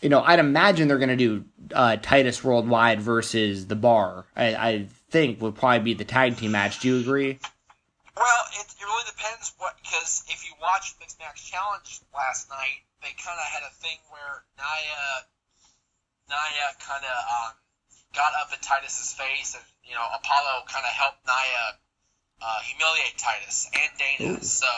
you 0.00 0.08
know, 0.08 0.22
I'd 0.22 0.38
imagine 0.38 0.88
they're 0.88 0.98
gonna 0.98 1.16
do 1.16 1.44
uh, 1.74 1.96
Titus 2.00 2.42
Worldwide 2.42 3.00
versus 3.00 3.66
the 3.66 3.76
Bar. 3.76 4.24
I, 4.34 4.54
I 4.54 4.86
think 5.10 5.40
would 5.42 5.54
probably 5.54 5.80
be 5.80 5.94
the 5.94 6.04
tag 6.04 6.36
team 6.36 6.52
match. 6.52 6.80
Do 6.80 6.88
you 6.88 7.00
agree? 7.00 7.38
Well, 8.14 8.42
it, 8.54 8.66
it 8.70 8.84
really 8.84 9.06
depends 9.10 9.52
what 9.58 9.74
because 9.82 10.22
if 10.30 10.46
you 10.46 10.54
watched 10.62 10.98
Mixed 11.02 11.18
Match 11.18 11.50
Challenge 11.50 12.00
last 12.14 12.46
night, 12.48 12.86
they 13.02 13.10
kind 13.18 13.34
of 13.34 13.46
had 13.50 13.66
a 13.66 13.74
thing 13.82 13.98
where 14.10 14.46
Nia 14.54 15.26
Nia 16.30 16.66
kind 16.78 17.02
of 17.02 17.16
um, 17.26 17.52
got 18.14 18.32
up 18.38 18.54
in 18.54 18.60
Titus's 18.62 19.12
face, 19.12 19.58
and 19.58 19.64
you 19.82 19.98
know 19.98 20.06
Apollo 20.14 20.62
kind 20.70 20.86
of 20.86 20.94
helped 20.94 21.26
Nia 21.26 21.64
uh, 22.38 22.60
humiliate 22.62 23.18
Titus 23.18 23.66
and 23.74 23.92
Dana. 23.98 24.38
Ooh. 24.38 24.46
So 24.46 24.70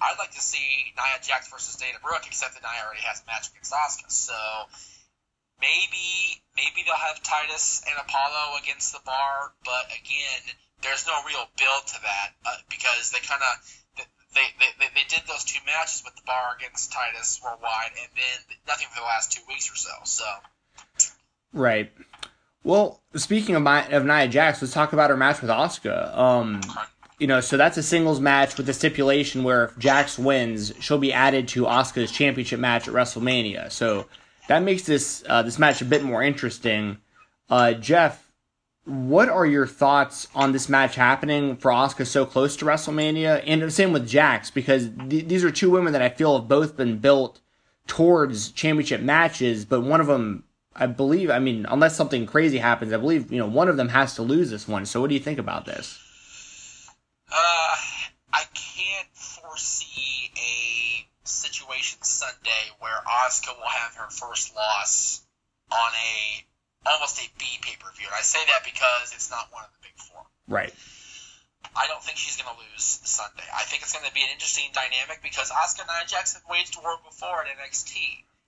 I'd 0.00 0.18
like 0.18 0.32
to 0.32 0.40
see 0.40 0.96
Nia 0.96 1.20
Jax 1.20 1.52
versus 1.52 1.76
Dana 1.76 2.00
Brooke, 2.02 2.24
except 2.26 2.54
that 2.54 2.64
Nia 2.64 2.80
already 2.80 3.04
has 3.04 3.20
a 3.20 3.26
match 3.28 3.52
against 3.52 3.76
Asuka. 3.76 4.08
So 4.08 4.38
maybe 5.60 6.42
maybe 6.56 6.82
they'll 6.86 6.98
have 6.98 7.22
Titus 7.22 7.82
and 7.86 7.96
Apollo 7.98 8.58
against 8.62 8.92
the 8.92 9.00
bar, 9.04 9.54
but 9.64 9.86
again, 9.92 10.42
there's 10.82 11.06
no 11.06 11.18
real 11.26 11.46
build 11.58 11.86
to 11.86 11.98
that 12.02 12.28
uh, 12.46 12.58
because 12.70 13.10
they 13.10 13.20
kind 13.20 13.42
of 13.42 13.52
they, 14.34 14.46
they, 14.58 14.70
they, 14.78 14.90
they 14.94 15.06
did 15.08 15.26
those 15.26 15.44
two 15.44 15.60
matches 15.66 16.02
with 16.04 16.14
the 16.14 16.22
bar 16.26 16.54
against 16.58 16.92
Titus 16.92 17.40
worldwide, 17.42 17.94
and 17.98 18.10
then 18.14 18.56
nothing 18.66 18.86
for 18.90 19.00
the 19.00 19.06
last 19.06 19.32
two 19.32 19.42
weeks 19.48 19.70
or 19.70 19.76
so. 19.76 19.94
So 20.04 20.24
Right. 21.52 21.92
Well, 22.64 23.00
speaking 23.14 23.54
of 23.54 23.62
my, 23.62 23.86
of 23.86 24.04
Nia 24.04 24.28
Jax, 24.28 24.60
let's 24.60 24.74
talk 24.74 24.92
about 24.92 25.10
her 25.10 25.16
match 25.16 25.40
with 25.40 25.50
Asuka. 25.50 26.16
Um, 26.16 26.60
you 27.18 27.26
know, 27.26 27.40
so 27.40 27.56
that's 27.56 27.76
a 27.76 27.82
singles 27.82 28.20
match 28.20 28.56
with 28.56 28.68
a 28.68 28.74
stipulation 28.74 29.42
where 29.42 29.66
if 29.66 29.78
Jax 29.78 30.18
wins, 30.18 30.72
she'll 30.80 30.98
be 30.98 31.12
added 31.12 31.48
to 31.48 31.64
Asuka's 31.64 32.12
championship 32.12 32.60
match 32.60 32.86
at 32.86 32.94
WrestleMania. 32.94 33.72
So 33.72 34.06
that 34.48 34.62
makes 34.62 34.82
this 34.82 35.24
uh, 35.28 35.42
this 35.42 35.58
match 35.58 35.80
a 35.80 35.84
bit 35.84 36.02
more 36.02 36.22
interesting. 36.22 36.98
Uh, 37.48 37.72
Jeff, 37.72 38.30
what 38.84 39.28
are 39.28 39.46
your 39.46 39.66
thoughts 39.66 40.28
on 40.34 40.52
this 40.52 40.68
match 40.68 40.96
happening 40.96 41.56
for 41.56 41.70
Asuka 41.70 42.06
so 42.06 42.26
close 42.26 42.56
to 42.56 42.64
WrestleMania, 42.64 43.42
and 43.46 43.62
the 43.62 43.70
same 43.70 43.92
with 43.92 44.08
Jax 44.08 44.50
because 44.50 44.90
th- 45.08 45.26
these 45.26 45.44
are 45.44 45.50
two 45.50 45.70
women 45.70 45.92
that 45.92 46.02
I 46.02 46.08
feel 46.08 46.38
have 46.38 46.48
both 46.48 46.76
been 46.76 46.98
built 46.98 47.40
towards 47.86 48.50
championship 48.50 49.00
matches, 49.00 49.64
but 49.64 49.80
one 49.82 50.00
of 50.00 50.06
them. 50.08 50.44
I 50.80 50.86
believe, 50.86 51.28
I 51.28 51.40
mean, 51.40 51.66
unless 51.68 51.96
something 51.96 52.24
crazy 52.24 52.58
happens, 52.58 52.92
I 52.92 52.98
believe, 52.98 53.32
you 53.32 53.38
know, 53.38 53.48
one 53.48 53.68
of 53.68 53.76
them 53.76 53.88
has 53.88 54.14
to 54.14 54.22
lose 54.22 54.50
this 54.50 54.68
one. 54.68 54.86
So 54.86 55.00
what 55.00 55.08
do 55.08 55.14
you 55.14 55.20
think 55.20 55.40
about 55.40 55.66
this? 55.66 55.98
uh, 57.32 57.76
I 58.32 58.44
can't 58.54 59.08
foresee 59.12 60.07
situation 61.48 62.02
Sunday 62.04 62.62
where 62.80 63.00
Asuka 63.24 63.56
will 63.56 63.72
have 63.72 63.96
her 63.96 64.10
first 64.12 64.54
loss 64.54 65.24
on 65.72 65.90
a 65.96 66.44
almost 66.86 67.18
a 67.20 67.26
B 67.38 67.44
pay 67.60 67.76
per 67.80 67.90
view. 67.96 68.06
And 68.06 68.16
I 68.16 68.22
say 68.22 68.40
that 68.52 68.64
because 68.64 69.16
it's 69.16 69.30
not 69.32 69.48
one 69.52 69.64
of 69.64 69.72
the 69.72 69.82
big 69.82 69.96
four. 69.96 70.22
Right. 70.46 70.72
I 71.74 71.88
don't 71.88 72.02
think 72.02 72.18
she's 72.18 72.36
going 72.36 72.48
to 72.48 72.58
lose 72.60 72.86
Sunday. 73.02 73.44
I 73.50 73.64
think 73.66 73.82
it's 73.82 73.92
going 73.92 74.06
to 74.06 74.14
be 74.14 74.22
an 74.22 74.30
interesting 74.32 74.70
dynamic 74.72 75.20
because 75.22 75.50
Asuka 75.50 75.88
and 75.88 75.90
Nia 75.90 76.20
have 76.20 76.44
waged 76.48 76.78
war 76.78 76.96
before 77.02 77.42
at 77.42 77.50
NXT, 77.50 77.98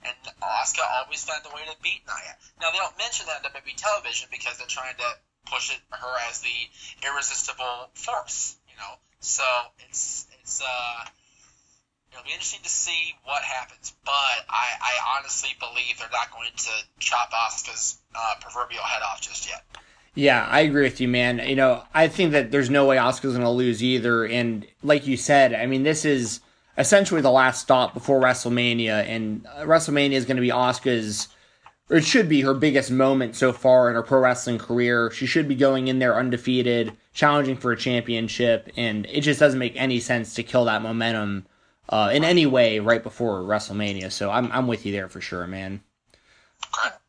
and 0.07 0.17
Asuka 0.41 0.85
always 0.87 1.25
found 1.25 1.43
a 1.45 1.53
way 1.55 1.67
to 1.67 1.77
beat 1.83 2.07
Nia. 2.07 2.35
Now 2.61 2.71
they 2.71 2.79
don't 2.79 2.97
mention 2.99 3.27
that 3.27 3.43
on 3.43 3.51
WWE 3.51 3.77
television 3.77 4.29
because 4.31 4.59
they're 4.59 4.71
trying 4.71 4.97
to 4.97 5.11
push 5.51 5.73
it 5.75 5.81
her 5.91 6.15
as 6.31 6.41
the 6.41 6.59
irresistible 7.03 7.91
force, 7.95 8.57
you 8.71 8.77
know. 8.79 8.95
So 9.21 9.45
it's 9.89 10.27
it's 10.41 10.63
uh 10.63 11.05
it'll 12.13 12.25
be 12.25 12.33
interesting 12.33 12.63
to 12.63 12.69
see 12.69 13.15
what 13.25 13.43
happens, 13.43 13.95
but 14.05 14.13
I, 14.49 14.67
I 14.81 15.19
honestly 15.19 15.51
believe 15.59 15.99
they're 15.99 16.09
not 16.13 16.31
going 16.33 16.51
to 16.57 16.71
chop 16.99 17.31
Asuka's 17.31 17.99
uh, 18.15 18.35
proverbial 18.41 18.83
head 18.83 19.03
off 19.03 19.21
just 19.21 19.49
yet. 19.49 19.65
Yeah, 20.15 20.47
I 20.51 20.61
agree 20.61 20.83
with 20.83 21.01
you, 21.01 21.09
man. 21.09 21.39
You 21.39 21.57
know, 21.57 21.85
I 21.95 22.09
think 22.09 22.33
that 22.33 22.51
there's 22.51 22.69
no 22.71 22.87
way 22.87 22.97
Asuka's 22.97 23.33
going 23.33 23.41
to 23.41 23.51
lose 23.51 23.83
either. 23.83 24.27
And 24.27 24.67
like 24.83 25.07
you 25.07 25.17
said, 25.17 25.55
I 25.55 25.67
mean, 25.67 25.85
this 25.85 26.05
is 26.05 26.41
essentially 26.77 27.21
the 27.21 27.31
last 27.31 27.63
stop 27.63 27.95
before 27.95 28.21
WrestleMania, 28.21 29.07
and 29.07 29.47
uh, 29.47 29.61
WrestleMania 29.61 30.13
is 30.13 30.25
going 30.25 30.37
to 30.37 30.43
be 30.43 30.49
Asuka's, 30.49 31.29
or 31.89 31.99
it 31.99 32.05
should 32.05 32.29
be 32.29 32.41
her 32.41 32.55
biggest 32.55 32.91
moment 32.91 33.37
so 33.37 33.53
far 33.53 33.89
in 33.89 33.95
her 33.95 34.03
pro 34.03 34.19
wrestling 34.19 34.59
career. 34.59 35.13
She 35.13 35.27
should 35.27 35.47
be 35.47 35.55
going 35.55 35.87
in 35.87 36.01
there 36.01 36.17
undefeated, 36.17 36.93
challenging 37.13 37.57
for 37.57 37.71
a 37.71 37.77
championship, 37.77 38.69
and 38.77 39.07
it 39.07 39.21
just 39.21 39.39
doesn't 39.39 39.59
make 39.59 39.77
any 39.77 40.01
sense 40.01 40.35
to 40.35 40.43
kill 40.43 40.65
that 40.65 40.83
momentum 40.83 41.47
uh, 41.91 42.11
in 42.13 42.23
any 42.25 42.47
way 42.47 42.79
right 42.79 43.03
before 43.03 43.41
WrestleMania. 43.41 44.11
So 44.13 44.31
I'm 44.31 44.51
I'm 44.53 44.67
with 44.69 44.87
you 44.87 44.93
there 44.93 45.09
for 45.09 45.21
sure, 45.21 45.47
man. 45.47 45.83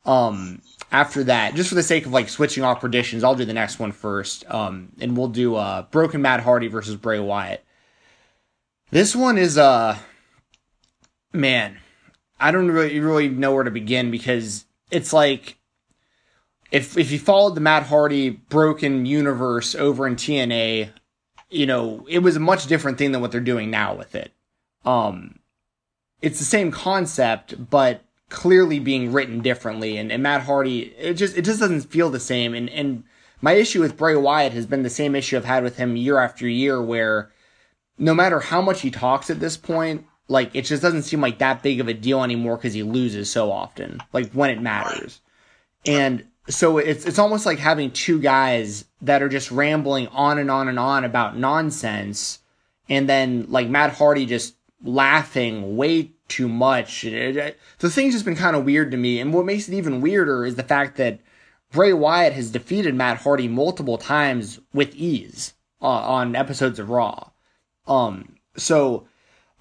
Um, 0.06 0.62
after 0.92 1.24
that, 1.26 1.54
just 1.54 1.70
for 1.70 1.76
the 1.76 1.84
sake 1.84 2.08
of 2.08 2.12
like 2.12 2.28
switching 2.28 2.64
off 2.64 2.82
predictions, 2.82 3.24
I'll 3.24 3.36
do 3.36 3.46
the 3.46 3.54
next 3.54 3.80
one 3.80 3.92
first. 3.92 4.44
Um, 4.52 4.90
and 5.00 5.16
we'll 5.16 5.28
do 5.28 5.56
uh 5.56 5.84
Broken 5.84 6.22
Matt 6.22 6.42
Hardy 6.42 6.68
versus 6.68 6.96
Bray 6.96 7.20
Wyatt. 7.20 7.64
This 8.90 9.16
one 9.16 9.38
is 9.38 9.58
uh 9.58 9.98
man, 11.32 11.78
I 12.40 12.52
don't 12.52 12.72
really 12.72 13.00
really 13.00 13.30
know 13.30 13.54
where 13.54 13.64
to 13.64 13.72
begin 13.72 14.10
because 14.10 14.66
it's 14.90 15.14
like 15.14 15.60
if 16.72 16.98
if 16.98 17.12
you 17.12 17.20
followed 17.20 17.54
the 17.54 17.62
Matt 17.62 17.84
Hardy 17.84 18.32
broken 18.32 19.06
universe 19.06 19.76
over 19.76 20.08
in 20.08 20.16
TNA, 20.16 20.90
you 21.52 21.68
know, 21.68 22.04
it 22.10 22.20
was 22.20 22.36
a 22.36 22.40
much 22.40 22.66
different 22.66 22.98
thing 22.98 23.12
than 23.12 23.22
what 23.22 23.32
they're 23.32 23.42
doing 23.42 23.70
now 23.70 23.94
with 23.94 24.16
it. 24.16 24.34
Um 24.86 25.40
it's 26.22 26.40
the 26.40 26.46
same 26.46 26.72
concept, 26.72 27.70
but 27.70 28.04
clearly 28.30 28.80
being 28.80 29.12
written 29.12 29.42
differently. 29.42 29.98
And, 29.98 30.12
and 30.12 30.24
Matt 30.24 30.44
Hardy, 30.44 30.94
it 30.98 31.16
just 31.16 31.38
it 31.38 31.44
just 31.44 31.60
doesn't 31.60 31.82
feel 31.82 32.10
the 32.10 32.20
same. 32.20 32.54
And 32.56 32.70
and 32.70 33.04
my 33.42 33.54
issue 33.54 33.82
with 33.82 33.98
Bray 33.98 34.16
Wyatt 34.16 34.54
has 34.54 34.66
been 34.66 34.84
the 34.84 34.90
same 34.90 35.16
issue 35.16 35.38
I've 35.38 35.46
had 35.46 35.64
with 35.64 35.78
him 35.78 35.96
year 35.96 36.20
after 36.20 36.48
year, 36.48 36.82
where 36.82 37.32
no 37.98 38.14
matter 38.14 38.40
how 38.40 38.62
much 38.62 38.82
he 38.82 38.92
talks 38.92 39.30
at 39.30 39.40
this 39.40 39.58
point, 39.58 40.06
like 40.28 40.52
it 40.54 40.64
just 40.64 40.82
doesn't 40.82 41.04
seem 41.04 41.22
like 41.22 41.40
that 41.40 41.62
big 41.62 41.80
of 41.80 41.88
a 41.88 41.94
deal 41.94 42.24
anymore 42.24 42.56
because 42.56 42.74
he 42.74 42.84
loses 42.84 43.30
so 43.30 43.52
often, 43.52 44.00
like 44.14 44.32
when 44.32 44.50
it 44.50 44.62
matters. 44.62 45.22
And 45.86 46.26
so 46.48 46.78
it's 46.78 47.06
it's 47.06 47.20
almost 47.20 47.46
like 47.46 47.60
having 47.60 47.92
two 47.92 48.20
guys 48.20 48.86
that 49.02 49.22
are 49.22 49.30
just 49.30 49.52
rambling 49.52 50.08
on 50.08 50.38
and 50.38 50.50
on 50.50 50.68
and 50.68 50.80
on 50.80 51.04
about 51.04 51.38
nonsense, 51.38 52.40
and 52.88 53.10
then 53.10 53.48
like 53.50 53.68
Matt 53.68 53.94
Hardy 53.94 54.26
just 54.26 54.56
laughing 54.84 55.76
way 55.78 56.12
too 56.28 56.48
much. 56.48 57.04
It- 57.04 57.38
it- 57.38 57.60
the 57.80 57.90
thing's 57.90 58.14
just 58.14 58.26
been 58.26 58.36
kind 58.36 58.56
of 58.56 58.66
weird 58.66 58.92
to 58.92 58.98
me. 58.98 59.20
And 59.20 59.34
what 59.34 59.46
makes 59.46 59.68
it 59.68 59.76
even 59.76 60.02
weirder 60.02 60.46
is 60.46 60.56
the 60.56 60.64
fact 60.64 60.98
that 60.98 61.20
Bray 61.72 61.94
Wyatt 61.94 62.34
has 62.34 62.52
defeated 62.52 62.96
Matt 62.96 63.18
Hardy 63.18 63.48
multiple 63.48 63.98
times 63.98 64.60
with 64.74 64.96
ease 64.96 65.54
uh, 65.82 65.86
on 65.86 66.36
episodes 66.36 66.80
of 66.80 66.90
Raw. 66.90 67.30
Um, 67.88 68.36
so 68.58 69.08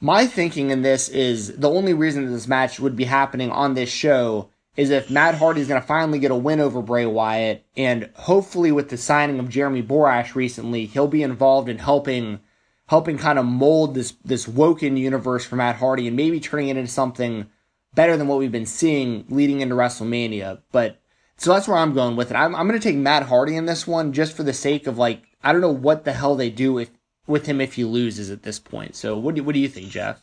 my 0.00 0.26
thinking 0.26 0.70
in 0.70 0.82
this 0.82 1.08
is 1.08 1.56
the 1.56 1.70
only 1.70 1.94
reason 1.94 2.24
that 2.24 2.32
this 2.32 2.48
match 2.48 2.80
would 2.80 2.96
be 2.96 3.04
happening 3.04 3.50
on 3.50 3.74
this 3.74 3.90
show 3.90 4.48
is 4.76 4.90
if 4.90 5.10
Matt 5.10 5.34
Hardy 5.34 5.60
is 5.60 5.68
going 5.68 5.80
to 5.80 5.86
finally 5.86 6.18
get 6.18 6.30
a 6.30 6.36
win 6.36 6.60
over 6.60 6.80
Bray 6.80 7.04
Wyatt, 7.04 7.64
and 7.76 8.08
hopefully 8.14 8.72
with 8.72 8.88
the 8.88 8.96
signing 8.96 9.38
of 9.38 9.48
Jeremy 9.48 9.82
Borash 9.82 10.34
recently, 10.34 10.86
he'll 10.86 11.08
be 11.08 11.22
involved 11.22 11.68
in 11.68 11.78
helping 11.78 12.40
helping 12.90 13.16
kind 13.16 13.38
of 13.38 13.46
mold 13.46 13.94
this 13.94 14.14
this 14.24 14.48
Woken 14.48 14.96
universe 14.96 15.44
for 15.44 15.54
Matt 15.54 15.76
Hardy 15.76 16.08
and 16.08 16.16
maybe 16.16 16.40
turning 16.40 16.70
it 16.70 16.76
into 16.76 16.90
something 16.90 17.46
better 17.94 18.16
than 18.16 18.26
what 18.26 18.40
we've 18.40 18.50
been 18.50 18.66
seeing 18.66 19.24
leading 19.28 19.60
into 19.60 19.76
WrestleMania. 19.76 20.62
But 20.72 21.00
so 21.36 21.52
that's 21.52 21.68
where 21.68 21.76
I'm 21.76 21.94
going 21.94 22.16
with 22.16 22.32
it. 22.32 22.34
I'm, 22.34 22.52
I'm 22.56 22.66
going 22.66 22.78
to 22.78 22.88
take 22.88 22.96
Matt 22.96 23.22
Hardy 23.22 23.54
in 23.54 23.66
this 23.66 23.86
one 23.86 24.12
just 24.12 24.36
for 24.36 24.42
the 24.42 24.52
sake 24.52 24.88
of 24.88 24.98
like 24.98 25.22
I 25.40 25.52
don't 25.52 25.60
know 25.60 25.70
what 25.70 26.04
the 26.04 26.12
hell 26.12 26.34
they 26.34 26.50
do 26.50 26.78
if 26.78 26.90
with 27.28 27.46
him 27.46 27.60
if 27.60 27.74
he 27.74 27.84
loses 27.84 28.28
at 28.28 28.42
this 28.42 28.58
point. 28.58 28.96
So 28.96 29.16
what 29.16 29.36
do 29.36 29.44
what 29.44 29.54
do 29.54 29.60
you 29.60 29.68
think, 29.68 29.90
Jeff? 29.90 30.20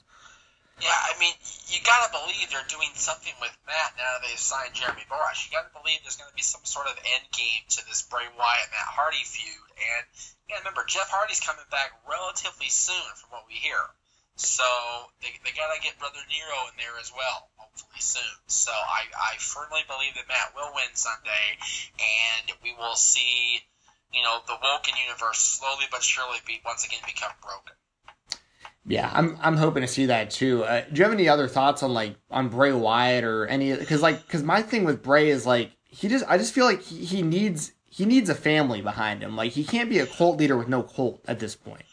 Yeah, 0.82 0.90
I 0.92 1.18
mean, 1.22 1.34
you 1.78 1.86
gotta 1.86 2.10
believe 2.10 2.50
they're 2.50 2.74
doing 2.74 2.90
something 2.98 3.38
with 3.38 3.54
Matt 3.70 3.94
now 4.02 4.18
that 4.18 4.26
they've 4.26 4.42
signed 4.42 4.74
Jeremy 4.74 5.06
Borash. 5.06 5.46
You 5.46 5.54
gotta 5.54 5.70
believe 5.78 6.02
there's 6.02 6.18
gonna 6.18 6.34
be 6.34 6.42
some 6.42 6.66
sort 6.66 6.90
of 6.90 6.98
end 6.98 7.30
game 7.30 7.62
to 7.78 7.86
this 7.86 8.02
Bray 8.02 8.26
Wyatt 8.34 8.74
Matt 8.74 8.90
Hardy 8.90 9.22
feud. 9.22 9.70
And 9.78 10.04
yeah, 10.50 10.58
remember 10.66 10.90
Jeff 10.90 11.14
Hardy's 11.14 11.38
coming 11.38 11.70
back 11.70 11.94
relatively 12.10 12.74
soon, 12.74 13.06
from 13.22 13.30
what 13.30 13.46
we 13.46 13.62
hear. 13.62 13.78
So 14.42 14.66
they, 15.22 15.30
they 15.46 15.54
gotta 15.54 15.78
get 15.78 16.02
Brother 16.02 16.22
Nero 16.26 16.66
in 16.74 16.82
there 16.82 16.98
as 16.98 17.14
well, 17.14 17.46
hopefully 17.62 18.02
soon. 18.02 18.38
So 18.50 18.74
I, 18.74 19.06
I 19.14 19.38
firmly 19.38 19.86
believe 19.86 20.18
that 20.18 20.26
Matt 20.26 20.58
will 20.58 20.74
win 20.74 20.98
Sunday, 20.98 21.62
and 21.94 22.58
we 22.66 22.74
will 22.74 22.98
see, 22.98 23.62
you 24.10 24.26
know, 24.26 24.42
the 24.50 24.58
Woken 24.58 24.98
universe 24.98 25.62
slowly 25.62 25.86
but 25.94 26.02
surely 26.02 26.42
be 26.42 26.58
once 26.66 26.90
again 26.90 27.06
become 27.06 27.38
broken. 27.46 27.78
Yeah, 28.88 29.12
I'm 29.14 29.38
I'm 29.42 29.58
hoping 29.58 29.82
to 29.82 29.88
see 29.88 30.06
that 30.08 30.32
too. 30.32 30.64
Uh, 30.64 30.82
do 30.82 31.00
you 31.00 31.04
have 31.04 31.12
any 31.12 31.28
other 31.28 31.50
thoughts 31.50 31.84
on 31.84 31.94
like 31.94 32.16
on 32.32 32.48
Bray 32.48 32.72
Wyatt 32.72 33.26
or 33.26 33.46
any? 33.46 33.76
Because 33.76 34.02
like 34.02 34.26
because 34.26 34.44
my 34.44 34.62
thing 34.62 34.86
with 34.86 35.04
Bray 35.04 35.30
is 35.30 35.46
like 35.46 35.72
he 35.84 36.08
just 36.08 36.24
I 36.28 36.38
just 36.38 36.54
feel 36.54 36.66
like 36.66 36.82
he, 36.82 37.04
he 37.04 37.22
needs 37.22 37.74
he 37.92 38.06
needs 38.06 38.30
a 38.30 38.36
family 38.36 38.82
behind 38.82 39.22
him. 39.22 39.36
Like 39.36 39.52
he 39.52 39.66
can't 39.66 39.90
be 39.90 40.00
a 40.00 40.08
cult 40.08 40.40
leader 40.40 40.58
with 40.58 40.70
no 40.70 40.84
cult 40.84 41.20
at 41.28 41.40
this 41.40 41.54
point. 41.54 41.84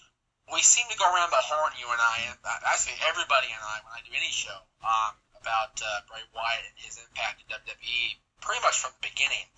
We 0.52 0.60
seem 0.62 0.86
to 0.88 0.96
go 0.96 1.10
around 1.10 1.30
the 1.30 1.42
horn, 1.42 1.72
you 1.80 1.90
and 1.90 1.98
I, 1.98 2.30
and 2.30 2.38
actually 2.62 2.94
everybody 3.10 3.50
and 3.50 3.58
I, 3.58 3.82
when 3.82 3.90
I 3.90 4.00
do 4.06 4.14
any 4.14 4.30
show 4.30 4.54
um, 4.86 5.18
about 5.34 5.74
uh, 5.82 6.06
Bray 6.06 6.22
Wyatt 6.30 6.62
and 6.62 6.78
his 6.78 7.02
impact 7.02 7.42
in 7.42 7.50
WWE, 7.50 8.22
pretty 8.38 8.62
much 8.62 8.78
from 8.78 8.94
the 9.02 9.10
beginning. 9.10 9.50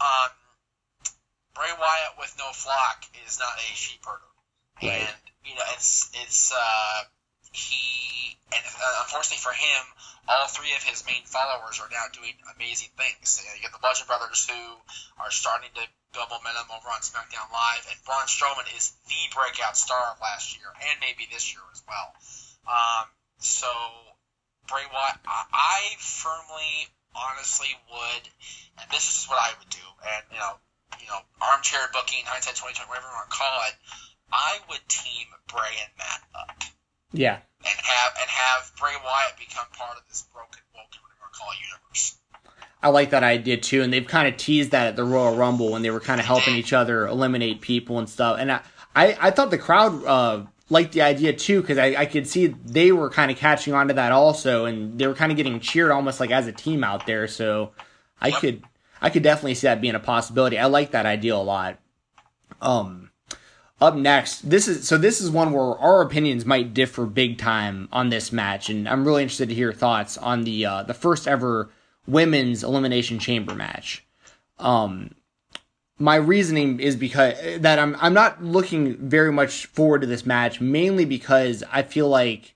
Um, 0.00 0.32
Bray 1.52 1.76
Wyatt 1.76 2.16
with 2.16 2.32
no 2.40 2.48
flock 2.56 3.04
is 3.26 3.36
not 3.36 3.52
a 3.60 3.68
sheep 3.76 4.00
herder, 4.00 4.32
right. 4.80 5.12
and 5.12 5.29
you 5.44 5.54
know, 5.54 5.66
it's 5.74 6.10
it's 6.14 6.52
uh, 6.52 7.04
he 7.52 8.36
and 8.52 8.62
uh, 8.62 9.02
unfortunately 9.06 9.42
for 9.42 9.54
him, 9.54 9.82
all 10.28 10.46
three 10.46 10.72
of 10.76 10.82
his 10.82 11.06
main 11.06 11.24
followers 11.24 11.80
are 11.80 11.90
now 11.90 12.06
doing 12.12 12.34
amazing 12.56 12.90
things. 12.98 13.40
You, 13.40 13.48
know, 13.48 13.54
you 13.56 13.62
get 13.62 13.72
the 13.72 13.82
Bludgeon 13.82 14.06
Brothers 14.06 14.46
who 14.46 14.62
are 15.22 15.30
starting 15.30 15.70
to 15.74 15.84
build 16.12 16.28
momentum 16.30 16.70
over 16.74 16.90
on 16.90 17.00
SmackDown 17.00 17.48
Live, 17.50 17.86
and 17.88 17.98
Braun 18.04 18.26
Strowman 18.26 18.66
is 18.74 18.92
the 19.06 19.22
breakout 19.32 19.76
star 19.76 20.12
of 20.12 20.20
last 20.20 20.58
year 20.58 20.68
and 20.68 20.96
maybe 21.00 21.26
this 21.30 21.54
year 21.54 21.62
as 21.72 21.82
well. 21.86 22.08
Um, 22.66 23.06
so 23.38 23.70
Bray 24.68 24.84
Wyatt, 24.92 25.18
I, 25.26 25.46
I 25.50 25.80
firmly, 25.98 26.90
honestly 27.16 27.72
would, 27.90 28.24
and 28.78 28.86
this 28.90 29.08
is 29.08 29.26
what 29.26 29.38
I 29.40 29.54
would 29.58 29.70
do, 29.70 29.86
and 30.04 30.22
you 30.30 30.38
know, 30.38 30.54
you 30.98 31.06
know, 31.06 31.22
armchair 31.40 31.86
booking, 31.94 32.26
hindsight 32.26 32.58
2020, 32.58 32.90
whatever 32.90 33.08
you 33.08 33.14
want 33.14 33.30
to 33.30 33.38
call 33.38 33.56
it 33.70 33.74
I 34.32 34.58
would 34.68 34.86
team 34.88 35.26
Bray 35.48 35.74
and 35.82 35.92
Matt 35.98 36.22
up. 36.34 36.62
Yeah. 37.12 37.38
And 37.62 37.80
have 37.82 38.12
and 38.20 38.30
have 38.30 38.72
Bray 38.78 38.94
Wyatt 39.04 39.36
become 39.38 39.66
part 39.76 39.98
of 39.98 40.04
this 40.08 40.26
broken 40.32 40.62
Woken 40.74 41.00
call 41.32 41.52
universe. 41.54 42.16
I 42.82 42.88
like 42.88 43.10
that 43.10 43.22
idea 43.22 43.58
too, 43.58 43.82
and 43.82 43.92
they've 43.92 44.06
kind 44.06 44.26
of 44.26 44.36
teased 44.36 44.70
that 44.70 44.86
at 44.86 44.96
the 44.96 45.04
Royal 45.04 45.36
Rumble 45.36 45.72
when 45.72 45.82
they 45.82 45.90
were 45.90 46.00
kind 46.00 46.20
of 46.20 46.26
helping 46.26 46.54
each 46.54 46.72
other 46.72 47.06
eliminate 47.06 47.60
people 47.60 47.98
and 47.98 48.08
stuff. 48.08 48.38
And 48.40 48.50
I, 48.50 48.60
I, 48.94 49.16
I 49.20 49.30
thought 49.30 49.50
the 49.50 49.58
crowd 49.58 50.04
uh, 50.04 50.44
liked 50.70 50.92
the 50.92 51.02
idea 51.02 51.34
too 51.34 51.60
because 51.60 51.76
I, 51.76 51.94
I 51.96 52.06
could 52.06 52.26
see 52.26 52.46
they 52.46 52.90
were 52.90 53.10
kind 53.10 53.30
of 53.30 53.36
catching 53.36 53.74
on 53.74 53.88
to 53.88 53.94
that 53.94 54.12
also, 54.12 54.64
and 54.64 54.98
they 54.98 55.06
were 55.06 55.14
kind 55.14 55.30
of 55.30 55.36
getting 55.36 55.60
cheered 55.60 55.90
almost 55.90 56.20
like 56.20 56.30
as 56.30 56.46
a 56.46 56.52
team 56.52 56.82
out 56.82 57.06
there. 57.06 57.28
So 57.28 57.72
I 58.20 58.28
yep. 58.28 58.40
could, 58.40 58.64
I 59.02 59.10
could 59.10 59.22
definitely 59.22 59.54
see 59.54 59.66
that 59.66 59.82
being 59.82 59.94
a 59.94 60.00
possibility. 60.00 60.58
I 60.58 60.66
like 60.66 60.92
that 60.92 61.04
idea 61.04 61.34
a 61.34 61.36
lot. 61.36 61.78
Um, 62.62 63.09
up 63.80 63.94
next, 63.94 64.48
this 64.48 64.68
is 64.68 64.86
so 64.86 64.98
this 64.98 65.20
is 65.20 65.30
one 65.30 65.52
where 65.52 65.78
our 65.78 66.02
opinions 66.02 66.44
might 66.44 66.74
differ 66.74 67.06
big 67.06 67.38
time 67.38 67.88
on 67.92 68.10
this 68.10 68.30
match, 68.30 68.68
and 68.68 68.88
I'm 68.88 69.06
really 69.06 69.22
interested 69.22 69.48
to 69.48 69.54
hear 69.54 69.68
your 69.68 69.72
thoughts 69.72 70.18
on 70.18 70.44
the 70.44 70.66
uh, 70.66 70.82
the 70.82 70.94
first 70.94 71.26
ever 71.26 71.70
women's 72.06 72.62
elimination 72.62 73.18
chamber 73.18 73.54
match. 73.54 74.04
Um, 74.58 75.14
my 75.98 76.16
reasoning 76.16 76.80
is 76.80 76.96
because 76.96 77.34
that 77.60 77.78
I'm 77.78 77.96
I'm 78.00 78.14
not 78.14 78.42
looking 78.42 78.96
very 78.96 79.32
much 79.32 79.66
forward 79.66 80.02
to 80.02 80.06
this 80.06 80.26
match, 80.26 80.60
mainly 80.60 81.06
because 81.06 81.64
I 81.72 81.82
feel 81.82 82.08
like 82.08 82.54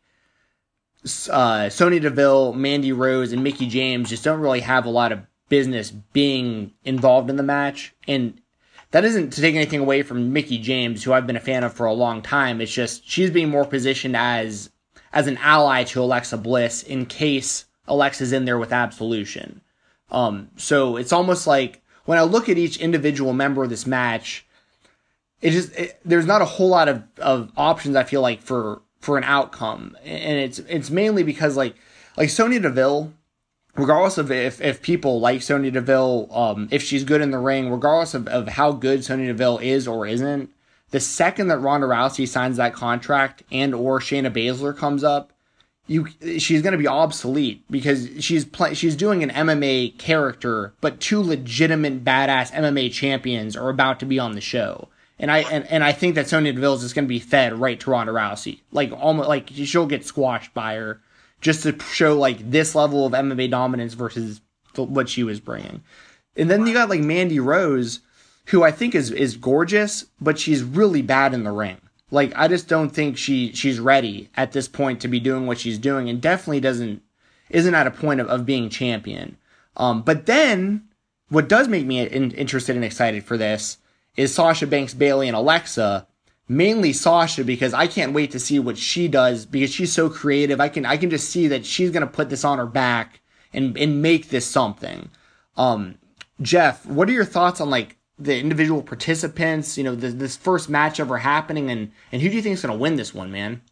uh, 1.31 1.71
Sonya 1.71 2.01
Deville, 2.01 2.53
Mandy 2.53 2.93
Rose, 2.93 3.33
and 3.33 3.43
Mickie 3.43 3.67
James 3.67 4.11
just 4.11 4.25
don't 4.25 4.41
really 4.41 4.61
have 4.61 4.85
a 4.85 4.91
lot 4.91 5.13
of 5.13 5.27
business 5.49 5.91
being 5.91 6.73
involved 6.85 7.31
in 7.31 7.37
the 7.37 7.43
match, 7.43 7.95
and 8.07 8.41
that 8.94 9.04
isn't 9.04 9.33
to 9.33 9.40
take 9.40 9.57
anything 9.57 9.80
away 9.80 10.04
from 10.04 10.33
Mickie 10.33 10.59
James, 10.59 11.02
who 11.02 11.12
I've 11.12 11.26
been 11.26 11.35
a 11.35 11.40
fan 11.40 11.64
of 11.64 11.72
for 11.72 11.85
a 11.85 11.92
long 11.92 12.22
time. 12.22 12.61
It's 12.61 12.72
just 12.72 13.04
she's 13.04 13.28
being 13.28 13.48
more 13.48 13.64
positioned 13.64 14.16
as 14.16 14.70
as 15.12 15.26
an 15.26 15.37
ally 15.38 15.83
to 15.83 16.00
Alexa 16.00 16.37
Bliss 16.38 16.85
in 16.85 17.07
case 17.07 17.64
Alexa's 17.88 18.33
in 18.33 18.44
there 18.44 18.57
with 18.57 18.72
absolution. 18.72 19.62
Um, 20.12 20.50
so 20.54 20.96
it's 20.96 21.12
almost 21.12 21.44
like 21.44 21.83
when 22.04 22.18
I 22.18 22.22
look 22.22 22.48
at 22.48 22.57
each 22.57 22.76
individual 22.76 23.33
member 23.33 23.64
of 23.64 23.70
this 23.70 23.85
match, 23.85 24.46
it 25.40 25.50
just 25.50 25.74
it, 25.76 25.98
there's 26.04 26.26
not 26.26 26.40
a 26.40 26.44
whole 26.44 26.68
lot 26.68 26.88
of, 26.88 27.02
of 27.18 27.50
options. 27.57 27.96
I 27.96 28.04
feel 28.04 28.20
like 28.20 28.42
for 28.42 28.80
for 29.00 29.18
an 29.18 29.24
outcome, 29.24 29.96
and 30.04 30.38
it's 30.38 30.61
it's 30.61 30.90
mainly 30.90 31.24
because 31.24 31.57
like 31.57 31.74
like 32.16 32.30
Sonya 32.30 32.61
Deville 32.61 33.12
regardless 33.77 34.19
of 34.19 34.31
if, 34.31 34.61
if 34.61 34.83
people 34.83 35.21
like 35.21 35.43
Sonya 35.43 35.71
Deville, 35.71 36.29
um, 36.33 36.69
if 36.71 36.83
she's 36.83 37.05
good 37.05 37.21
in 37.21 37.31
the 37.31 37.39
ring, 37.39 37.71
regardless 37.71 38.15
of, 38.15 38.29
of 38.29 38.49
how 38.49 38.73
good 38.73 39.05
Sonya 39.05 39.29
Deville 39.29 39.59
is 39.59 39.89
or 39.89 40.07
isn't, 40.07 40.51
the 40.91 41.01
second 41.01 41.49
that 41.49 41.59
Ronda 41.59 41.87
Rousey 41.87 42.29
signs 42.29 42.57
that 42.57 42.75
contract 42.75 43.43
and 43.51 43.75
or 43.75 43.99
Shayna 43.99 44.33
Baszler 44.33 44.77
comes 44.77 45.03
up, 45.03 45.33
you 45.87 46.07
she's 46.39 46.63
going 46.63 46.73
to 46.73 46.79
be 46.79 46.87
obsolete 46.87 47.65
because 47.71 48.09
she's 48.21 48.47
she's 48.73 48.97
doing 48.97 49.23
an 49.23 49.31
MMA 49.31 49.99
character, 49.99 50.73
but 50.81 51.01
two 51.01 51.21
legitimate 51.21 52.05
badass 52.05 52.53
MMA 52.53 52.93
champions 52.93 53.57
are 53.57 53.69
about 53.69 54.01
to 54.01 54.07
be 54.07 54.19
on 54.19 54.35
the 54.35 54.41
show. 54.41 54.89
And 55.19 55.31
I 55.31 55.39
and, 55.41 55.67
and 55.67 55.85
I 55.85 55.93
think 55.93 56.15
that 56.15 56.29
Sonya 56.29 56.53
Deville 56.55 56.75
is 56.75 56.83
just 56.83 56.95
going 56.95 57.05
to 57.05 57.09
be 57.09 57.19
fed 57.19 57.53
right 57.55 57.79
to 57.81 57.91
Ronda 57.91 58.13
Rousey, 58.13 58.61
like 58.73 58.93
almost 58.93 59.29
like 59.29 59.51
she'll 59.53 59.87
get 59.87 60.07
squashed 60.07 60.55
by 60.55 60.77
her 60.77 61.01
just 61.44 61.62
to 61.62 61.78
show 61.92 62.16
like 62.18 62.50
this 62.50 62.74
level 62.74 63.04
of 63.04 63.12
MMA 63.12 63.50
dominance 63.50 63.92
versus 63.92 64.40
what 64.74 65.11
she 65.11 65.22
was 65.22 65.40
bringing. 65.40 65.83
And 66.37 66.50
then 66.50 66.66
you 66.66 66.72
got 66.72 66.88
like 66.88 67.00
Mandy 67.00 67.38
Rose, 67.38 68.00
who 68.46 68.64
I 68.64 68.70
think 68.72 68.94
is 68.94 69.11
is 69.11 69.37
gorgeous, 69.37 70.07
but 70.20 70.38
she's 70.38 70.62
really 70.62 71.02
bad 71.02 71.35
in 71.35 71.44
the 71.44 71.52
ring. 71.52 71.76
Like 72.11 72.33
I 72.35 72.48
just 72.48 72.66
don't 72.66 72.88
think 72.88 73.18
she 73.18 73.52
she's 73.52 73.78
ready 73.78 74.30
at 74.37 74.52
this 74.52 74.68
point 74.68 75.02
to 75.02 75.09
be 75.09 75.20
doing 75.20 75.46
what 75.46 75.59
she's 75.59 75.78
doing, 75.78 76.09
and 76.09 76.20
definitely 76.20 76.61
doesn't 76.61 77.02
isn't 77.50 77.74
at 77.74 77.87
a 77.87 77.90
point 77.90 78.20
of, 78.20 78.26
of 78.28 78.46
being 78.46 78.70
champion. 78.70 79.37
Um, 79.76 80.00
but 80.00 80.24
then 80.24 80.88
what 81.28 81.48
does 81.48 81.68
make 81.68 81.85
me 81.85 82.00
in, 82.00 82.30
interested 82.30 82.74
and 82.74 82.85
excited 82.85 83.22
for 83.22 83.37
this 83.37 83.76
is 84.16 84.35
Sasha 84.35 84.66
Banks, 84.66 84.94
Bayley 84.94 85.28
and 85.28 85.37
Alexa 85.37 86.07
mainly 86.48 86.92
Sasha 86.92 87.44
because 87.44 87.74
I 87.74 87.87
can't 87.87 88.12
wait 88.12 88.30
to 88.33 88.40
see 88.40 88.59
what 88.59 88.78
she 88.78 89.09
does 89.09 89.46
because 89.46 89.72
she's 89.72 89.92
so 89.92 90.09
creative. 90.11 90.61
I 90.61 90.68
can 90.68 90.85
I 90.85 90.96
can 90.96 91.11
just 91.11 91.30
see 91.30 91.48
that 91.48 91.64
she's 91.66 91.90
gonna 91.90 92.07
put 92.07 92.30
this 92.30 92.44
on 92.44 92.59
her 92.59 92.66
back 92.66 93.20
and 93.52 93.76
and 93.78 94.02
make 94.02 94.28
this 94.28 94.46
something. 94.46 95.11
Um, 95.57 95.96
Jeff, 96.42 96.85
what 96.87 97.09
are 97.09 97.12
your 97.12 97.24
thoughts 97.24 97.61
on 97.61 97.70
like 97.70 97.96
the 98.18 98.38
individual 98.38 98.83
participants? 98.83 99.78
You 99.78 99.85
know, 99.85 99.94
the, 99.94 100.09
this 100.09 100.37
first 100.37 100.68
match 100.68 101.00
ever 101.00 101.18
happening, 101.18 101.70
and 101.70 101.92
and 102.12 102.20
who 102.20 102.28
do 102.28 102.37
you 102.37 102.42
think 102.42 102.54
is 102.54 102.62
gonna 102.62 102.76
win 102.76 102.96
this 102.96 103.14
one, 103.14 103.30
man? 103.30 103.62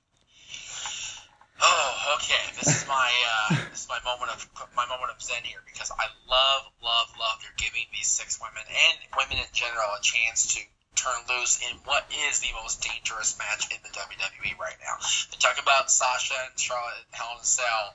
Oh, 1.61 2.17
okay. 2.17 2.43
This 2.59 2.83
is 2.83 2.89
my 2.89 3.11
uh, 3.51 3.57
this 3.71 3.83
is 3.83 3.89
my 3.89 3.99
moment 4.05 4.31
of 4.31 4.49
my 4.77 4.87
moment 4.87 5.11
of 5.15 5.23
zen 5.23 5.43
here 5.43 5.61
because 5.67 5.91
I 5.91 6.07
love 6.29 6.63
love 6.83 7.09
love 7.19 7.39
you're 7.43 7.59
giving 7.59 7.87
these 7.93 8.07
six 8.07 8.41
women 8.41 8.63
and 8.67 8.99
women 9.19 9.39
in 9.39 9.51
general 9.53 9.91
a 9.99 10.03
chance 10.03 10.55
to 10.55 10.61
turn 10.95 11.19
loose 11.29 11.59
in 11.63 11.77
what 11.85 12.05
is 12.29 12.41
the 12.41 12.53
most 12.63 12.83
dangerous 12.83 13.39
match 13.39 13.71
in 13.73 13.79
the 13.83 13.93
WWE 13.93 14.59
right 14.59 14.77
now. 14.81 14.97
They 15.31 15.39
talk 15.39 15.61
about 15.61 15.91
Sasha 15.91 16.35
and 16.51 16.59
Charlotte 16.59 17.03
and 17.07 17.15
Hell 17.15 17.35
in 17.37 17.41
a 17.41 17.45
Cell. 17.45 17.95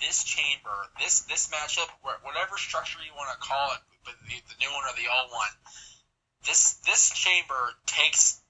This 0.00 0.22
chamber, 0.22 0.86
this 1.00 1.26
this 1.26 1.48
matchup, 1.48 1.90
whatever 2.22 2.56
structure 2.56 3.02
you 3.02 3.10
want 3.18 3.34
to 3.34 3.42
call 3.42 3.72
it, 3.74 3.82
but 4.04 4.14
the, 4.22 4.38
the 4.46 4.58
new 4.62 4.70
one 4.70 4.86
or 4.86 4.94
the 4.94 5.10
old 5.10 5.30
one, 5.34 5.50
this 6.46 6.78
this 6.86 7.10
chamber 7.10 7.74
takes 7.86 8.40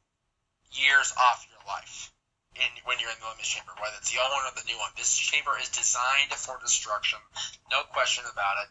years 0.72 1.12
off 1.16 1.48
your 1.48 1.64
life 1.64 2.12
in 2.55 2.70
when 2.85 3.01
you're 3.01 3.11
in 3.11 3.20
the 3.24 3.31
limit 3.33 3.48
chamber, 3.48 3.72
whether 3.81 3.96
it's 3.96 4.12
the 4.12 4.20
old 4.20 4.29
one 4.29 4.44
or 4.44 4.55
the 4.61 4.68
new 4.68 4.77
one. 4.77 4.92
This 4.96 5.16
chamber 5.16 5.57
is 5.57 5.72
designed 5.72 6.37
for 6.37 6.61
destruction, 6.61 7.18
no 7.72 7.83
question 7.96 8.24
about 8.29 8.61
it. 8.66 8.70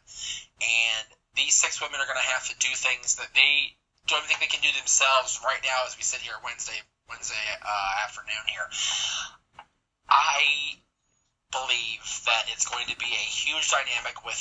And 0.61 1.07
these 1.35 1.57
six 1.57 1.81
women 1.81 1.97
are 1.97 2.09
going 2.09 2.21
to 2.21 2.31
have 2.37 2.45
to 2.49 2.55
do 2.61 2.69
things 2.77 3.17
that 3.17 3.33
they 3.33 3.73
don't 4.07 4.23
think 4.25 4.39
they 4.39 4.51
can 4.51 4.63
do 4.63 4.71
themselves 4.75 5.39
right 5.43 5.59
now 5.63 5.85
as 5.85 5.95
we 5.95 6.03
sit 6.03 6.21
here 6.21 6.33
Wednesday 6.43 6.79
Wednesday 7.09 7.45
uh, 7.61 7.91
afternoon 8.07 8.45
here. 8.47 8.67
I 10.09 10.75
believe 11.51 12.03
that 12.27 12.47
it's 12.51 12.67
going 12.67 12.87
to 12.87 12.97
be 12.97 13.07
a 13.07 13.25
huge 13.27 13.71
dynamic 13.71 14.23
with 14.25 14.39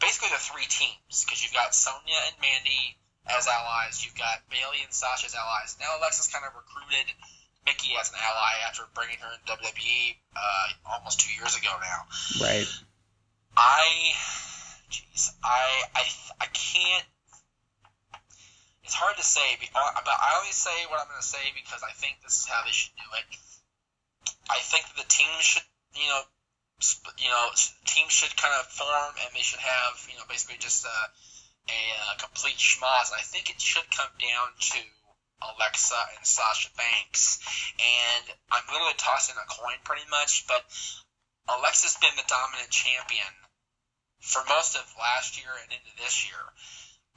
basically 0.00 0.32
the 0.32 0.40
three 0.40 0.68
teams 0.68 1.24
because 1.24 1.42
you've 1.42 1.52
got 1.52 1.74
Sonya 1.74 2.20
and 2.28 2.36
Mandy 2.40 2.96
as 3.28 3.46
allies, 3.46 4.04
you've 4.04 4.16
got 4.16 4.40
Bayley 4.48 4.80
and 4.84 4.92
Sasha 4.92 5.26
as 5.26 5.34
allies. 5.34 5.76
Now 5.80 6.00
Alexa's 6.00 6.28
kind 6.28 6.44
of 6.48 6.56
recruited 6.56 7.12
Mickie 7.66 7.92
as 8.00 8.08
an 8.08 8.16
ally 8.16 8.64
after 8.66 8.84
bringing 8.94 9.18
her 9.20 9.28
in 9.28 9.40
WWE 9.44 10.16
uh, 10.36 10.96
almost 10.96 11.20
two 11.20 11.32
years 11.34 11.56
ago 11.56 11.68
now. 11.80 12.08
Right. 12.40 12.68
I, 13.56 13.84
jeez, 14.90 15.34
I, 15.44 15.82
I, 15.94 16.04
I 16.40 16.46
can't. 16.46 17.04
It's 18.88 18.96
hard 18.96 19.20
to 19.20 19.22
say, 19.22 19.44
uh, 19.76 20.00
but 20.00 20.16
I 20.16 20.40
only 20.40 20.56
say 20.56 20.72
what 20.88 20.96
I'm 20.96 21.12
going 21.12 21.20
to 21.20 21.28
say 21.36 21.52
because 21.52 21.84
I 21.84 21.92
think 21.92 22.24
this 22.24 22.40
is 22.40 22.48
how 22.48 22.64
they 22.64 22.72
should 22.72 22.96
do 22.96 23.04
it. 23.20 23.28
I 24.48 24.64
think 24.64 24.88
the 24.96 25.04
team 25.04 25.28
should, 25.44 25.68
you 25.92 26.08
know, 26.08 26.24
you 27.20 27.28
know, 27.28 27.52
teams 27.84 28.16
should 28.16 28.32
kind 28.40 28.56
of 28.56 28.64
form 28.64 29.12
and 29.20 29.28
they 29.36 29.44
should 29.44 29.60
have, 29.60 29.92
you 30.08 30.16
know, 30.16 30.24
basically 30.24 30.56
just 30.56 30.88
a, 30.88 30.98
a, 31.68 31.80
a 32.00 32.12
complete 32.16 32.56
schmoz. 32.56 33.12
I 33.12 33.20
think 33.28 33.52
it 33.52 33.60
should 33.60 33.84
come 33.92 34.08
down 34.16 34.56
to 34.56 34.80
Alexa 35.44 36.00
and 36.16 36.24
Sasha 36.24 36.72
Banks. 36.72 37.44
And 37.76 38.24
I'm 38.48 38.64
literally 38.72 38.96
tossing 38.96 39.36
a 39.36 39.44
coin 39.52 39.84
pretty 39.84 40.08
much, 40.08 40.48
but 40.48 40.64
Alexa's 41.44 42.00
been 42.00 42.16
the 42.16 42.24
dominant 42.24 42.72
champion 42.72 43.36
for 44.24 44.40
most 44.48 44.80
of 44.80 44.88
last 44.96 45.36
year 45.36 45.52
and 45.60 45.76
into 45.76 45.92
this 46.00 46.24
year. 46.24 46.40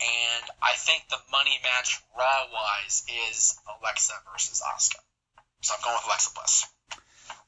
And 0.01 0.49
I 0.61 0.73
think 0.75 1.03
the 1.09 1.17
money 1.31 1.59
match 1.63 2.01
Raw 2.17 2.45
wise 2.51 3.03
is 3.29 3.59
Alexa 3.79 4.13
versus 4.31 4.61
Asuka. 4.61 4.99
So 5.61 5.75
I'm 5.75 5.83
going 5.83 5.95
with 5.95 6.05
Alexa 6.07 6.31
Bliss. 6.35 6.65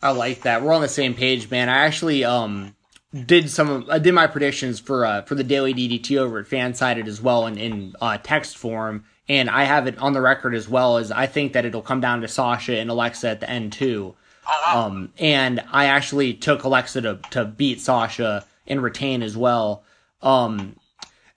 I 0.02 0.12
like 0.12 0.42
that. 0.42 0.62
We're 0.62 0.74
on 0.74 0.82
the 0.82 0.88
same 0.88 1.14
page, 1.16 1.50
man. 1.50 1.70
I 1.70 1.86
actually 1.86 2.24
um 2.24 2.76
did 3.14 3.50
some 3.50 3.88
I 3.90 4.00
did 4.00 4.14
my 4.14 4.28
predictions 4.28 4.80
for 4.80 5.06
uh 5.06 5.22
for 5.24 5.36
the 5.36 5.44
daily 5.44 5.74
DDT 5.74 6.18
over 6.18 6.40
at 6.40 6.46
Fansided 6.46 7.08
as 7.08 7.22
well 7.22 7.48
in 7.48 7.58
in 7.58 7.96
uh, 8.02 8.18
text 8.22 8.58
form, 8.58 9.06
and 9.28 9.50
I 9.50 9.64
have 9.64 9.88
it 9.88 9.98
on 9.98 10.14
the 10.14 10.22
record 10.22 10.54
as 10.54 10.68
well 10.68 10.98
as 10.98 11.12
I 11.12 11.26
think 11.26 11.54
that 11.54 11.66
it'll 11.66 11.82
come 11.82 12.02
down 12.02 12.22
to 12.22 12.28
Sasha 12.28 12.78
and 12.78 12.90
Alexa 12.90 13.30
at 13.30 13.40
the 13.40 13.50
end 13.50 13.74
too. 13.74 14.16
Oh, 14.46 14.64
wow. 14.68 14.86
Um, 14.88 15.14
and 15.18 15.64
I 15.72 15.86
actually 15.86 16.34
took 16.34 16.64
Alexa 16.64 17.02
to 17.02 17.20
to 17.32 17.46
beat 17.46 17.82
Sasha 17.82 18.46
and 18.68 18.84
retain 18.84 19.24
as 19.24 19.38
well. 19.38 19.84
Um, 20.22 20.76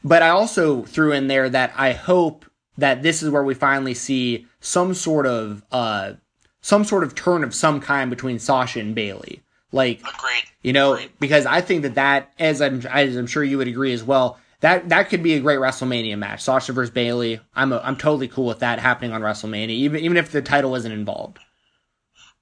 but 0.07 0.23
I 0.23 0.29
also 0.29 0.83
threw 0.83 1.13
in 1.13 1.27
there 1.27 1.49
that 1.49 1.73
I 1.77 1.93
hope 1.93 2.47
that 2.79 3.03
this 3.03 3.23
is 3.23 3.31
where 3.31 3.43
we 3.43 3.55
finally 3.55 3.95
see 3.95 4.47
some 4.61 4.95
sort 4.95 5.27
of 5.27 5.65
uh 5.73 6.13
some 6.61 6.85
sort 6.85 7.05
of 7.05 7.15
turn 7.15 7.45
of 7.45 7.55
some 7.55 7.81
kind 7.81 8.11
between 8.11 8.39
Sasha 8.39 8.81
and 8.81 8.95
Bayley. 8.95 9.43
Like, 9.73 10.01
Agreed. 10.01 10.45
you 10.63 10.73
know, 10.73 10.95
Agreed. 10.95 11.11
because 11.21 11.47
I 11.47 11.61
think 11.61 11.83
that 11.83 11.97
that, 11.97 12.33
as 12.39 12.61
I'm, 12.61 12.85
as 12.87 13.17
I'm 13.17 13.27
sure 13.27 13.45
you 13.45 13.59
would 13.59 13.69
agree 13.69 13.93
as 13.93 14.03
well, 14.03 14.39
that 14.61 14.89
that 14.89 15.09
could 15.09 15.23
be 15.23 15.35
a 15.35 15.41
great 15.41 15.59
WrestleMania 15.59 16.19
match, 16.19 16.43
Sasha 16.43 16.73
versus 16.73 16.91
Bayley. 16.91 17.41
I'm 17.55 17.73
a, 17.73 17.79
I'm 17.79 17.97
totally 17.97 18.27
cool 18.27 18.47
with 18.47 18.61
that 18.61 18.79
happening 18.79 19.13
on 19.13 19.21
WrestleMania, 19.21 19.71
even 19.71 20.01
even 20.01 20.17
if 20.17 20.33
the 20.33 20.41
title 20.43 20.75
isn't 20.77 20.91
involved. 20.91 21.39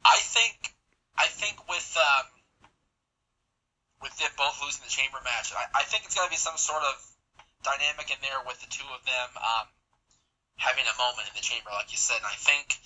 I 0.05 0.16
think, 0.20 0.74
I 1.18 1.27
think 1.27 1.68
with 1.68 1.96
um, 1.96 2.27
with 4.00 4.16
them 4.18 4.31
both 4.38 4.61
losing 4.62 4.85
the 4.85 4.90
chamber 4.90 5.18
match, 5.24 5.53
I, 5.57 5.81
I 5.81 5.83
think 5.85 6.05
it's 6.05 6.14
got 6.14 6.24
to 6.24 6.31
be 6.31 6.37
some 6.37 6.57
sort 6.57 6.83
of 6.83 7.13
dynamic 7.64 8.12
in 8.12 8.20
there 8.20 8.38
with 8.44 8.61
the 8.61 8.70
two 8.70 8.87
of 8.92 9.03
them 9.09 9.31
um, 9.40 9.66
having 10.57 10.85
a 10.85 10.96
moment 11.00 11.27
in 11.27 11.35
the 11.35 11.42
chamber, 11.42 11.72
like 11.72 11.90
you 11.90 11.98
said. 11.98 12.20
And 12.20 12.29
I 12.29 12.37
think 12.37 12.79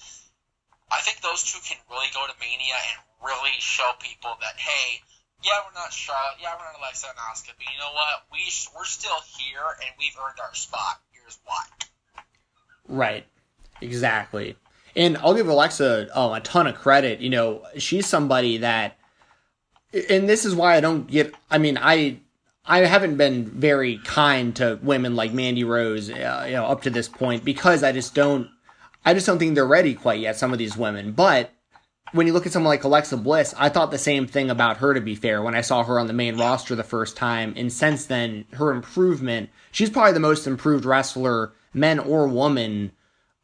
I 0.88 1.02
think 1.04 1.20
those 1.20 1.44
two 1.44 1.60
can 1.60 1.76
really 1.90 2.08
go 2.14 2.24
to 2.24 2.34
Mania 2.40 2.78
and 2.78 2.96
really 3.20 3.58
show 3.58 3.92
people 4.00 4.38
that 4.40 4.56
hey, 4.56 5.02
yeah, 5.44 5.60
we're 5.66 5.76
not 5.76 5.92
Charlotte, 5.92 6.40
yeah, 6.40 6.54
we're 6.56 6.64
not 6.64 6.78
Alexa 6.80 7.10
and 7.10 7.18
Asuka, 7.18 7.52
but 7.58 7.66
you 7.66 7.78
know 7.78 7.92
what? 7.92 8.24
We 8.32 8.46
we're 8.72 8.88
still 8.88 9.20
here 9.36 9.66
and 9.84 9.90
we've 9.98 10.16
earned 10.16 10.40
our 10.40 10.54
spot. 10.54 11.02
Here's 11.12 11.38
why. 11.44 11.66
Right. 12.88 13.26
Exactly. 13.80 14.56
And 14.96 15.16
I'll 15.18 15.34
give 15.34 15.48
Alexa 15.48 16.08
um, 16.18 16.32
a 16.32 16.40
ton 16.40 16.66
of 16.66 16.74
credit. 16.74 17.20
You 17.20 17.30
know, 17.30 17.62
she's 17.76 18.06
somebody 18.06 18.58
that, 18.58 18.98
and 20.08 20.28
this 20.28 20.44
is 20.44 20.54
why 20.54 20.74
I 20.74 20.80
don't 20.80 21.06
get. 21.06 21.34
I 21.50 21.58
mean, 21.58 21.78
I 21.80 22.18
I 22.64 22.80
haven't 22.80 23.16
been 23.16 23.46
very 23.46 23.98
kind 24.04 24.54
to 24.56 24.78
women 24.82 25.16
like 25.16 25.32
Mandy 25.32 25.64
Rose, 25.64 26.10
uh, 26.10 26.44
you 26.46 26.52
know, 26.52 26.66
up 26.66 26.82
to 26.82 26.90
this 26.90 27.08
point 27.08 27.44
because 27.44 27.82
I 27.82 27.92
just 27.92 28.14
don't. 28.14 28.48
I 29.04 29.14
just 29.14 29.26
don't 29.26 29.38
think 29.38 29.54
they're 29.54 29.66
ready 29.66 29.94
quite 29.94 30.20
yet. 30.20 30.36
Some 30.36 30.52
of 30.52 30.58
these 30.58 30.76
women, 30.76 31.12
but 31.12 31.50
when 32.12 32.26
you 32.26 32.32
look 32.32 32.46
at 32.46 32.52
someone 32.52 32.70
like 32.70 32.84
Alexa 32.84 33.16
Bliss, 33.18 33.54
I 33.58 33.68
thought 33.68 33.90
the 33.90 33.98
same 33.98 34.26
thing 34.26 34.50
about 34.50 34.78
her. 34.78 34.94
To 34.94 35.00
be 35.00 35.14
fair, 35.14 35.42
when 35.42 35.54
I 35.54 35.60
saw 35.60 35.82
her 35.82 35.98
on 35.98 36.06
the 36.06 36.12
main 36.12 36.36
roster 36.36 36.74
the 36.74 36.84
first 36.84 37.16
time, 37.16 37.54
and 37.56 37.72
since 37.72 38.06
then, 38.06 38.44
her 38.52 38.70
improvement. 38.70 39.50
She's 39.70 39.90
probably 39.90 40.12
the 40.12 40.20
most 40.20 40.46
improved 40.46 40.84
wrestler, 40.84 41.52
men 41.72 41.98
or 41.98 42.26
woman, 42.26 42.92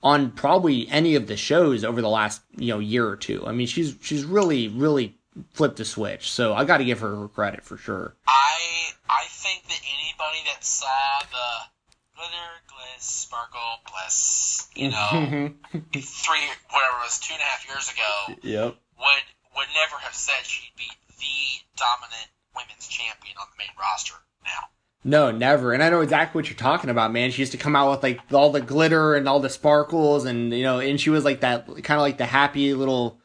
on 0.03 0.31
probably 0.33 0.89
any 0.89 1.15
of 1.15 1.27
the 1.27 1.37
shows 1.37 1.85
over 1.85 2.03
the 2.03 2.09
last 2.09 2.43
you 2.57 2.69
know 2.69 2.79
year 2.79 3.09
or 3.09 3.17
two. 3.17 3.47
I 3.47 3.53
mean, 3.53 3.67
she's 3.67 3.97
she's 4.03 4.25
really 4.25 4.69
really 4.69 5.17
flipped 5.53 5.77
the 5.77 5.85
switch. 5.85 6.31
So 6.31 6.55
I 6.55 6.65
got 6.65 6.79
to 6.79 6.85
give 6.85 7.01
her 7.01 7.29
credit 7.29 7.65
for 7.65 7.77
sure. 7.77 8.15
I 8.27 8.91
I 9.09 9.25
think 9.29 9.65
that 9.69 9.81
anybody 9.83 10.39
that 10.47 10.65
saw 10.65 11.21
the 11.31 11.71
glitter, 12.17 12.51
gliss, 12.69 13.03
sparkle, 13.03 13.61
bliss, 13.91 14.69
you 14.75 14.91
know, 14.91 15.51
three 15.93 16.45
whatever 16.71 16.97
it 16.99 17.05
was, 17.05 17.19
two 17.21 17.33
and 17.35 17.41
a 17.41 17.45
half 17.45 17.67
years 17.69 17.91
ago, 17.91 18.39
Yep. 18.43 18.75
would 18.99 19.25
would 19.57 19.69
never 19.75 19.97
have 20.03 20.15
said 20.15 20.45
she'd 20.45 20.73
be 20.77 20.91
the 21.19 21.65
dominant 21.77 22.31
women's 22.57 22.87
champion 22.89 23.37
on 23.41 23.47
the 23.53 23.59
main 23.59 23.69
roster 23.79 24.15
now. 24.45 24.69
No, 25.07 25.31
never. 25.31 25.73
And 25.75 25.83
I 25.83 25.91
know 25.91 26.01
exactly 26.01 26.39
what 26.39 26.49
you're 26.49 26.57
talking 26.57 26.89
about, 26.89 27.13
man. 27.13 27.31
She 27.31 27.43
used 27.43 27.53
to 27.53 27.59
come 27.59 27.77
out 27.77 27.91
with 27.91 28.03
like 28.03 28.21
all 28.33 28.51
the 28.51 28.61
glitter 28.63 29.15
and 29.15 29.29
all 29.29 29.39
the 29.39 29.51
sparkles, 29.51 30.25
and 30.25 30.53
you 30.53 30.63
know, 30.63 30.79
and 30.79 30.99
she 31.01 31.11
was 31.11 31.25
like 31.25 31.41
that, 31.41 31.67
kind 31.67 31.99
of 31.99 32.03
like 32.03 32.19
the 32.19 32.27
happy 32.27 32.73
little. 32.75 33.19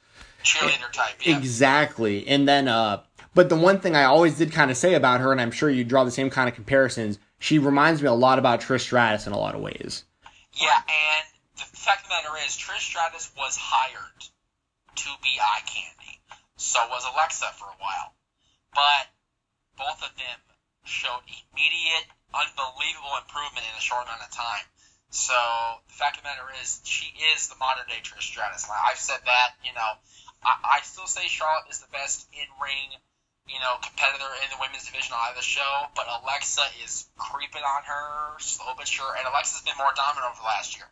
Cheerleader 0.44 0.92
type, 0.92 1.16
yeah. 1.26 1.38
Exactly. 1.38 2.28
And 2.28 2.48
then, 2.48 2.68
uh, 2.68 3.04
but 3.34 3.50
the 3.50 3.56
one 3.56 3.80
thing 3.80 3.96
I 3.96 4.06
always 4.06 4.38
did 4.38 4.52
kind 4.52 4.72
of 4.72 4.78
say 4.78 4.94
about 4.94 5.20
her, 5.22 5.32
and 5.32 5.40
I'm 5.40 5.52
sure 5.52 5.70
you 5.70 5.84
draw 5.84 6.04
the 6.04 6.12
same 6.12 6.30
kind 6.30 6.50
of 6.50 6.56
comparisons, 6.56 7.20
she 7.40 7.60
reminds 7.60 8.02
me 8.02 8.08
a 8.08 8.14
lot 8.14 8.40
about 8.40 8.62
Trish 8.62 8.82
Stratus 8.82 9.28
in 9.28 9.34
a 9.34 9.40
lot 9.40 9.56
of 9.56 9.62
ways. 9.62 10.04
Yeah, 10.54 10.76
and 10.76 11.26
the 11.58 11.64
fact 11.78 12.04
of 12.04 12.10
the 12.10 12.16
matter 12.16 12.36
is, 12.46 12.58
Trish 12.58 12.84
Stratus 12.84 13.32
was 13.38 13.56
hired 13.56 14.24
to 14.96 15.10
be 15.22 15.40
eye 15.40 15.62
candy. 15.66 16.20
So 16.58 16.80
was 16.90 17.06
Alexa 17.14 17.48
for 17.56 17.66
a 17.66 17.80
while. 17.80 18.12
But 18.76 19.08
both 19.78 20.04
of 20.04 20.12
them 20.18 20.40
showed 20.84 21.24
immediate, 21.28 22.08
unbelievable 22.34 23.16
improvement 23.24 23.64
in 23.64 23.78
a 23.78 23.82
short 23.82 24.04
amount 24.04 24.22
of 24.28 24.32
time. 24.32 24.68
So 25.10 25.34
the 25.88 25.94
fact 25.94 26.18
of 26.18 26.24
the 26.24 26.30
matter 26.30 26.46
is, 26.62 26.82
she 26.84 27.14
is 27.34 27.48
the 27.48 27.56
modern 27.56 27.88
day 27.88 28.04
Trish 28.04 28.28
Stratus. 28.28 28.68
I've 28.68 29.00
said 29.00 29.24
that, 29.26 29.56
you 29.64 29.74
know, 29.74 29.98
I, 30.44 30.80
I 30.80 30.82
still 30.84 31.08
say 31.08 31.28
Charlotte 31.28 31.66
is 31.70 31.80
the 31.80 31.92
best 31.92 32.28
in 32.34 32.48
ring, 32.62 33.00
you 33.48 33.60
know, 33.60 33.76
competitor 33.82 34.30
in 34.44 34.50
the 34.50 34.58
women's 34.60 34.86
division 34.86 35.14
on 35.14 35.36
the 35.36 35.42
show, 35.42 35.88
but 35.96 36.06
Alexa 36.08 36.62
is 36.84 37.08
creeping 37.18 37.64
on 37.64 37.84
her 37.84 38.40
slow 38.40 38.74
but 38.78 38.88
sure, 38.88 39.16
and 39.18 39.28
Alexa's 39.28 39.62
been 39.62 39.78
more 39.78 39.92
dominant 39.96 40.26
over 40.32 40.40
the 40.40 40.46
last 40.46 40.78
year. 40.78 40.88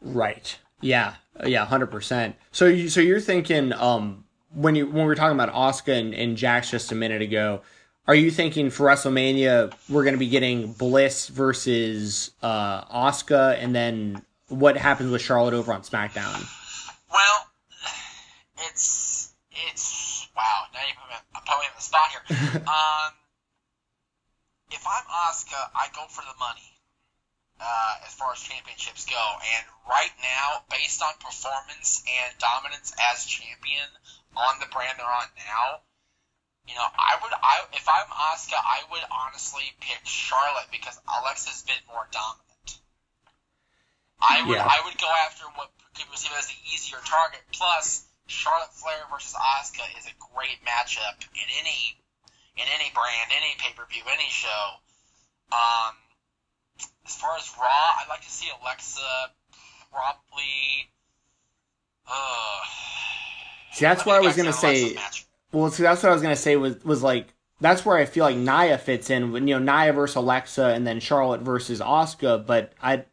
Right. 0.00 0.58
Yeah. 0.80 1.14
Yeah. 1.44 1.64
Hundred 1.64 1.90
percent. 1.90 2.36
So 2.52 2.66
you 2.66 2.88
so 2.88 3.00
you're 3.00 3.20
thinking 3.20 3.72
um 3.72 4.24
when 4.54 4.74
you 4.74 4.86
when 4.86 4.96
we 4.96 5.04
were 5.04 5.14
talking 5.14 5.38
about 5.38 5.52
Asuka 5.52 5.98
and, 5.98 6.14
and 6.14 6.36
Jax 6.36 6.70
just 6.70 6.92
a 6.92 6.94
minute 6.94 7.22
ago, 7.22 7.62
are 8.06 8.14
you 8.14 8.30
thinking 8.30 8.70
for 8.70 8.86
WrestleMania 8.86 9.72
we're 9.88 10.04
going 10.04 10.14
to 10.14 10.18
be 10.18 10.28
getting 10.28 10.72
Bliss 10.72 11.28
versus 11.28 12.30
uh 12.42 12.84
Asuka, 12.84 13.56
and 13.58 13.74
then 13.74 14.22
what 14.48 14.76
happens 14.76 15.10
with 15.10 15.20
Charlotte 15.20 15.54
over 15.54 15.72
on 15.72 15.82
SmackDown? 15.82 16.46
Well, 17.12 17.47
wow. 20.38 20.70
Now 20.70 20.86
you 20.86 20.94
put 20.94 21.10
me, 21.10 21.18
I'm 21.34 21.42
putting 21.42 21.66
me 21.66 21.70
on 21.74 21.76
the 21.76 21.82
spot 21.82 22.08
here. 22.14 22.24
um, 22.70 23.10
if 24.70 24.82
I'm 24.86 25.06
Asuka, 25.26 25.58
I 25.74 25.90
go 25.90 26.06
for 26.06 26.22
the 26.22 26.36
money 26.38 26.70
uh, 27.58 28.06
as 28.06 28.14
far 28.14 28.30
as 28.32 28.38
championships 28.38 29.06
go. 29.10 29.18
And 29.18 29.64
right 29.90 30.14
now, 30.22 30.62
based 30.70 31.02
on 31.02 31.10
performance 31.18 32.06
and 32.06 32.30
dominance 32.38 32.94
as 33.10 33.26
champion 33.26 33.90
on 34.38 34.62
the 34.62 34.70
brand 34.70 34.94
they're 35.02 35.10
on 35.10 35.26
now, 35.42 35.82
you 36.70 36.76
know, 36.76 36.84
I 36.84 37.18
would, 37.18 37.32
I 37.32 37.54
if 37.74 37.88
I'm 37.88 38.06
Asuka, 38.06 38.60
I 38.60 38.84
would 38.92 39.02
honestly 39.10 39.66
pick 39.80 40.04
Charlotte 40.04 40.68
because 40.70 41.00
Alexa's 41.08 41.64
been 41.66 41.82
more 41.88 42.06
dominant. 42.12 42.46
I 44.20 44.42
would, 44.46 44.54
Yeah. 44.54 44.68
I 44.68 44.84
would 44.84 44.98
go 44.98 45.08
after 45.26 45.44
what 45.56 45.70
people 45.96 46.14
see 46.16 46.28
as 46.36 46.46
the 46.46 46.58
easier 46.70 46.98
target. 47.06 47.40
Plus, 47.52 48.04
Charlotte 48.28 48.72
Flair 48.72 49.02
versus 49.10 49.34
Asuka 49.34 49.82
is 49.98 50.06
a 50.06 50.14
great 50.20 50.60
matchup 50.64 51.18
in 51.34 51.48
any 51.60 51.98
in 52.56 52.64
any 52.74 52.90
brand, 52.94 53.30
any 53.34 53.54
pay 53.58 53.72
per 53.74 53.84
view, 53.90 54.02
any 54.12 54.28
show. 54.28 54.78
Um, 55.50 55.94
as 57.06 57.16
far 57.16 57.36
as 57.36 57.50
Raw, 57.58 57.66
I'd 57.66 58.06
like 58.08 58.20
to 58.22 58.30
see 58.30 58.48
Alexa 58.62 59.00
probably. 59.90 60.90
Uh, 62.06 62.60
See, 63.72 63.84
that's 63.84 64.04
what 64.04 64.16
I 64.16 64.20
was 64.20 64.36
gonna 64.36 64.52
say. 64.52 64.96
Well, 65.52 65.70
see, 65.70 65.82
that's 65.82 66.02
what 66.02 66.10
I 66.10 66.12
was 66.12 66.22
gonna 66.22 66.36
say 66.36 66.56
was 66.56 66.82
was 66.84 67.02
like 67.02 67.32
that's 67.60 67.84
where 67.84 67.96
I 67.96 68.04
feel 68.04 68.24
like 68.24 68.36
Nia 68.36 68.76
fits 68.78 69.08
in. 69.10 69.32
When 69.32 69.48
you 69.48 69.58
know 69.58 69.72
Nia 69.84 69.92
versus 69.92 70.16
Alexa, 70.16 70.66
and 70.66 70.86
then 70.86 71.00
Charlotte 71.00 71.40
versus 71.40 71.80
Asuka. 71.80 72.44
But 72.44 72.72
I, 72.82 73.04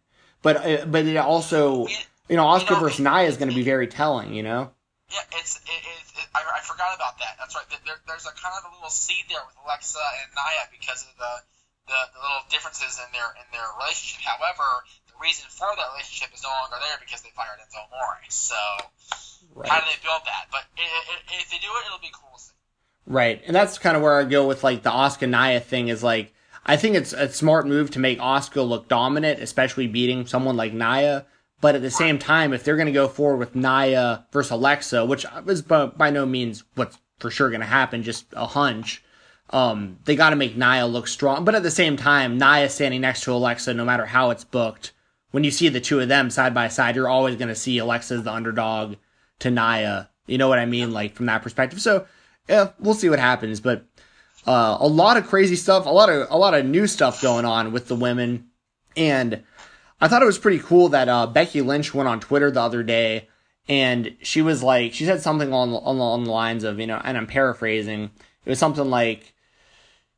but 0.41 0.57
uh, 0.57 0.85
but 0.85 1.05
it 1.05 1.17
also 1.17 1.87
you 2.29 2.35
know, 2.35 2.45
Asuka 2.45 2.69
You 2.69 2.75
know, 2.75 2.79
versus 2.81 2.99
it- 2.99 3.03
Nia 3.03 3.23
is 3.23 3.37
going 3.37 3.49
to 3.49 3.55
be 3.55 3.63
very 3.63 3.87
telling. 3.87 4.33
You 4.33 4.43
know. 4.43 4.71
Yeah, 5.15 5.39
it's 5.39 5.55
it, 5.63 5.79
it, 5.79 6.03
it, 6.19 6.27
I, 6.35 6.43
I 6.43 6.61
forgot 6.67 6.91
about 6.91 7.15
that. 7.23 7.39
That's 7.39 7.55
right. 7.55 7.63
There, 7.71 8.03
there's 8.03 8.27
a 8.27 8.35
kind 8.35 8.51
of 8.59 8.67
a 8.67 8.71
little 8.75 8.91
seed 8.91 9.31
there 9.31 9.39
with 9.47 9.55
Alexa 9.63 10.03
and 10.19 10.27
Nia 10.35 10.67
because 10.75 11.07
of 11.07 11.15
the, 11.15 11.33
the, 11.87 11.99
the 12.11 12.19
little 12.19 12.43
differences 12.51 12.99
in 12.99 13.07
their 13.15 13.31
in 13.39 13.47
their 13.55 13.63
relationship. 13.79 14.27
However, 14.27 14.67
the 15.07 15.15
reason 15.23 15.47
for 15.47 15.71
that 15.71 15.87
relationship 15.95 16.35
is 16.35 16.43
no 16.43 16.51
longer 16.51 16.83
there 16.83 16.99
because 16.99 17.23
they 17.23 17.31
fired 17.31 17.63
Enzo 17.63 17.87
Amore. 17.87 18.19
So 18.27 18.59
how 19.63 19.79
do 19.79 19.87
they 19.87 19.99
build 20.03 20.27
that? 20.27 20.51
But 20.51 20.67
if 20.75 21.47
they 21.47 21.63
do 21.63 21.71
it, 21.79 21.87
it'll 21.87 22.03
be 22.03 22.11
cool. 22.11 22.35
Right, 23.07 23.41
and 23.45 23.55
that's 23.55 23.77
kind 23.77 23.95
of 23.95 24.01
where 24.01 24.19
I 24.19 24.23
go 24.23 24.47
with 24.47 24.63
like 24.63 24.81
the 24.81 24.89
Asuka 24.89 25.29
Nia 25.29 25.59
thing. 25.59 25.89
Is 25.89 26.03
like 26.03 26.33
I 26.65 26.75
think 26.75 26.95
it's 26.95 27.13
a 27.13 27.31
smart 27.31 27.67
move 27.67 27.91
to 27.91 27.99
make 27.99 28.19
Asuka 28.19 28.67
look 28.67 28.87
dominant, 28.87 29.39
especially 29.39 29.87
beating 29.87 30.25
someone 30.25 30.57
like 30.57 30.73
Nia. 30.73 31.25
But 31.61 31.75
at 31.75 31.81
the 31.81 31.91
same 31.91 32.19
time, 32.19 32.53
if 32.53 32.63
they're 32.63 32.75
going 32.75 32.87
to 32.87 32.91
go 32.91 33.07
forward 33.07 33.37
with 33.37 33.55
Nia 33.55 34.25
versus 34.31 34.51
Alexa, 34.51 35.05
which 35.05 35.25
is 35.47 35.61
by, 35.61 35.87
by 35.87 36.09
no 36.09 36.25
means 36.25 36.63
what's 36.75 36.97
for 37.19 37.31
sure 37.31 37.49
going 37.49 37.61
to 37.61 37.65
happen, 37.65 38.03
just 38.03 38.25
a 38.33 38.45
hunch, 38.45 39.03
um, 39.51 39.97
they 40.05 40.15
got 40.15 40.31
to 40.31 40.35
make 40.35 40.57
Nia 40.57 40.85
look 40.85 41.07
strong. 41.07 41.45
But 41.45 41.55
at 41.55 41.63
the 41.63 41.71
same 41.71 41.97
time, 41.97 42.37
Nia 42.37 42.69
standing 42.69 43.01
next 43.01 43.21
to 43.21 43.33
Alexa, 43.33 43.73
no 43.73 43.85
matter 43.85 44.05
how 44.05 44.31
it's 44.31 44.43
booked, 44.43 44.91
when 45.31 45.43
you 45.43 45.51
see 45.51 45.69
the 45.69 45.81
two 45.81 45.99
of 45.99 46.07
them 46.07 46.29
side 46.29 46.53
by 46.53 46.67
side, 46.67 46.95
you're 46.95 47.09
always 47.09 47.35
going 47.35 47.49
to 47.49 47.55
see 47.55 47.77
Alexa 47.77 48.15
as 48.15 48.23
the 48.23 48.31
underdog 48.31 48.95
to 49.39 49.51
Nia. 49.51 50.09
You 50.27 50.37
know 50.37 50.47
what 50.47 50.59
I 50.59 50.65
mean? 50.65 50.91
Like 50.91 51.13
from 51.13 51.25
that 51.27 51.41
perspective. 51.41 51.81
So 51.81 52.05
yeah, 52.47 52.71
we'll 52.79 52.93
see 52.93 53.09
what 53.09 53.19
happens. 53.19 53.59
But 53.59 53.85
uh, 54.47 54.77
a 54.79 54.87
lot 54.87 55.17
of 55.17 55.27
crazy 55.27 55.55
stuff, 55.55 55.85
a 55.85 55.89
lot 55.89 56.09
of 56.09 56.27
a 56.29 56.37
lot 56.37 56.53
of 56.53 56.65
new 56.65 56.87
stuff 56.87 57.21
going 57.21 57.45
on 57.45 57.71
with 57.71 57.87
the 57.87 57.95
women, 57.95 58.47
and 58.95 59.43
I 60.01 60.07
thought 60.07 60.21
it 60.21 60.25
was 60.25 60.37
pretty 60.37 60.59
cool 60.59 60.89
that 60.89 61.09
uh, 61.09 61.27
Becky 61.27 61.61
Lynch 61.61 61.93
went 61.93 62.09
on 62.09 62.19
Twitter 62.19 62.51
the 62.51 62.61
other 62.61 62.83
day, 62.83 63.29
and 63.67 64.15
she 64.21 64.41
was 64.41 64.61
like, 64.61 64.93
she 64.93 65.05
said 65.05 65.21
something 65.21 65.53
on 65.53 65.69
on, 65.73 65.99
on 65.99 66.23
the 66.23 66.31
lines 66.31 66.63
of, 66.63 66.79
you 66.79 66.87
know, 66.87 67.01
and 67.03 67.17
I'm 67.17 67.27
paraphrasing. 67.27 68.11
It 68.45 68.49
was 68.49 68.59
something 68.59 68.89
like, 68.89 69.33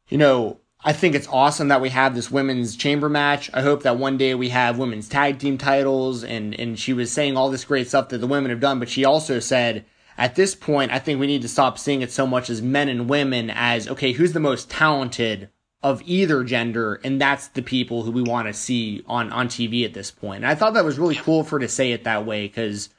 you 0.09 0.17
know, 0.17 0.59
I 0.83 0.93
think 0.93 1.15
it's 1.15 1.27
awesome 1.27 1.69
that 1.69 1.81
we 1.81 1.89
have 1.89 2.13
this 2.13 2.29
women's 2.29 2.75
chamber 2.75 3.09
match. 3.09 3.49
I 3.53 3.61
hope 3.61 3.83
that 3.83 3.97
one 3.97 4.17
day 4.17 4.35
we 4.35 4.49
have 4.49 4.77
women's 4.77 5.09
tag 5.09 5.39
team 5.39 5.57
titles. 5.57 6.23
And, 6.23 6.57
and 6.59 6.77
she 6.77 6.93
was 6.93 7.11
saying 7.11 7.35
all 7.35 7.49
this 7.49 7.65
great 7.65 7.87
stuff 7.87 8.09
that 8.09 8.19
the 8.19 8.27
women 8.27 8.51
have 8.51 8.59
done, 8.59 8.79
but 8.79 8.89
she 8.89 9.03
also 9.03 9.39
said, 9.39 9.85
at 10.17 10.35
this 10.35 10.55
point, 10.55 10.91
I 10.91 10.99
think 10.99 11.19
we 11.19 11.27
need 11.27 11.41
to 11.43 11.47
stop 11.47 11.77
seeing 11.77 12.01
it 12.01 12.11
so 12.11 12.25
much 12.27 12.49
as 12.49 12.61
men 12.61 12.89
and 12.89 13.09
women 13.09 13.51
as, 13.53 13.87
okay, 13.87 14.13
who's 14.13 14.33
the 14.33 14.39
most 14.39 14.69
talented 14.69 15.49
of 15.83 16.01
either 16.05 16.43
gender? 16.43 16.99
And 17.03 17.21
that's 17.21 17.47
the 17.49 17.61
people 17.61 18.03
who 18.03 18.11
we 18.11 18.21
want 18.21 18.47
to 18.47 18.53
see 18.53 19.03
on, 19.07 19.31
on 19.31 19.47
TV 19.47 19.85
at 19.85 19.93
this 19.93 20.11
point. 20.11 20.43
And 20.43 20.47
I 20.47 20.55
thought 20.55 20.73
that 20.73 20.85
was 20.85 20.99
really 20.99 21.15
cool 21.15 21.43
for 21.43 21.59
to 21.59 21.67
say 21.67 21.91
it 21.91 22.03
that 22.03 22.25
way 22.25 22.47
because, 22.47 22.89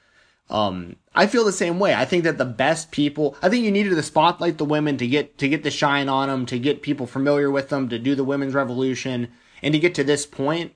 um, 0.51 0.97
I 1.15 1.27
feel 1.27 1.45
the 1.45 1.53
same 1.53 1.79
way. 1.79 1.95
I 1.95 2.05
think 2.05 2.25
that 2.25 2.39
the 2.39 2.45
best 2.45 2.91
people, 2.91 3.37
I 3.43 3.49
think 3.49 3.65
you 3.65 3.71
needed 3.71 3.95
to 3.95 4.03
spotlight 4.03 4.57
the 4.57 4.65
women 4.65 4.97
to 4.99 5.07
get 5.07 5.37
to 5.39 5.49
get 5.49 5.63
the 5.63 5.71
shine 5.71 6.09
on 6.09 6.29
them, 6.29 6.47
to 6.47 6.59
get 6.59 6.83
people 6.83 7.07
familiar 7.07 7.51
with 7.51 7.69
them, 7.69 7.89
to 7.89 7.99
do 7.99 8.15
the 8.15 8.25
women's 8.25 8.55
revolution, 8.55 9.29
and 9.63 9.73
to 9.75 9.79
get 9.79 9.95
to 9.97 10.05
this 10.05 10.25
point. 10.25 10.75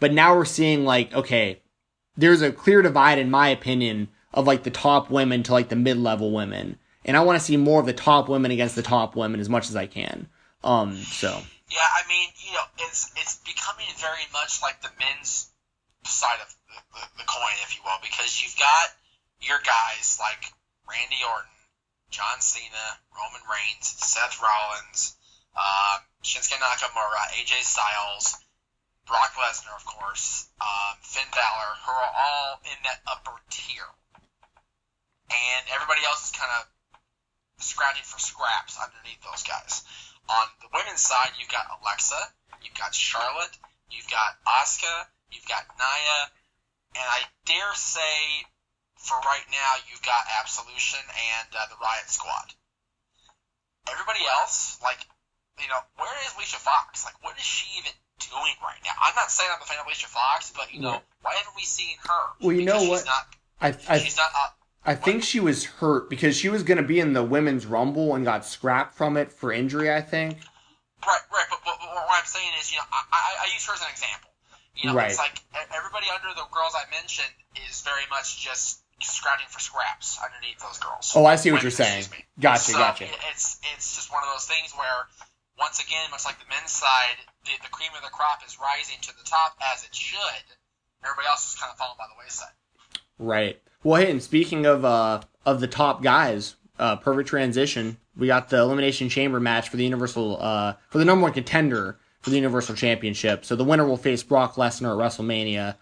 But 0.00 0.12
now 0.12 0.34
we're 0.34 0.44
seeing 0.44 0.84
like, 0.84 1.14
okay, 1.14 1.62
there's 2.16 2.42
a 2.42 2.52
clear 2.52 2.82
divide, 2.82 3.18
in 3.18 3.30
my 3.30 3.48
opinion, 3.48 4.08
of 4.32 4.46
like 4.46 4.64
the 4.64 4.70
top 4.70 5.10
women 5.10 5.42
to 5.44 5.52
like 5.52 5.68
the 5.68 5.76
mid 5.76 5.96
level 5.96 6.32
women, 6.32 6.76
and 7.04 7.16
I 7.16 7.20
want 7.20 7.38
to 7.38 7.44
see 7.44 7.56
more 7.56 7.80
of 7.80 7.86
the 7.86 7.92
top 7.92 8.28
women 8.28 8.50
against 8.50 8.74
the 8.74 8.82
top 8.82 9.16
women 9.16 9.40
as 9.40 9.48
much 9.48 9.68
as 9.68 9.76
I 9.76 9.86
can. 9.86 10.28
Um, 10.64 10.96
so 10.96 11.28
Yeah, 11.68 11.84
I 11.84 12.08
mean, 12.08 12.32
you 12.40 12.56
know, 12.56 12.64
it's 12.88 13.12
it's 13.20 13.36
becoming 13.44 13.86
very 14.00 14.24
much 14.32 14.64
like 14.64 14.80
the 14.80 14.88
men's 14.98 15.52
side 16.08 16.40
of 16.40 16.48
the, 16.48 16.80
the, 16.96 17.02
the 17.20 17.26
coin, 17.28 17.52
if 17.68 17.76
you 17.76 17.84
will, 17.84 18.00
because 18.00 18.40
you've 18.40 18.56
got 18.56 18.88
your 19.44 19.60
guys 19.60 20.16
like 20.16 20.40
Randy 20.88 21.20
Orton, 21.20 21.52
John 22.08 22.40
Cena, 22.40 22.96
Roman 23.12 23.44
Reigns, 23.44 23.92
Seth 23.92 24.40
Rollins, 24.40 25.16
um, 25.52 26.00
Shinsuke 26.24 26.56
Nakamura, 26.56 27.22
AJ 27.36 27.60
Styles, 27.60 28.40
Brock 29.04 29.36
Lesnar, 29.36 29.76
of 29.76 29.84
course, 29.84 30.48
um, 30.64 30.96
Finn 31.04 31.28
Balor, 31.28 31.70
who 31.84 31.92
are 31.92 32.08
all 32.08 32.60
in 32.64 32.78
that 32.88 33.04
upper 33.04 33.36
tier, 33.52 33.84
and 35.28 35.62
everybody 35.76 36.00
else 36.08 36.24
is 36.24 36.32
kind 36.32 36.52
of 36.56 36.64
scrounging 37.60 38.04
for 38.04 38.18
scraps 38.18 38.80
underneath 38.80 39.20
those 39.20 39.44
guys. 39.44 39.84
On 40.28 40.46
the 40.60 40.68
women's 40.72 41.00
side, 41.00 41.36
you've 41.38 41.52
got 41.52 41.68
Alexa, 41.80 42.16
you've 42.64 42.74
got 42.78 42.94
Charlotte, 42.94 43.52
you've 43.90 44.08
got 44.08 44.40
Asuka, 44.48 45.04
you've 45.30 45.46
got 45.46 45.68
Nia, 45.76 46.20
and 46.96 47.06
I 47.06 47.20
dare 47.44 47.74
say, 47.74 48.46
for 48.96 49.18
right 49.20 49.44
now, 49.52 49.70
you've 49.90 50.02
got 50.02 50.24
Absolution 50.40 51.00
and 51.04 51.48
uh, 51.52 51.66
the 51.68 51.76
Riot 51.76 52.08
Squad. 52.08 52.54
Everybody 53.90 54.24
else, 54.40 54.80
like, 54.80 55.04
you 55.60 55.68
know, 55.68 55.82
where 56.00 56.14
is 56.24 56.32
Alicia 56.34 56.56
Fox? 56.56 57.04
Like, 57.04 57.20
what 57.22 57.36
is 57.36 57.44
she 57.44 57.68
even 57.78 57.92
doing 58.30 58.56
right 58.62 58.80
now? 58.84 58.96
I'm 58.96 59.14
not 59.14 59.30
saying 59.30 59.50
I'm 59.52 59.60
a 59.60 59.66
fan 59.66 59.78
of 59.78 59.86
Alicia 59.86 60.08
Fox, 60.08 60.52
but 60.56 60.72
you 60.72 60.80
know, 60.80 60.98
why 61.20 61.34
haven't 61.34 61.54
we 61.54 61.62
seen 61.62 61.96
her? 62.08 62.24
Well, 62.40 62.56
you 62.56 62.64
know 62.64 62.80
Because 62.80 62.88
what? 62.88 62.98
She's 62.98 63.06
not. 63.06 63.24
I 63.60 63.68
I 63.92 63.98
she's 63.98 64.16
not. 64.16 64.30
Uh, 64.32 64.48
I 64.86 64.94
think 64.94 65.22
she 65.24 65.40
was 65.40 65.64
hurt 65.64 66.10
because 66.10 66.36
she 66.36 66.48
was 66.48 66.62
going 66.62 66.76
to 66.76 66.84
be 66.86 67.00
in 67.00 67.12
the 67.14 67.24
women's 67.24 67.64
rumble 67.66 68.14
and 68.14 68.24
got 68.24 68.44
scrapped 68.44 68.94
from 68.94 69.16
it 69.16 69.32
for 69.32 69.52
injury. 69.52 69.92
I 69.92 70.00
think. 70.02 70.38
Right, 71.06 71.20
right. 71.32 71.46
But, 71.50 71.60
but, 71.64 71.76
but 71.80 71.88
what 71.88 72.16
I'm 72.20 72.24
saying 72.26 72.52
is, 72.60 72.70
you 72.72 72.78
know, 72.78 72.84
I, 72.92 73.00
I, 73.12 73.30
I 73.44 73.54
use 73.54 73.64
her 73.66 73.74
as 73.74 73.80
an 73.82 73.88
example. 73.90 74.30
You 74.76 74.90
know, 74.90 74.96
Right. 74.96 75.10
it's 75.10 75.18
like 75.18 75.38
everybody 75.72 76.06
under 76.12 76.34
the 76.34 76.44
girls 76.50 76.74
I 76.74 76.84
mentioned 76.90 77.30
is 77.68 77.80
very 77.82 78.04
much 78.10 78.42
just 78.42 78.82
scratching 79.00 79.46
for 79.48 79.60
scraps 79.60 80.18
underneath 80.18 80.58
those 80.60 80.78
girls. 80.78 81.12
Oh, 81.14 81.24
I 81.26 81.36
see 81.36 81.50
what 81.52 81.60
Women, 81.60 81.64
you're 81.64 81.78
saying. 81.78 82.04
Gotcha, 82.40 82.72
So, 82.72 82.78
gotcha. 82.78 83.04
It's 83.30 83.60
it's 83.74 83.94
just 83.96 84.10
one 84.12 84.22
of 84.24 84.30
those 84.32 84.46
things 84.48 84.72
where, 84.76 85.06
once 85.60 85.78
again, 85.78 86.10
much 86.10 86.24
like 86.24 86.40
the 86.40 86.48
men's 86.50 86.72
side, 86.72 87.20
the, 87.44 87.52
the 87.62 87.70
cream 87.70 87.92
of 87.96 88.02
the 88.02 88.10
crop 88.10 88.40
is 88.46 88.58
rising 88.60 88.98
to 89.02 89.12
the 89.16 89.24
top 89.24 89.56
as 89.72 89.84
it 89.84 89.94
should. 89.94 90.44
And 90.50 91.04
Everybody 91.04 91.28
else 91.28 91.52
is 91.52 91.54
kind 91.60 91.70
of 91.70 91.76
falling 91.78 92.00
by 92.00 92.08
the 92.08 92.16
wayside. 92.18 92.56
Right. 93.18 93.60
Well, 93.82 94.00
hey, 94.00 94.10
and 94.10 94.22
speaking 94.22 94.66
of 94.66 94.84
uh 94.84 95.22
of 95.46 95.60
the 95.60 95.68
top 95.68 96.02
guys, 96.02 96.56
uh, 96.78 96.96
perfect 96.96 97.28
transition. 97.28 97.98
We 98.16 98.28
got 98.28 98.48
the 98.48 98.58
elimination 98.58 99.08
chamber 99.08 99.40
match 99.40 99.68
for 99.68 99.76
the 99.76 99.84
universal 99.84 100.38
uh 100.40 100.74
for 100.88 100.98
the 100.98 101.04
number 101.04 101.22
one 101.22 101.32
contender 101.32 101.98
for 102.20 102.30
the 102.30 102.36
universal 102.36 102.74
championship. 102.74 103.44
So 103.44 103.54
the 103.54 103.64
winner 103.64 103.86
will 103.86 103.98
face 103.98 104.22
Brock 104.22 104.54
Lesnar 104.54 104.92
at 104.92 105.12
WrestleMania. 105.12 105.76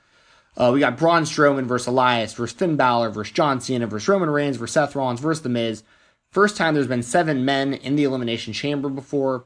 Uh, 0.57 0.71
we 0.75 0.81
got 0.81 0.99
Braun 0.99 1.23
Strowman 1.23 1.65
versus 1.65 1.87
Elias 1.87 2.35
versus 2.35 2.57
Finn 2.57 2.77
Balor 2.77 3.11
versus 3.11 3.33
John 3.33 3.61
Cena 3.61 3.87
versus 3.87 4.09
Roman 4.09 4.29
Reigns 4.29 4.57
versus 4.57 4.75
Seth 4.75 4.97
Rollins 4.97 5.21
versus 5.21 5.43
The 5.43 5.49
Miz. 5.49 5.83
First 6.31 6.57
time 6.57 6.75
there's 6.75 6.87
been 6.87 7.03
seven 7.03 7.45
men 7.45 7.75
in 7.75 7.97
the 7.97 8.05
elimination 8.05 8.53
chamber 8.53 8.89
before. 8.89 9.45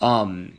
Um, 0.00 0.58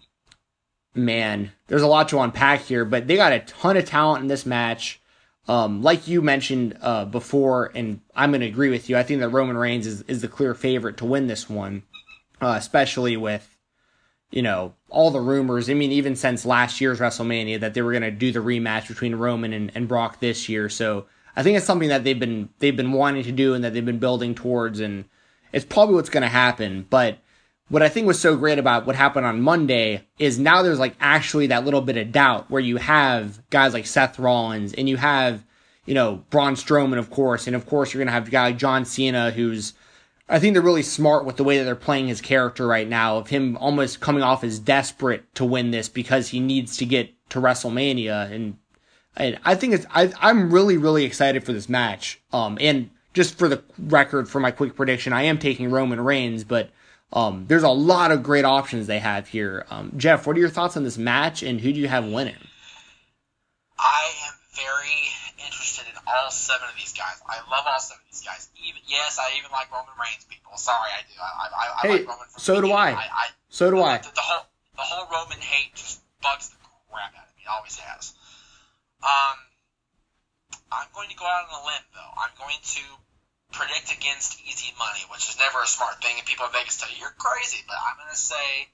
man, 0.95 1.51
there's 1.67 1.81
a 1.81 1.87
lot 1.87 2.09
to 2.09 2.19
unpack 2.19 2.61
here, 2.61 2.83
but 2.83 3.07
they 3.07 3.15
got 3.15 3.31
a 3.31 3.39
ton 3.39 3.77
of 3.77 3.85
talent 3.85 4.23
in 4.23 4.27
this 4.27 4.45
match. 4.45 5.01
Um, 5.47 5.81
like 5.81 6.07
you 6.07 6.21
mentioned 6.21 6.77
uh, 6.81 7.05
before, 7.05 7.71
and 7.75 7.99
I'm 8.15 8.31
going 8.31 8.41
to 8.41 8.47
agree 8.47 8.69
with 8.69 8.89
you. 8.89 8.97
I 8.97 9.03
think 9.03 9.19
that 9.19 9.29
Roman 9.29 9.57
Reigns 9.57 9.85
is, 9.85 10.01
is 10.03 10.21
the 10.21 10.27
clear 10.29 10.53
favorite 10.53 10.97
to 10.97 11.05
win 11.05 11.27
this 11.27 11.49
one, 11.49 11.83
uh, 12.41 12.55
especially 12.57 13.17
with, 13.17 13.57
you 14.31 14.41
know, 14.41 14.73
all 14.89 15.11
the 15.11 15.19
rumors. 15.19 15.69
I 15.69 15.73
mean, 15.73 15.91
even 15.91 16.15
since 16.15 16.45
last 16.45 16.79
year's 16.79 16.99
WrestleMania 16.99 17.59
that 17.59 17.73
they 17.73 17.81
were 17.81 17.91
going 17.91 18.03
to 18.03 18.11
do 18.11 18.31
the 18.31 18.39
rematch 18.39 18.87
between 18.87 19.15
Roman 19.15 19.51
and, 19.51 19.71
and 19.75 19.87
Brock 19.87 20.21
this 20.21 20.47
year. 20.47 20.69
So 20.69 21.07
I 21.35 21.43
think 21.43 21.57
it's 21.57 21.65
something 21.65 21.89
that 21.89 22.03
they've 22.03 22.19
been 22.19 22.49
they've 22.59 22.77
been 22.77 22.93
wanting 22.93 23.23
to 23.23 23.31
do 23.31 23.53
and 23.53 23.63
that 23.63 23.73
they've 23.73 23.85
been 23.85 23.99
building 23.99 24.35
towards, 24.35 24.79
and 24.79 25.05
it's 25.51 25.65
probably 25.65 25.95
what's 25.95 26.09
going 26.09 26.23
to 26.23 26.29
happen. 26.29 26.85
But 26.89 27.17
what 27.69 27.81
I 27.81 27.89
think 27.89 28.07
was 28.07 28.19
so 28.19 28.35
great 28.35 28.59
about 28.59 28.85
what 28.85 28.95
happened 28.95 29.25
on 29.25 29.41
Monday 29.41 30.05
is 30.19 30.37
now 30.37 30.61
there's 30.61 30.79
like 30.79 30.95
actually 30.99 31.47
that 31.47 31.65
little 31.65 31.81
bit 31.81 31.97
of 31.97 32.11
doubt 32.11 32.49
where 32.49 32.61
you 32.61 32.77
have 32.77 33.41
guys 33.49 33.73
like 33.73 33.85
Seth 33.85 34.19
Rollins 34.19 34.73
and 34.73 34.89
you 34.89 34.97
have, 34.97 35.45
you 35.85 35.93
know, 35.93 36.23
Braun 36.29 36.55
Strowman, 36.55 36.97
of 36.97 37.09
course, 37.09 37.47
and 37.47 37.55
of 37.55 37.65
course 37.65 37.93
you're 37.93 37.99
going 37.99 38.07
to 38.07 38.13
have 38.13 38.27
a 38.27 38.31
guy 38.31 38.43
like 38.47 38.57
John 38.57 38.85
Cena 38.85 39.31
who's, 39.31 39.73
I 40.27 40.39
think 40.39 40.53
they're 40.53 40.61
really 40.61 40.83
smart 40.83 41.25
with 41.25 41.37
the 41.37 41.43
way 41.43 41.57
that 41.57 41.63
they're 41.63 41.75
playing 41.75 42.07
his 42.07 42.21
character 42.21 42.67
right 42.67 42.87
now 42.87 43.17
of 43.17 43.29
him 43.29 43.57
almost 43.57 44.01
coming 44.01 44.23
off 44.23 44.43
as 44.43 44.59
desperate 44.59 45.33
to 45.35 45.45
win 45.45 45.71
this 45.71 45.89
because 45.89 46.29
he 46.29 46.39
needs 46.39 46.77
to 46.77 46.85
get 46.85 47.11
to 47.29 47.39
WrestleMania 47.39 48.31
and 48.31 48.57
and 49.15 49.39
I 49.45 49.53
think 49.53 49.73
it's 49.73 49.85
I, 49.93 50.11
I'm 50.19 50.51
really 50.51 50.75
really 50.77 51.05
excited 51.05 51.43
for 51.43 51.53
this 51.53 51.69
match. 51.69 52.19
Um, 52.31 52.57
and 52.59 52.89
just 53.13 53.37
for 53.37 53.47
the 53.47 53.63
record, 53.77 54.27
for 54.27 54.39
my 54.39 54.49
quick 54.49 54.75
prediction, 54.75 55.13
I 55.13 55.23
am 55.23 55.37
taking 55.37 55.69
Roman 55.69 56.01
Reigns, 56.01 56.43
but 56.43 56.71
um, 57.13 57.45
there's 57.47 57.63
a 57.63 57.69
lot 57.69 58.11
of 58.11 58.23
great 58.23 58.43
options 58.43 58.87
they 58.87 58.99
have 58.99 59.27
here. 59.27 59.65
Um, 59.69 59.93
Jeff, 59.97 60.25
what 60.25 60.35
are 60.35 60.39
your 60.39 60.49
thoughts 60.49 60.75
on 60.75 60.83
this 60.83 60.97
match, 60.97 61.43
and 61.43 61.61
who 61.61 61.71
do 61.71 61.79
you 61.79 61.87
have 61.87 62.05
winning? 62.05 62.41
I 63.77 64.11
am 64.27 64.33
very 64.55 65.45
interested 65.45 65.85
in 65.87 65.93
all 66.07 66.31
seven 66.31 66.67
of 66.69 66.75
these 66.75 66.93
guys. 66.93 67.21
I 67.29 67.37
love 67.49 67.65
all 67.67 67.79
seven 67.79 68.01
of 68.01 68.11
these 68.11 68.25
guys. 68.25 68.49
Even 68.57 68.81
yes, 68.87 69.19
I 69.21 69.37
even 69.37 69.51
like 69.51 69.71
Roman 69.71 69.93
Reigns. 70.01 70.25
People, 70.25 70.57
sorry, 70.57 70.89
I 70.89 71.01
do. 71.05 71.15
I, 71.21 71.25
I, 71.25 71.47
I 71.53 71.81
Hey, 71.81 71.93
like 72.01 72.07
Roman. 72.07 72.27
So 72.37 72.61
do. 72.61 72.71
I. 72.71 72.91
I, 72.91 73.27
So 73.49 73.69
do 73.69 73.81
I. 73.81 73.97
The, 73.99 74.09
the 74.15 74.21
whole 74.21 74.45
the 74.75 74.81
whole 74.81 75.05
Roman 75.11 75.39
hate 75.39 75.75
just 75.75 76.01
bugs 76.21 76.49
the 76.49 76.55
crap 76.89 77.13
out 77.13 77.29
of 77.29 77.35
me. 77.37 77.43
It 77.45 77.49
always 77.53 77.77
has. 77.77 78.13
Um, 79.03 79.37
I'm 80.71 80.87
going 80.95 81.09
to 81.09 81.15
go 81.15 81.25
out 81.25 81.45
on 81.45 81.61
a 81.61 81.65
limb 81.65 81.85
though. 81.93 82.13
I'm 82.17 82.33
going 82.39 82.57
to 82.57 82.81
predict 83.53 83.93
against 83.93 84.41
easy 84.41 84.73
money, 84.77 85.05
which 85.13 85.29
is 85.29 85.37
never 85.37 85.61
a 85.61 85.69
smart 85.69 86.01
thing, 86.01 86.17
and 86.17 86.25
people 86.25 86.45
in 86.45 86.51
Vegas 86.51 86.77
tell 86.77 86.89
you 86.89 86.97
you're 86.99 87.15
crazy. 87.15 87.61
But 87.69 87.77
I'm 87.77 87.95
going 88.01 88.11
to 88.11 88.17
say 88.17 88.67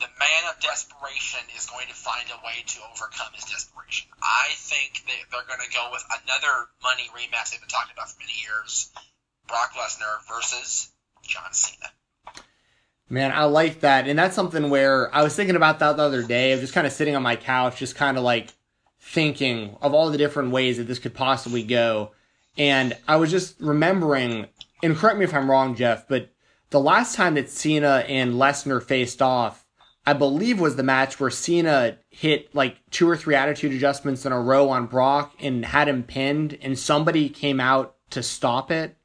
the 0.00 0.10
man 0.18 0.42
of 0.50 0.58
desperation 0.58 1.44
is 1.54 1.68
going 1.68 1.86
to 1.86 1.94
find 1.94 2.26
a 2.32 2.40
way 2.42 2.64
to 2.66 2.78
overcome 2.90 3.30
his 3.36 3.44
desperation. 3.44 4.08
I 4.18 4.56
think 4.56 5.04
that 5.06 5.30
they're 5.30 5.46
going 5.46 5.62
to 5.62 5.72
go 5.72 5.92
with 5.92 6.02
another 6.10 6.72
money 6.82 7.06
rematch 7.12 7.52
they've 7.52 7.60
been 7.60 7.70
talking 7.70 7.92
about 7.92 8.10
for 8.10 8.18
many 8.18 8.34
years: 8.42 8.90
Brock 9.46 9.76
Lesnar 9.76 10.24
versus 10.26 10.90
John 11.22 11.52
Cena. 11.52 11.92
Man, 13.10 13.32
I 13.32 13.44
like 13.44 13.80
that. 13.80 14.08
And 14.08 14.18
that's 14.18 14.34
something 14.34 14.70
where 14.70 15.14
I 15.14 15.22
was 15.22 15.36
thinking 15.36 15.56
about 15.56 15.78
that 15.78 15.96
the 15.96 16.02
other 16.02 16.22
day. 16.22 16.52
I 16.52 16.54
was 16.54 16.62
just 16.62 16.74
kind 16.74 16.86
of 16.86 16.92
sitting 16.92 17.14
on 17.14 17.22
my 17.22 17.36
couch, 17.36 17.78
just 17.78 17.96
kind 17.96 18.16
of 18.16 18.24
like 18.24 18.48
thinking 18.98 19.76
of 19.82 19.92
all 19.92 20.10
the 20.10 20.18
different 20.18 20.50
ways 20.50 20.78
that 20.78 20.84
this 20.84 20.98
could 20.98 21.14
possibly 21.14 21.62
go. 21.62 22.12
And 22.56 22.96
I 23.08 23.16
was 23.16 23.30
just 23.30 23.60
remembering, 23.60 24.46
and 24.82 24.96
correct 24.96 25.18
me 25.18 25.24
if 25.24 25.34
I'm 25.34 25.50
wrong, 25.50 25.74
Jeff, 25.74 26.06
but 26.08 26.30
the 26.70 26.80
last 26.80 27.14
time 27.14 27.34
that 27.34 27.50
Cena 27.50 28.04
and 28.08 28.34
Lesnar 28.34 28.82
faced 28.82 29.22
off, 29.22 29.64
I 30.06 30.12
believe 30.12 30.60
was 30.60 30.76
the 30.76 30.82
match 30.82 31.18
where 31.18 31.30
Cena 31.30 31.98
hit 32.10 32.54
like 32.54 32.76
two 32.90 33.08
or 33.08 33.16
three 33.16 33.34
attitude 33.34 33.72
adjustments 33.72 34.26
in 34.26 34.32
a 34.32 34.40
row 34.40 34.68
on 34.68 34.86
Brock 34.86 35.34
and 35.40 35.64
had 35.64 35.88
him 35.88 36.02
pinned, 36.02 36.58
and 36.60 36.78
somebody 36.78 37.28
came 37.28 37.58
out 37.58 37.96
to 38.10 38.22
stop 38.22 38.70
it. 38.70 38.96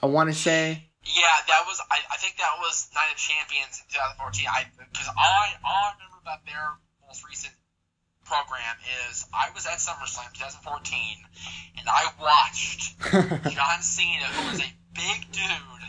I 0.00 0.06
want 0.06 0.30
to 0.30 0.34
say. 0.34 0.90
Yeah, 1.02 1.34
that 1.48 1.64
was. 1.66 1.80
I, 1.90 1.98
I 2.12 2.16
think 2.18 2.36
that 2.36 2.52
was 2.60 2.88
Night 2.94 3.10
of 3.10 3.18
Champions 3.18 3.82
in 3.82 3.88
2014. 3.90 4.46
I 4.46 4.64
because 4.76 5.08
all 5.08 5.16
I 5.16 5.56
all 5.64 5.88
I 5.88 5.92
remember 5.98 6.18
about 6.22 6.44
their 6.46 6.78
most 7.06 7.26
recent 7.26 7.54
program 8.28 8.76
is 9.08 9.24
I 9.32 9.48
was 9.56 9.64
at 9.66 9.80
SummerSlam 9.80 10.28
2014 10.36 11.24
and 11.80 11.88
I 11.88 12.12
watched 12.20 13.00
John 13.56 13.80
Cena, 13.80 14.28
who 14.28 14.52
was 14.52 14.60
a 14.60 14.72
big 14.92 15.32
dude, 15.32 15.84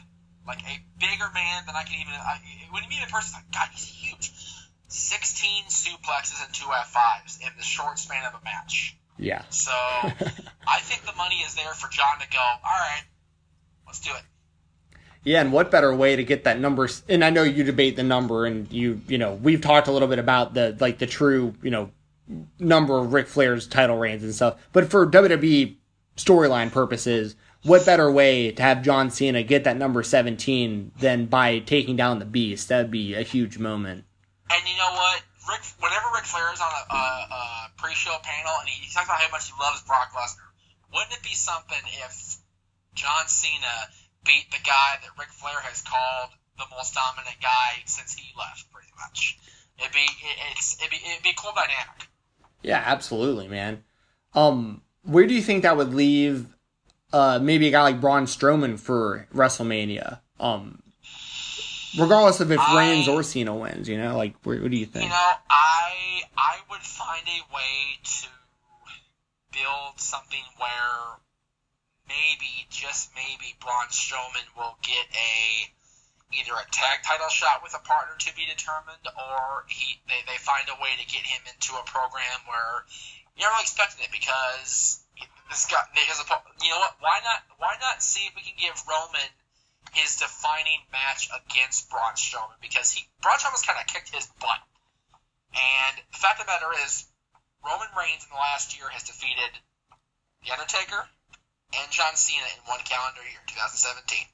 like 0.48 0.64
a 0.64 0.80
bigger 0.98 1.28
man 1.36 1.64
than 1.68 1.76
I 1.76 1.84
can 1.84 2.00
even. 2.00 2.14
I, 2.14 2.40
when 2.72 2.84
you 2.84 2.90
meet 2.90 3.04
in 3.04 3.10
person, 3.10 3.36
like 3.36 3.52
God, 3.52 3.68
he's 3.72 3.86
huge. 3.86 4.32
16 4.88 5.66
suplexes 5.66 6.44
and 6.44 6.54
two 6.54 6.66
F5s 6.66 7.42
in 7.42 7.50
the 7.58 7.64
short 7.64 8.00
span 8.00 8.26
of 8.26 8.40
a 8.40 8.44
match. 8.44 8.98
Yeah. 9.18 9.44
So 9.50 9.72
I 9.74 10.80
think 10.80 11.06
the 11.06 11.16
money 11.16 11.36
is 11.46 11.56
there 11.56 11.74
for 11.74 11.90
John 11.90 12.20
to 12.20 12.28
go. 12.30 12.40
All 12.40 12.80
right, 12.80 13.04
let's 13.86 14.00
do 14.00 14.12
it. 14.16 14.24
Yeah, 15.24 15.42
and 15.42 15.52
what 15.52 15.70
better 15.70 15.94
way 15.94 16.16
to 16.16 16.24
get 16.24 16.46
that 16.46 16.60
number? 16.60 16.88
And 17.10 17.26
I 17.26 17.30
know 17.30 17.44
you 17.44 17.66
debate 17.66 17.98
the 17.98 18.04
number, 18.04 18.46
and 18.46 18.72
you, 18.72 19.02
you 19.08 19.18
know, 19.18 19.34
we've 19.34 19.60
talked 19.60 19.90
a 19.90 19.92
little 19.92 20.08
bit 20.08 20.18
about 20.18 20.54
the 20.54 20.78
like 20.80 20.98
the 20.98 21.06
true, 21.06 21.54
you 21.62 21.72
know, 21.72 21.92
number 22.60 22.98
of 22.98 23.14
Ric 23.14 23.28
Flair's 23.28 23.68
title 23.68 23.98
reigns 23.98 24.24
and 24.24 24.34
stuff. 24.34 24.60
But 24.72 24.90
for 24.90 25.06
WWE 25.10 25.76
storyline 26.16 26.72
purposes, 26.72 27.36
what 27.64 27.86
better 27.86 28.12
way 28.12 28.52
to 28.52 28.62
have 28.62 28.84
John 28.84 29.10
Cena 29.10 29.44
get 29.44 29.64
that 29.66 29.78
number 29.78 30.04
17 30.04 30.92
than 31.00 31.26
by 31.26 31.60
taking 31.60 31.96
down 31.96 32.20
the 32.20 32.26
Beast? 32.26 32.70
That'd 32.70 32.92
be 32.92 33.16
a 33.16 33.24
huge 33.24 33.58
moment. 33.58 34.06
And 34.50 34.62
you 34.68 34.78
know 34.78 34.92
what? 34.94 35.22
Rick, 35.50 35.62
whenever 35.80 36.08
Ric 36.14 36.26
Flair 36.26 36.54
is 36.54 36.62
on 36.62 36.70
a, 36.70 36.94
a, 36.94 37.04
a 37.34 37.42
pre-show 37.78 38.16
panel 38.22 38.54
and 38.62 38.70
he, 38.70 38.86
he 38.86 38.94
talks 38.94 39.08
about 39.08 39.20
how 39.20 39.32
much 39.32 39.50
he 39.50 39.54
loves 39.60 39.82
Brock 39.82 40.14
Lesnar, 40.14 40.50
wouldn't 40.94 41.14
it 41.14 41.24
be 41.24 41.34
something 41.34 41.82
if 42.06 42.38
John 42.94 43.28
Cena 43.28 43.90
beat 44.26 44.52
the 44.52 44.62
guy 44.62 45.02
that 45.02 45.10
Ric 45.18 45.30
Flair 45.30 45.60
has 45.66 45.82
called 45.82 46.30
the 46.58 46.66
most 46.76 46.94
dominant 46.94 47.38
guy 47.42 47.82
since 47.86 48.14
he 48.14 48.30
left, 48.38 48.72
pretty 48.72 48.94
much? 49.00 49.38
It'd 49.80 49.94
be 49.94 50.06
it, 50.06 50.38
it's 50.52 50.78
it'd 50.80 50.92
be 50.92 50.98
it'd 50.98 51.24
be 51.24 51.34
cool 51.36 51.54
dynamic. 51.56 52.08
Yeah, 52.62 52.84
absolutely, 52.86 53.47
man. 53.47 53.84
Um, 54.34 54.82
where 55.03 55.26
do 55.26 55.34
you 55.34 55.41
think 55.41 55.64
that 55.64 55.78
would 55.78 55.93
leave 55.93 56.47
uh, 57.14 57.39
maybe 57.41 57.68
a 57.68 57.72
guy 57.72 57.82
like 57.82 58.01
Braun 58.01 58.26
Strowman 58.26 58.80
for 58.80 59.28
WrestleMania? 59.34 60.20
Um, 60.39 60.82
regardless 61.97 62.39
of 62.39 62.51
if 62.51 62.60
I, 62.60 62.78
Reigns 62.78 63.07
or 63.07 63.24
Cena 63.24 63.55
wins, 63.55 63.89
you 63.89 63.97
know, 63.97 64.18
like 64.18 64.36
where, 64.43 64.62
what 64.62 64.72
do 64.72 64.78
you 64.78 64.86
think? 64.86 65.05
You 65.05 65.10
know, 65.10 65.32
I 65.49 66.22
I 66.38 66.57
would 66.70 66.82
find 66.82 67.24
a 67.28 67.55
way 67.55 67.99
to 68.03 68.28
build 69.51 69.99
something 69.99 70.43
where 70.57 71.20
maybe 72.07 72.68
just 72.70 73.12
maybe 73.16 73.55
Braun 73.62 73.88
Strowman 73.89 74.45
will 74.55 74.78
get 74.82 75.05
a 75.14 75.79
either 76.32 76.54
a 76.54 76.66
tag 76.70 77.02
title 77.02 77.30
shot 77.30 77.64
with 77.64 77.74
a 77.74 77.82
partner 77.82 78.14
to 78.18 78.36
be 78.36 78.46
determined, 78.46 79.06
or 79.18 79.66
he 79.68 79.98
they, 80.08 80.22
they 80.30 80.38
find 80.38 80.70
a 80.70 80.78
way 80.82 80.94
to 80.98 81.06
get 81.10 81.26
him 81.26 81.42
into 81.50 81.74
a 81.76 81.84
program 81.90 82.40
where 82.46 82.86
you're 83.38 83.50
not 83.50 83.62
expecting 83.62 84.06
it 84.06 84.12
because 84.12 85.02
this 85.50 85.66
guy 85.66 85.82
a 85.96 86.26
you 86.62 86.70
know 86.70 86.80
what 86.80 86.96
why 87.02 87.18
not 87.26 87.40
why 87.58 87.74
not 87.82 88.04
see 88.04 88.30
if 88.30 88.36
we 88.36 88.46
can 88.46 88.58
give 88.58 88.78
Roman 88.86 89.30
his 89.94 90.18
defining 90.18 90.86
match 90.94 91.30
against 91.34 91.90
Braun 91.90 92.14
Strowman 92.14 92.62
because 92.62 92.92
he 92.94 93.10
Braun 93.22 93.38
Strowman's 93.42 93.66
kind 93.66 93.80
of 93.82 93.88
kicked 93.88 94.14
his 94.14 94.28
butt, 94.40 94.62
and 95.54 95.96
the 96.14 96.18
fact 96.18 96.40
of 96.40 96.46
the 96.46 96.52
matter 96.54 96.70
is 96.86 97.10
Roman 97.66 97.90
Reigns 97.98 98.24
in 98.24 98.30
the 98.30 98.40
last 98.40 98.78
year 98.78 98.88
has 98.90 99.04
defeated 99.04 99.52
the 100.46 100.54
Undertaker 100.54 101.10
and 101.74 101.92
John 101.92 102.16
Cena 102.16 102.46
in 102.58 102.62
one 102.66 102.80
calendar 102.86 103.22
year, 103.22 103.42
2017. 103.48 104.26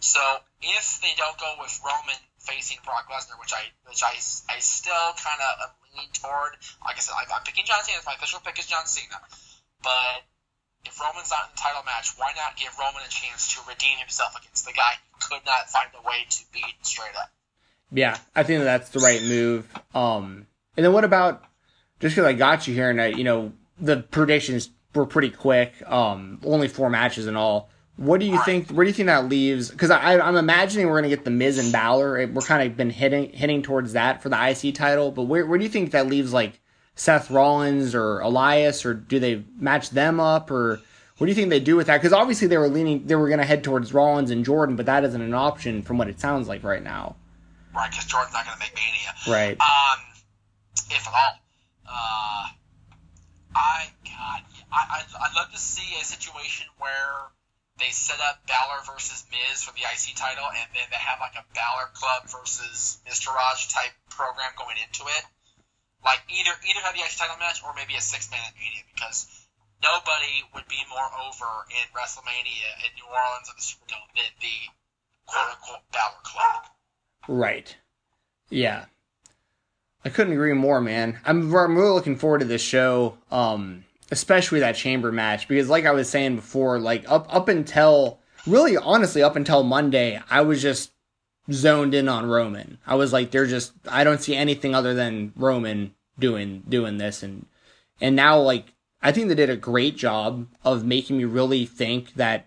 So 0.00 0.20
if 0.62 1.00
they 1.00 1.12
don't 1.16 1.38
go 1.38 1.54
with 1.60 1.78
Roman 1.84 2.16
facing 2.40 2.78
Brock 2.84 3.08
Lesnar, 3.12 3.38
which 3.38 3.52
I 3.52 3.68
which 3.86 4.02
I, 4.02 4.16
I 4.48 4.58
still 4.58 5.12
kind 5.20 5.40
of 5.40 5.68
am 5.68 5.72
leaning 5.92 6.10
toward, 6.12 6.56
like 6.84 6.96
I 6.96 7.00
said, 7.00 7.14
I'm, 7.20 7.28
I'm 7.32 7.44
picking 7.44 7.64
John 7.64 7.84
Cena. 7.84 8.00
My 8.06 8.14
official 8.14 8.40
pick 8.40 8.58
is 8.58 8.66
John 8.66 8.86
Cena. 8.86 9.20
But 9.82 10.24
if 10.84 10.98
Roman's 11.00 11.30
not 11.30 11.48
in 11.48 11.54
the 11.54 11.60
title 11.60 11.82
match, 11.84 12.16
why 12.16 12.32
not 12.36 12.56
give 12.56 12.72
Roman 12.80 13.02
a 13.04 13.12
chance 13.12 13.52
to 13.54 13.60
redeem 13.68 13.98
himself 13.98 14.36
against 14.40 14.64
the 14.64 14.72
guy 14.72 14.96
who 15.12 15.36
could 15.36 15.44
not 15.44 15.68
find 15.68 15.88
a 15.92 16.02
way 16.06 16.24
to 16.28 16.40
beat 16.52 16.80
straight 16.82 17.16
up? 17.16 17.30
Yeah, 17.92 18.16
I 18.34 18.42
think 18.42 18.64
that's 18.64 18.90
the 18.90 19.00
right 19.00 19.22
move. 19.22 19.68
Um, 19.94 20.46
and 20.76 20.84
then 20.84 20.92
what 20.92 21.04
about 21.04 21.44
just 21.98 22.14
because 22.14 22.26
I 22.26 22.32
got 22.32 22.66
you 22.66 22.74
here 22.74 22.88
and 22.88 23.00
I, 23.00 23.06
you 23.08 23.24
know, 23.24 23.52
the 23.78 23.98
predictions 23.98 24.70
were 24.94 25.06
pretty 25.06 25.30
quick. 25.30 25.74
Um, 25.86 26.40
only 26.44 26.68
four 26.68 26.88
matches 26.88 27.26
in 27.26 27.36
all. 27.36 27.68
What 27.96 28.20
do 28.20 28.26
you 28.26 28.42
think? 28.44 28.70
Where 28.70 28.84
do 28.84 28.88
you 28.88 28.94
think 28.94 29.08
that 29.08 29.28
leaves? 29.28 29.70
Because 29.70 29.90
I'm 29.90 30.36
imagining 30.36 30.86
we're 30.86 31.00
going 31.00 31.10
to 31.10 31.14
get 31.14 31.24
the 31.24 31.30
Miz 31.30 31.58
and 31.58 31.70
Balor. 31.70 32.26
We're 32.28 32.40
kind 32.40 32.66
of 32.66 32.76
been 32.76 32.90
hitting 32.90 33.32
hitting 33.32 33.62
towards 33.62 33.92
that 33.92 34.22
for 34.22 34.30
the 34.30 34.36
IC 34.50 34.74
title. 34.74 35.10
But 35.10 35.24
where 35.24 35.46
where 35.46 35.58
do 35.58 35.64
you 35.64 35.70
think 35.70 35.90
that 35.90 36.06
leaves 36.06 36.32
like 36.32 36.60
Seth 36.94 37.30
Rollins 37.30 37.94
or 37.94 38.20
Elias, 38.20 38.86
or 38.86 38.94
do 38.94 39.18
they 39.18 39.44
match 39.58 39.90
them 39.90 40.18
up, 40.18 40.50
or 40.50 40.80
what 41.18 41.26
do 41.26 41.30
you 41.30 41.34
think 41.34 41.50
they 41.50 41.60
do 41.60 41.76
with 41.76 41.88
that? 41.88 41.98
Because 41.98 42.14
obviously 42.14 42.48
they 42.48 42.56
were 42.56 42.68
leaning, 42.68 43.06
they 43.06 43.14
were 43.14 43.28
going 43.28 43.40
to 43.40 43.44
head 43.44 43.62
towards 43.62 43.92
Rollins 43.92 44.30
and 44.30 44.42
Jordan, 44.42 44.74
but 44.74 44.86
that 44.86 45.04
isn't 45.04 45.20
an 45.20 45.34
option 45.34 45.82
from 45.82 45.98
what 45.98 46.08
it 46.08 46.18
sounds 46.18 46.48
like 46.48 46.64
right 46.64 46.82
now. 46.82 47.16
Right, 47.74 47.90
because 47.90 48.06
Jordan's 48.06 48.32
not 48.32 48.46
going 48.46 48.56
to 48.56 48.60
make 48.60 48.74
Mania. 48.74 49.14
Right. 49.28 49.60
Um, 49.60 49.98
if 50.90 51.06
at 51.06 51.12
all. 51.12 51.34
Uh, 51.86 52.48
I 53.54 53.90
God, 54.04 54.42
I 54.72 54.72
I'd, 54.72 55.04
I'd 55.20 55.36
love 55.36 55.52
to 55.52 55.58
see 55.58 56.00
a 56.00 56.04
situation 56.04 56.66
where 56.78 57.28
they 57.80 57.90
set 57.90 58.20
up 58.20 58.44
Balor 58.46 58.84
versus 58.86 59.24
Miz 59.32 59.64
for 59.64 59.72
the 59.72 59.82
IC 59.88 60.14
title, 60.14 60.44
and 60.46 60.68
then 60.76 60.86
they 60.92 61.00
have 61.00 61.18
like 61.18 61.34
a 61.34 61.44
Balor 61.56 61.88
Club 61.96 62.28
versus 62.28 63.00
Miztourage 63.08 63.72
type 63.72 63.96
program 64.12 64.52
going 64.60 64.76
into 64.78 65.08
it. 65.08 65.24
Like 66.04 66.20
either 66.28 66.52
either 66.52 66.80
have 66.84 66.94
the 66.94 67.00
IC 67.00 67.16
title 67.16 67.40
match 67.40 67.64
or 67.64 67.72
maybe 67.74 67.96
a 67.96 68.04
six 68.04 68.30
man 68.30 68.40
at 68.44 68.54
Mania 68.54 68.84
because 68.94 69.28
nobody 69.82 70.44
would 70.54 70.68
be 70.68 70.80
more 70.92 71.08
over 71.24 71.48
in 71.72 71.84
WrestleMania 71.96 72.70
in 72.84 72.90
New 73.00 73.08
Orleans 73.08 73.48
at 73.48 73.56
the 73.56 73.64
Superdome 73.64 74.12
than 74.16 74.32
the 74.40 74.56
quote 75.26 75.50
unquote 75.56 75.84
Balor 75.92 76.22
Club. 76.22 76.60
Right. 77.28 77.76
Yeah. 78.48 78.86
I 80.04 80.08
couldn't 80.08 80.32
agree 80.32 80.54
more, 80.54 80.80
man. 80.80 81.18
I'm, 81.24 81.54
I'm 81.54 81.76
really 81.76 81.92
looking 81.92 82.16
forward 82.16 82.40
to 82.40 82.46
this 82.46 82.62
show. 82.62 83.18
Um, 83.30 83.84
especially 84.10 84.60
that 84.60 84.76
chamber 84.76 85.12
match 85.12 85.48
because 85.48 85.68
like 85.68 85.86
I 85.86 85.92
was 85.92 86.08
saying 86.08 86.36
before, 86.36 86.78
like 86.78 87.04
up 87.08 87.26
up 87.34 87.48
until 87.48 88.20
really 88.46 88.76
honestly 88.76 89.22
up 89.22 89.36
until 89.36 89.62
Monday, 89.62 90.20
I 90.30 90.42
was 90.42 90.62
just 90.62 90.92
zoned 91.52 91.94
in 91.94 92.08
on 92.08 92.26
Roman. 92.26 92.78
I 92.86 92.94
was 92.94 93.12
like 93.12 93.30
they're 93.30 93.46
just 93.46 93.72
I 93.88 94.04
don't 94.04 94.22
see 94.22 94.36
anything 94.36 94.74
other 94.74 94.94
than 94.94 95.32
Roman 95.36 95.94
doing 96.18 96.62
doing 96.68 96.98
this 96.98 97.22
and 97.22 97.46
and 98.00 98.14
now 98.14 98.38
like 98.38 98.74
I 99.02 99.12
think 99.12 99.28
they 99.28 99.34
did 99.34 99.50
a 99.50 99.56
great 99.56 99.96
job 99.96 100.46
of 100.64 100.84
making 100.84 101.16
me 101.16 101.24
really 101.24 101.64
think 101.64 102.14
that 102.14 102.46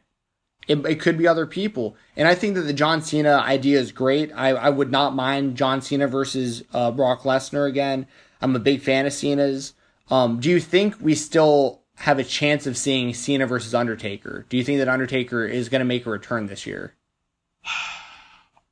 it, 0.67 0.85
it 0.85 0.99
could 0.99 1.17
be 1.17 1.27
other 1.27 1.45
people. 1.45 1.95
And 2.15 2.27
I 2.27 2.35
think 2.35 2.55
that 2.55 2.61
the 2.61 2.73
John 2.73 3.01
Cena 3.01 3.41
idea 3.43 3.79
is 3.79 3.91
great. 3.91 4.31
I, 4.33 4.49
I 4.49 4.69
would 4.69 4.91
not 4.91 5.15
mind 5.15 5.57
John 5.57 5.81
Cena 5.81 6.07
versus 6.07 6.63
uh, 6.73 6.91
Brock 6.91 7.23
Lesnar 7.23 7.67
again. 7.67 8.07
I'm 8.41 8.55
a 8.55 8.59
big 8.59 8.81
fan 8.81 9.05
of 9.05 9.13
Cena's. 9.13 9.73
Um, 10.13 10.39
do 10.39 10.47
you 10.47 10.59
think 10.59 11.01
we 11.01 11.15
still 11.15 11.81
have 11.95 12.19
a 12.19 12.23
chance 12.23 12.67
of 12.67 12.77
seeing 12.77 13.15
Cena 13.15 13.47
versus 13.47 13.73
Undertaker? 13.73 14.45
Do 14.47 14.57
you 14.57 14.63
think 14.63 14.77
that 14.77 14.87
Undertaker 14.87 15.43
is 15.43 15.69
going 15.69 15.81
to 15.81 15.89
make 15.89 16.05
a 16.05 16.11
return 16.11 16.45
this 16.45 16.67
year? 16.67 16.93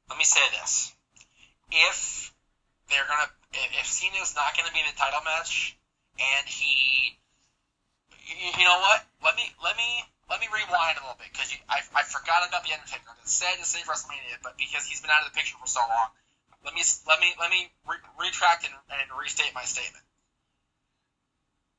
Let 0.08 0.20
me 0.20 0.24
say 0.24 0.46
this: 0.62 0.94
if 1.72 2.32
they're 2.94 3.10
gonna, 3.10 3.26
if 3.74 3.88
Cena's 3.89 4.36
not 4.38 4.54
going 4.54 4.70
to 4.70 4.74
be 4.74 4.82
in 4.82 4.86
the 4.86 4.94
title 4.94 5.26
match, 5.26 5.76
and 6.22 6.46
he, 6.46 7.18
You, 8.22 8.54
you 8.62 8.66
know 8.66 8.78
what? 8.78 9.02
Let 9.26 9.34
me 9.34 9.50
let 9.66 9.74
me 9.74 9.89
let 10.30 10.39
me 10.42 10.48
rewind 10.54 11.02
a 11.02 11.02
little 11.02 11.18
bit 11.18 11.34
because 11.34 11.50
I, 11.66 11.82
I 11.98 12.04
forgot 12.06 12.46
about 12.46 12.70
the 12.70 12.78
Undertaker. 12.78 13.18
It's 13.26 13.34
sad 13.34 13.58
to 13.58 13.66
say 13.66 13.82
WrestleMania, 13.89 14.46
but 14.46 14.62
because 14.62 14.86
he's 14.86 15.02
been 15.02 15.10
out 15.10 15.26
of 15.26 15.34
the 15.34 15.36
picture 15.36 15.58
for 15.58 15.66
so 15.66 15.82
long, 15.82 16.14
let 16.62 16.78
me 16.78 16.86
let 17.10 17.18
me 17.18 17.34
let 17.42 17.50
me 17.50 17.74
re- 17.89 18.30
retract 18.30 18.70
and, 18.70 18.78
and 18.94 19.10
restate 19.18 19.58
my 19.58 19.66
statement. 19.66 20.06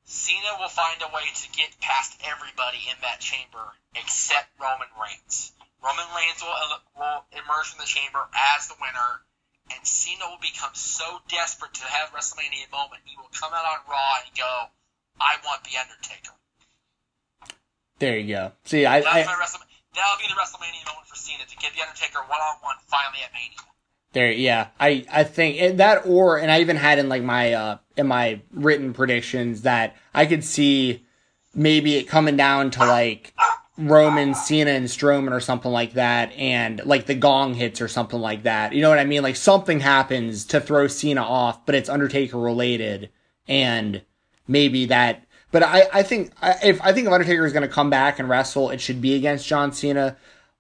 Cena 0.04 0.58
will 0.58 0.68
find 0.68 1.00
a 1.02 1.14
way 1.14 1.26
to 1.34 1.46
get 1.56 1.78
past 1.80 2.18
everybody 2.24 2.78
in 2.90 2.96
that 3.02 3.20
chamber 3.20 3.72
except 3.94 4.50
Roman 4.58 4.90
Reigns. 4.98 5.52
Roman 5.82 6.06
Reigns 6.14 6.42
will, 6.42 6.54
will 6.96 7.24
emerge 7.32 7.70
from 7.70 7.78
the 7.78 7.90
chamber 7.90 8.22
as 8.56 8.68
the 8.68 8.78
winner, 8.80 9.22
and 9.74 9.86
Cena 9.86 10.26
will 10.30 10.42
become 10.42 10.74
so 10.74 11.20
desperate 11.28 11.74
to 11.74 11.86
have 11.86 12.10
WrestleMania 12.10 12.70
moment, 12.70 13.02
he 13.04 13.16
will 13.16 13.30
come 13.34 13.52
out 13.52 13.64
on 13.64 13.78
Raw 13.90 14.22
and 14.26 14.34
go, 14.36 14.70
"I 15.20 15.36
want 15.44 15.64
the 15.64 15.78
Undertaker." 15.78 16.34
There 17.98 18.18
you 18.18 18.34
go. 18.34 18.52
See, 18.64 18.86
I, 18.86 18.98
I 18.98 19.22
that'll 19.22 20.18
be 20.18 20.26
the 20.26 20.38
WrestleMania 20.38 20.86
moment 20.86 21.06
for 21.06 21.16
Cena 21.16 21.44
to 21.46 21.56
get 21.56 21.74
the 21.74 21.82
Undertaker 21.82 22.20
one 22.26 22.40
on 22.40 22.56
one 22.62 22.76
finally 22.86 23.22
at 23.22 23.32
Mania. 23.32 23.58
There, 24.12 24.30
yeah, 24.30 24.68
I 24.78 25.06
I 25.10 25.24
think 25.24 25.78
that 25.78 26.06
or 26.06 26.38
and 26.38 26.50
I 26.50 26.60
even 26.60 26.76
had 26.76 26.98
in 26.98 27.08
like 27.08 27.22
my 27.22 27.52
uh 27.54 27.78
in 27.96 28.06
my 28.06 28.40
written 28.52 28.92
predictions 28.92 29.62
that 29.62 29.96
I 30.12 30.26
could 30.26 30.44
see 30.44 31.04
maybe 31.54 31.96
it 31.96 32.04
coming 32.04 32.36
down 32.36 32.70
to 32.72 32.80
like 32.80 33.34
Roman, 33.78 34.34
Cena, 34.34 34.72
and 34.72 34.86
Strowman 34.86 35.32
or 35.32 35.40
something 35.40 35.72
like 35.72 35.94
that, 35.94 36.32
and 36.32 36.84
like 36.84 37.06
the 37.06 37.14
gong 37.14 37.54
hits 37.54 37.80
or 37.80 37.88
something 37.88 38.20
like 38.20 38.42
that. 38.42 38.74
You 38.74 38.82
know 38.82 38.90
what 38.90 38.98
I 38.98 39.04
mean? 39.04 39.22
Like 39.22 39.36
something 39.36 39.80
happens 39.80 40.44
to 40.46 40.60
throw 40.60 40.86
Cena 40.88 41.22
off, 41.22 41.64
but 41.64 41.74
it's 41.74 41.88
Undertaker 41.88 42.38
related, 42.38 43.10
and 43.48 44.02
maybe 44.46 44.86
that. 44.86 45.24
But 45.50 45.62
I 45.62 45.88
I 45.92 46.02
think 46.02 46.32
if 46.62 46.82
I 46.82 46.92
think 46.92 47.06
if 47.06 47.12
Undertaker 47.12 47.46
is 47.46 47.52
going 47.52 47.66
to 47.66 47.74
come 47.74 47.88
back 47.88 48.18
and 48.18 48.28
wrestle, 48.28 48.70
it 48.70 48.80
should 48.80 49.00
be 49.00 49.14
against 49.14 49.46
John 49.46 49.72
Cena. 49.72 50.16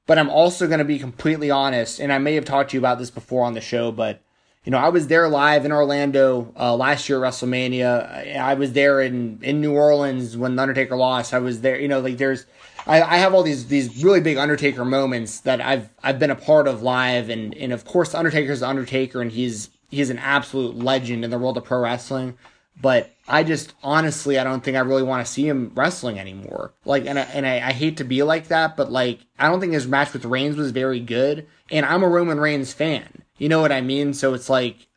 But 0.06 0.18
I'm 0.18 0.30
also 0.30 0.66
going 0.66 0.80
to 0.80 0.84
be 0.84 0.98
completely 0.98 1.50
honest, 1.50 2.00
and 2.00 2.12
I 2.12 2.18
may 2.18 2.34
have 2.34 2.44
talked 2.44 2.70
to 2.70 2.76
you 2.76 2.80
about 2.80 2.98
this 2.98 3.10
before 3.10 3.44
on 3.44 3.54
the 3.54 3.60
show, 3.60 3.92
but 3.92 4.20
you 4.64 4.70
know, 4.70 4.78
I 4.78 4.90
was 4.90 5.08
there 5.08 5.28
live 5.28 5.64
in 5.64 5.72
Orlando 5.72 6.52
uh, 6.56 6.76
last 6.76 7.08
year 7.08 7.24
at 7.24 7.32
WrestleMania. 7.32 8.36
I, 8.36 8.52
I 8.52 8.54
was 8.54 8.72
there 8.72 9.00
in, 9.00 9.40
in 9.42 9.60
New 9.60 9.74
Orleans 9.74 10.36
when 10.36 10.54
the 10.54 10.62
Undertaker 10.62 10.94
lost. 10.94 11.34
I 11.34 11.40
was 11.40 11.62
there, 11.62 11.80
you 11.80 11.88
know, 11.88 11.98
like 11.98 12.16
there's, 12.16 12.46
I, 12.86 13.02
I 13.02 13.16
have 13.16 13.34
all 13.34 13.42
these 13.42 13.66
these 13.66 14.02
really 14.02 14.20
big 14.20 14.36
Undertaker 14.36 14.84
moments 14.84 15.40
that 15.40 15.60
I've 15.60 15.88
I've 16.02 16.18
been 16.18 16.30
a 16.30 16.36
part 16.36 16.68
of 16.68 16.82
live, 16.82 17.28
and 17.28 17.54
and 17.54 17.72
of 17.72 17.84
course 17.84 18.14
Undertaker's 18.14 18.62
Undertaker, 18.62 19.20
and 19.20 19.30
he's 19.30 19.70
he's 19.90 20.10
an 20.10 20.18
absolute 20.18 20.76
legend 20.76 21.24
in 21.24 21.30
the 21.30 21.38
world 21.38 21.56
of 21.56 21.64
pro 21.64 21.80
wrestling. 21.80 22.36
But 22.80 23.11
I 23.28 23.44
just 23.44 23.74
honestly, 23.82 24.38
I 24.38 24.44
don't 24.44 24.62
think 24.62 24.76
I 24.76 24.80
really 24.80 25.02
want 25.02 25.24
to 25.24 25.32
see 25.32 25.46
him 25.46 25.72
wrestling 25.74 26.18
anymore. 26.18 26.74
Like, 26.84 27.06
and 27.06 27.18
I, 27.18 27.22
and 27.22 27.46
I, 27.46 27.56
I 27.56 27.72
hate 27.72 27.98
to 27.98 28.04
be 28.04 28.22
like 28.22 28.48
that, 28.48 28.76
but 28.76 28.90
like, 28.90 29.20
I 29.38 29.48
don't 29.48 29.60
think 29.60 29.72
his 29.72 29.86
match 29.86 30.12
with 30.12 30.24
Reigns 30.24 30.56
was 30.56 30.72
very 30.72 31.00
good, 31.00 31.46
and 31.70 31.86
I'm 31.86 32.02
a 32.02 32.08
Roman 32.08 32.40
Reigns 32.40 32.72
fan. 32.72 33.22
You 33.38 33.48
know 33.48 33.60
what 33.60 33.72
I 33.72 33.80
mean? 33.80 34.12
So 34.14 34.34
it's 34.34 34.50
like, 34.50 34.88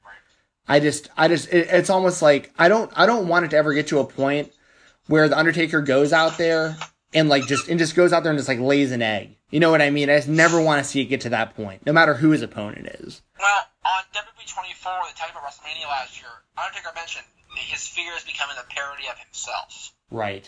I 0.67 0.80
just, 0.80 1.09
I 1.15 1.28
just, 1.28 1.49
it, 1.53 1.67
it's 1.69 1.89
almost 1.89 2.21
like 2.21 2.51
I 2.57 2.67
don't, 2.67 2.91
I 2.95 3.05
don't 3.05 3.28
want 3.28 3.45
it 3.45 3.51
to 3.51 3.57
ever 3.57 3.73
get 3.73 3.88
to 3.88 3.99
a 3.99 4.05
point 4.05 4.51
where 5.07 5.30
the 5.30 5.38
Undertaker 5.38 5.82
goes 5.82 6.11
out 6.11 6.38
there 6.38 6.76
and 7.13 7.30
like 7.30 7.45
just, 7.45 7.67
and 7.67 7.78
just 7.78 7.95
goes 7.95 8.11
out 8.11 8.23
there 8.23 8.32
and 8.32 8.39
just 8.39 8.49
like 8.49 8.59
lays 8.59 8.91
an 8.91 9.03
egg. 9.03 9.38
You 9.51 9.59
know 9.59 9.69
what 9.69 9.82
I 9.82 9.91
mean? 9.91 10.09
I 10.09 10.17
just 10.17 10.28
never 10.28 10.59
want 10.59 10.84
to 10.84 10.89
see 10.89 11.01
it 11.01 11.05
get 11.05 11.21
to 11.21 11.30
that 11.30 11.55
point, 11.55 11.86
no 11.86 11.93
matter 11.93 12.15
who 12.15 12.32
his 12.32 12.41
opponent 12.41 12.88
is. 12.99 13.21
Well, 13.39 13.59
on 13.86 14.01
WWE 14.11 14.51
24, 14.51 14.91
the 15.07 15.17
time 15.17 15.30
of 15.38 15.43
WrestleMania 15.43 15.88
last 15.88 16.19
year, 16.19 16.30
Undertaker 16.57 16.91
mentioned 16.95 17.26
his 17.62 17.88
fear 17.88 18.14
is 18.16 18.24
becoming 18.24 18.58
a 18.60 18.68
parody 18.68 19.08
of 19.08 19.18
himself. 19.20 19.93
Right. 20.12 20.45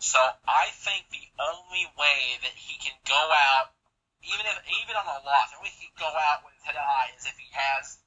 So 0.00 0.18
I 0.18 0.72
think 0.80 1.08
the 1.12 1.28
only 1.36 1.84
way 1.96 2.18
that 2.40 2.56
he 2.56 2.80
can 2.80 2.96
go 3.04 3.20
out, 3.20 3.72
even 4.24 4.48
if 4.48 4.56
even 4.84 4.96
on 4.96 5.04
a 5.04 5.20
loss, 5.24 5.52
the 5.52 5.60
only 5.60 5.68
way 5.68 5.76
he 5.76 5.92
can 5.92 6.00
go 6.00 6.08
out 6.08 6.40
with 6.44 6.56
his 6.56 6.64
head 6.64 6.76
high 6.80 7.12
is 7.16 7.28
if 7.28 7.36
he 7.36 7.48
has 7.52 8.00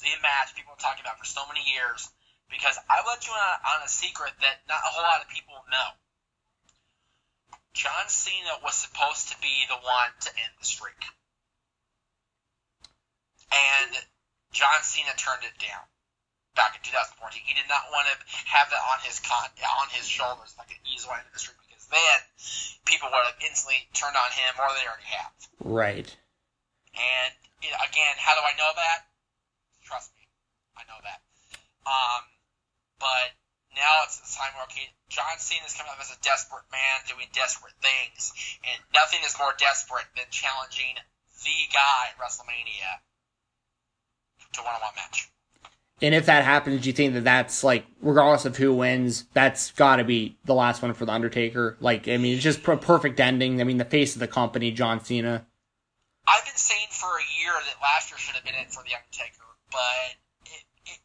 the 0.00 0.12
match 0.20 0.56
people 0.56 0.72
have 0.72 0.80
talked 0.80 1.00
about 1.00 1.20
for 1.20 1.28
so 1.28 1.44
many 1.48 1.64
years. 1.64 2.08
Because 2.48 2.76
I 2.88 3.00
let 3.08 3.24
you 3.26 3.32
on, 3.32 3.56
on 3.76 3.80
a 3.84 3.88
secret 3.88 4.32
that 4.40 4.64
not 4.68 4.84
a 4.84 4.92
whole 4.92 5.04
lot 5.04 5.24
of 5.24 5.28
people 5.32 5.56
know. 5.72 5.88
John 7.72 8.08
Cena 8.08 8.60
was 8.62 8.76
supposed 8.76 9.32
to 9.32 9.36
be 9.40 9.64
the 9.68 9.80
one 9.80 10.12
to 10.20 10.30
end 10.30 10.52
the 10.60 10.66
streak. 10.66 11.00
And 13.50 13.92
John 14.52 14.82
Cena 14.82 15.12
turned 15.16 15.44
it 15.44 15.56
down 15.58 15.84
back 16.54 16.78
in 16.78 16.82
2014. 16.86 17.42
He 17.42 17.54
did 17.54 17.66
not 17.68 17.90
want 17.90 18.06
to 18.10 18.16
have 18.50 18.70
that 18.70 18.82
on 18.94 18.98
his 19.02 19.18
con 19.20 19.46
on 19.82 19.88
his 19.90 20.06
shoulders 20.06 20.54
like 20.58 20.70
an 20.70 20.80
easy 20.86 21.06
way 21.06 21.18
into 21.18 21.30
the 21.34 21.42
street 21.42 21.58
because 21.66 21.86
then 21.90 22.18
people 22.86 23.10
would 23.10 23.26
have 23.26 23.38
instantly 23.42 23.82
turned 23.94 24.16
on 24.16 24.30
him 24.32 24.48
more 24.58 24.70
than 24.70 24.78
they 24.80 24.88
already 24.88 25.10
have. 25.14 25.34
Right. 25.62 26.08
And 26.94 27.30
you 27.62 27.70
know, 27.74 27.80
again, 27.82 28.14
how 28.18 28.38
do 28.38 28.42
I 28.42 28.54
know 28.54 28.70
that? 28.70 28.98
Trust 29.82 30.14
me, 30.14 30.24
I 30.78 30.86
know 30.86 30.98
that. 31.02 31.20
Um, 31.84 32.22
but 33.02 33.28
now 33.74 34.06
it's 34.06 34.22
the 34.22 34.30
time 34.30 34.54
where 34.54 34.64
okay, 34.70 34.86
John 35.10 35.36
Cena's 35.42 35.74
coming 35.74 35.90
up 35.90 36.00
as 36.00 36.14
a 36.14 36.20
desperate 36.22 36.64
man 36.70 36.96
doing 37.10 37.26
desperate 37.34 37.74
things, 37.82 38.32
and 38.62 38.78
nothing 38.94 39.20
is 39.26 39.34
more 39.36 39.52
desperate 39.58 40.06
than 40.14 40.30
challenging 40.30 40.94
the 41.42 41.58
guy 41.74 42.14
at 42.14 42.16
WrestleMania 42.16 43.02
to 44.54 44.62
one-on-one 44.62 44.94
match. 44.94 45.28
And 46.02 46.14
if 46.14 46.26
that 46.26 46.44
happens, 46.44 46.82
do 46.82 46.88
you 46.88 46.92
think 46.92 47.14
that 47.14 47.24
that's 47.24 47.62
like, 47.62 47.86
regardless 48.02 48.44
of 48.44 48.56
who 48.56 48.74
wins, 48.74 49.26
that's 49.32 49.70
got 49.72 49.96
to 49.96 50.04
be 50.04 50.36
the 50.44 50.54
last 50.54 50.82
one 50.82 50.92
for 50.92 51.06
the 51.06 51.12
Undertaker? 51.12 51.76
Like, 51.80 52.08
I 52.08 52.16
mean, 52.16 52.34
it's 52.34 52.42
just 52.42 52.66
a 52.66 52.76
perfect 52.76 53.20
ending. 53.20 53.60
I 53.60 53.64
mean, 53.64 53.78
the 53.78 53.84
face 53.84 54.14
of 54.14 54.20
the 54.20 54.26
company, 54.28 54.72
John 54.72 55.02
Cena. 55.04 55.46
I've 56.26 56.44
been 56.44 56.56
saying 56.56 56.88
for 56.90 57.06
a 57.06 57.26
year 57.40 57.52
that 57.52 57.76
last 57.80 58.10
year 58.10 58.18
should 58.18 58.34
have 58.34 58.44
been 58.44 58.54
it 58.54 58.72
for 58.72 58.82
the 58.82 58.94
Undertaker, 58.94 59.44
but 59.70 60.16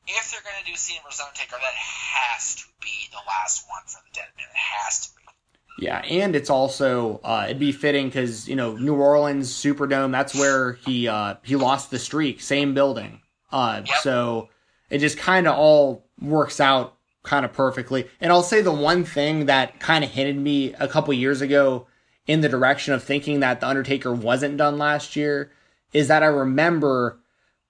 if 0.08 0.32
they're 0.32 0.42
going 0.42 0.64
to 0.64 0.70
do 0.70 0.76
Cena 0.76 1.02
versus 1.06 1.22
Undertaker, 1.22 1.58
that 1.62 1.74
has 1.76 2.56
to 2.56 2.64
be 2.82 3.10
the 3.12 3.20
last 3.28 3.66
one 3.70 3.84
for 3.86 4.00
the 4.10 4.14
Dead 4.14 4.28
Man. 4.38 4.48
It 4.50 4.58
has 4.58 5.08
to 5.08 5.16
be. 5.16 5.86
Yeah, 5.86 6.00
and 6.00 6.36
it's 6.36 6.50
also 6.50 7.22
uh, 7.24 7.46
it'd 7.46 7.60
be 7.60 7.72
fitting 7.72 8.08
because 8.08 8.50
you 8.50 8.56
know 8.56 8.76
New 8.76 8.96
Orleans 8.96 9.50
Superdome. 9.54 10.12
That's 10.12 10.36
where 10.36 10.74
he 10.74 11.08
uh, 11.08 11.36
he 11.44 11.56
lost 11.56 11.92
the 11.92 12.00
streak. 12.00 12.42
Same 12.42 12.74
building. 12.74 13.22
Uh, 13.52 13.84
Yep. 13.86 13.96
So 14.00 14.50
it 14.90 15.00
just 15.00 15.18
kind 15.18 15.48
of 15.48 15.56
all 15.56 16.06
works 16.22 16.60
out 16.60 16.96
kind 17.24 17.46
of 17.46 17.54
perfectly. 17.54 18.08
And 18.20 18.32
I'll 18.32 18.44
say 18.44 18.62
the 18.62 18.72
one 18.72 19.04
thing 19.04 19.46
that 19.46 19.80
kind 19.80 20.04
of 20.04 20.12
hinted 20.12 20.38
me 20.38 20.74
a 20.74 20.88
couple 20.88 21.14
years 21.14 21.42
ago 21.42 21.88
in 22.28 22.42
the 22.42 22.50
direction 22.50 22.94
of 22.94 23.04
thinking 23.04 23.40
that 23.40 23.60
the 23.60 23.68
Undertaker 23.68 24.14
wasn't 24.14 24.58
done 24.58 24.78
last 24.78 25.16
year 25.16 25.52
is 25.94 26.08
that 26.10 26.24
I 26.24 26.28
remember, 26.28 27.20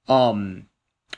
um, 0.07 0.67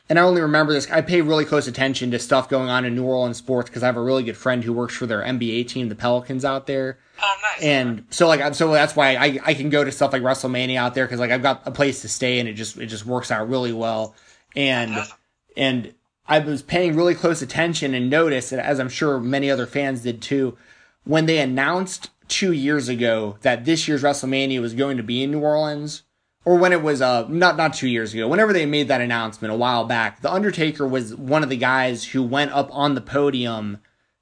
and 0.09 0.19
I 0.19 0.21
only 0.21 0.41
remember 0.41 0.73
this. 0.73 0.89
I 0.91 1.01
pay 1.01 1.21
really 1.21 1.45
close 1.45 1.67
attention 1.67 2.11
to 2.11 2.19
stuff 2.19 2.49
going 2.49 2.69
on 2.69 2.85
in 2.85 2.95
New 2.95 3.03
Orleans 3.03 3.37
sports 3.37 3.69
because 3.69 3.81
I 3.83 3.87
have 3.87 3.97
a 3.97 4.01
really 4.01 4.23
good 4.23 4.37
friend 4.37 4.63
who 4.63 4.73
works 4.73 4.95
for 4.95 5.07
their 5.07 5.21
NBA 5.21 5.67
team, 5.67 5.89
the 5.89 5.95
Pelicans, 5.95 6.45
out 6.45 6.67
there. 6.67 6.99
Oh, 7.21 7.37
nice. 7.41 7.63
And 7.63 8.05
so 8.09 8.27
like 8.27 8.53
so 8.53 8.71
that's 8.71 8.95
why 8.95 9.15
I, 9.15 9.39
I 9.43 9.53
can 9.53 9.69
go 9.69 9.83
to 9.83 9.91
stuff 9.91 10.13
like 10.13 10.21
WrestleMania 10.21 10.75
out 10.75 10.95
there 10.95 11.05
because 11.05 11.19
like 11.19 11.31
I've 11.31 11.43
got 11.43 11.63
a 11.65 11.71
place 11.71 12.01
to 12.01 12.09
stay 12.09 12.39
and 12.39 12.49
it 12.49 12.53
just 12.53 12.77
it 12.77 12.87
just 12.87 13.05
works 13.05 13.31
out 13.31 13.49
really 13.49 13.73
well. 13.73 14.15
And 14.55 14.91
Fantastic. 14.91 15.17
And 15.55 15.93
I 16.27 16.39
was 16.39 16.61
paying 16.61 16.95
really 16.95 17.15
close 17.15 17.41
attention 17.41 17.93
and 17.93 18.09
noticed, 18.09 18.53
as 18.53 18.79
I'm 18.79 18.89
sure 18.89 19.19
many 19.19 19.51
other 19.51 19.65
fans 19.65 20.01
did 20.01 20.21
too, 20.21 20.57
when 21.03 21.25
they 21.25 21.39
announced 21.39 22.09
two 22.27 22.53
years 22.53 22.87
ago 22.87 23.37
that 23.41 23.65
this 23.65 23.87
year's 23.87 24.03
WrestleMania 24.03 24.61
was 24.61 24.73
going 24.73 24.97
to 24.97 25.03
be 25.03 25.23
in 25.23 25.31
New 25.31 25.41
Orleans, 25.41 26.03
or 26.45 26.55
when 26.55 26.71
it 26.71 26.81
was 26.81 27.01
uh 27.01 27.27
not 27.27 27.57
not 27.57 27.73
two 27.73 27.89
years 27.89 28.13
ago, 28.13 28.27
whenever 28.27 28.53
they 28.53 28.65
made 28.65 28.87
that 28.87 29.01
announcement 29.01 29.53
a 29.53 29.57
while 29.57 29.85
back, 29.85 30.21
the 30.21 30.31
Undertaker 30.31 30.87
was 30.87 31.15
one 31.15 31.43
of 31.43 31.49
the 31.49 31.57
guys 31.57 32.05
who 32.05 32.23
went 32.23 32.51
up 32.51 32.69
on 32.71 32.95
the 32.95 33.01
podium 33.01 33.79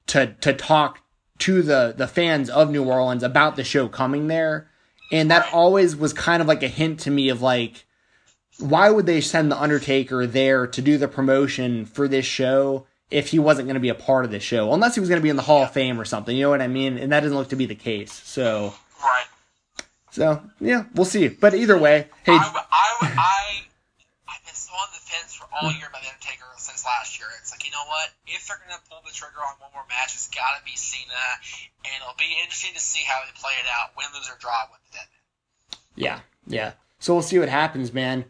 to 0.08 0.36
to 0.42 0.54
talk 0.54 1.02
to 1.40 1.62
the 1.62 1.94
the 1.96 2.08
fans 2.08 2.50
of 2.50 2.72
New 2.72 2.84
Orleans 2.84 3.24
about 3.24 3.56
the 3.56 3.64
show 3.64 3.88
coming 3.88 4.28
there, 4.28 4.68
and 5.12 5.30
that 5.30 5.48
always 5.54 5.96
was 5.96 6.12
kind 6.12 6.42
of 6.42 6.48
like 6.48 6.64
a 6.64 6.68
hint 6.68 7.00
to 7.02 7.12
me 7.12 7.30
of 7.30 7.42
like 7.42 7.86
why 8.60 8.90
would 8.90 9.06
they 9.06 9.22
send 9.22 9.52
the 9.52 9.60
Undertaker 9.60 10.28
there 10.28 10.68
to 10.68 10.82
do 10.82 10.98
the 10.98 11.08
promotion 11.08 11.86
for 11.86 12.08
this 12.08 12.26
show 12.26 12.86
if 13.10 13.30
he 13.30 13.40
wasn't 13.40 13.68
going 13.68 13.76
to 13.76 13.82
be 13.82 13.90
a 13.90 13.96
part 13.96 14.26
of 14.26 14.32
the 14.32 14.40
show? 14.40 14.74
Unless 14.74 14.96
he 14.96 15.00
was 15.00 15.10
going 15.10 15.20
to 15.20 15.24
be 15.24 15.30
in 15.30 15.36
the 15.36 15.44
Hall 15.44 15.64
of 15.64 15.72
Fame 15.72 16.00
or 16.00 16.06
something. 16.06 16.36
You 16.36 16.44
know 16.44 16.50
what 16.50 16.62
I 16.62 16.68
mean? 16.68 16.98
And 16.98 17.12
that 17.12 17.22
doesn't 17.22 17.38
look 17.38 17.50
to 17.50 17.56
be 17.56 17.66
the 17.66 17.76
case. 17.76 18.12
So, 18.12 18.74
right. 19.02 19.26
so 20.12 20.42
yeah, 20.60 20.86
we'll 20.94 21.06
see. 21.06 21.30
But 21.30 21.56
either 21.56 21.78
way, 21.78 22.08
hey, 22.26 22.34
I, 22.34 22.38
I, 22.38 22.98
I, 23.02 23.62
I've 24.28 24.46
been 24.46 24.56
so 24.56 24.74
on 24.74 24.88
the 24.94 25.00
fence 25.00 25.34
for 25.34 25.48
all 25.56 25.72
year 25.72 25.88
about 25.88 26.04
the 26.04 26.10
Undertaker 26.10 26.46
since 26.58 26.84
last 26.86 27.18
year. 27.18 27.28
It's 27.40 27.52
like, 27.52 27.66
you 27.66 27.72
know 27.72 27.88
what? 27.88 28.10
If 28.28 28.48
they're 28.48 28.60
going 28.60 28.76
to 28.76 28.90
pull 28.90 29.00
the 29.06 29.14
trigger 29.14 29.40
on 29.40 29.56
one 29.60 29.72
more 29.74 29.88
match, 29.88 30.16
it's 30.16 30.28
got 30.28 30.60
to 30.60 30.64
be 30.66 30.76
Cena, 30.76 31.24
and 31.86 31.96
it'll 32.04 32.20
be 32.20 32.36
interesting 32.44 32.74
to 32.76 32.84
see 32.84 33.04
how 33.08 33.24
they 33.24 33.32
play 33.40 33.56
it 33.56 33.68
out, 33.72 33.96
win, 33.96 34.08
lose, 34.14 34.30
or 34.30 34.38
draw 34.38 34.68
with 34.68 34.84
the 34.92 35.00
Dead 35.00 35.08
Man. 35.08 35.24
yeah, 35.96 36.20
yeah. 36.46 36.72
So 37.00 37.14
we'll 37.14 37.24
see 37.24 37.40
what 37.40 37.48
happens, 37.48 37.94
man. 37.94 38.26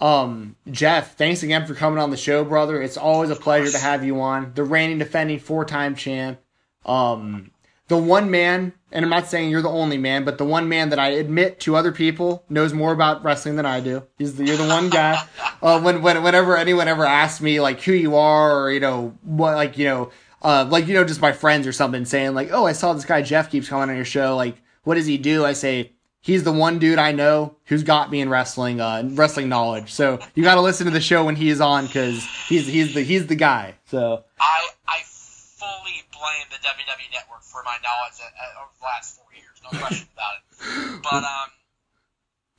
Um, 0.00 0.56
Jeff, 0.70 1.16
thanks 1.16 1.42
again 1.42 1.66
for 1.66 1.74
coming 1.74 1.98
on 1.98 2.10
the 2.10 2.16
show, 2.16 2.44
brother. 2.44 2.82
It's 2.82 2.96
always 2.96 3.30
a 3.30 3.36
pleasure 3.36 3.70
to 3.72 3.78
have 3.78 4.04
you 4.04 4.20
on. 4.20 4.52
The 4.54 4.64
reigning, 4.64 4.98
defending, 4.98 5.38
four-time 5.38 5.94
champ. 5.94 6.40
Um, 6.84 7.52
the 7.88 7.96
one 7.98 8.30
man, 8.30 8.72
and 8.92 9.04
I'm 9.04 9.10
not 9.10 9.28
saying 9.28 9.50
you're 9.50 9.62
the 9.62 9.68
only 9.68 9.98
man, 9.98 10.24
but 10.24 10.38
the 10.38 10.44
one 10.44 10.68
man 10.68 10.88
that 10.88 10.98
I 10.98 11.08
admit 11.08 11.60
to 11.60 11.76
other 11.76 11.92
people 11.92 12.44
knows 12.48 12.72
more 12.72 12.92
about 12.92 13.22
wrestling 13.22 13.56
than 13.56 13.66
I 13.66 13.80
do. 13.80 14.02
He's 14.18 14.36
the, 14.36 14.46
you're 14.46 14.56
the 14.56 14.68
one 14.68 14.88
guy. 14.88 15.22
uh, 15.62 15.80
when, 15.80 16.00
when 16.02 16.22
whenever 16.22 16.56
anyone 16.56 16.88
ever 16.88 17.04
asks 17.04 17.40
me 17.40 17.60
like 17.60 17.82
who 17.82 17.92
you 17.92 18.16
are, 18.16 18.58
or 18.58 18.72
you 18.72 18.80
know 18.80 19.16
what, 19.22 19.56
like 19.56 19.76
you 19.76 19.84
know, 19.84 20.10
uh, 20.42 20.66
like 20.68 20.86
you 20.86 20.94
know, 20.94 21.04
just 21.04 21.20
my 21.20 21.32
friends 21.32 21.66
or 21.66 21.72
something 21.72 22.04
saying 22.06 22.34
like, 22.34 22.50
oh, 22.52 22.66
I 22.66 22.72
saw 22.72 22.94
this 22.94 23.04
guy 23.04 23.20
Jeff 23.20 23.50
keeps 23.50 23.68
coming 23.68 23.90
on 23.90 23.96
your 23.96 24.04
show. 24.04 24.34
Like, 24.34 24.56
what 24.84 24.94
does 24.94 25.06
he 25.06 25.18
do? 25.18 25.44
I 25.44 25.52
say 25.52 25.92
he's 26.24 26.42
the 26.42 26.52
one 26.52 26.78
dude 26.78 26.98
I 26.98 27.12
know 27.12 27.54
who's 27.66 27.84
got 27.84 28.10
me 28.10 28.20
in 28.20 28.28
wrestling, 28.28 28.80
uh, 28.80 29.04
wrestling 29.12 29.48
knowledge. 29.48 29.92
So 29.92 30.18
you 30.34 30.42
got 30.42 30.56
to 30.56 30.64
listen 30.64 30.86
to 30.86 30.90
the 30.90 31.00
show 31.00 31.24
when 31.24 31.36
he's 31.36 31.60
on 31.60 31.86
because 31.86 32.24
he's 32.48 32.66
he's 32.66 32.94
the 32.94 33.02
he's 33.04 33.28
the 33.28 33.36
guy. 33.36 33.76
So 33.86 34.24
I 34.40 34.66
I 34.88 35.04
fully 35.04 36.02
blame 36.10 36.48
the 36.50 36.58
WWE 36.64 37.12
Network 37.12 37.44
for 37.44 37.62
my 37.62 37.76
knowledge 37.84 38.18
at, 38.24 38.32
at, 38.32 38.56
over 38.56 38.72
the 38.80 38.84
last 38.84 39.20
four 39.20 39.28
years. 39.36 39.54
No 39.62 39.78
question 39.78 40.08
about 40.16 40.34
it. 40.40 41.02
But 41.04 41.22
um, 41.22 41.48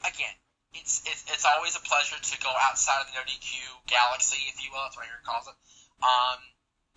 again, 0.06 0.38
it's, 0.78 1.02
it's 1.10 1.26
it's 1.28 1.46
always 1.46 1.76
a 1.76 1.82
pleasure 1.82 2.22
to 2.22 2.36
go 2.40 2.54
outside 2.70 3.02
of 3.02 3.10
the 3.10 3.18
no 3.18 3.26
DQ 3.26 3.90
galaxy, 3.90 4.46
if 4.48 4.62
you 4.64 4.70
will. 4.72 4.86
That's 4.86 4.96
what 4.96 5.10
Aaron 5.10 5.26
calls 5.26 5.50
it. 5.50 5.58
Um, 6.06 6.38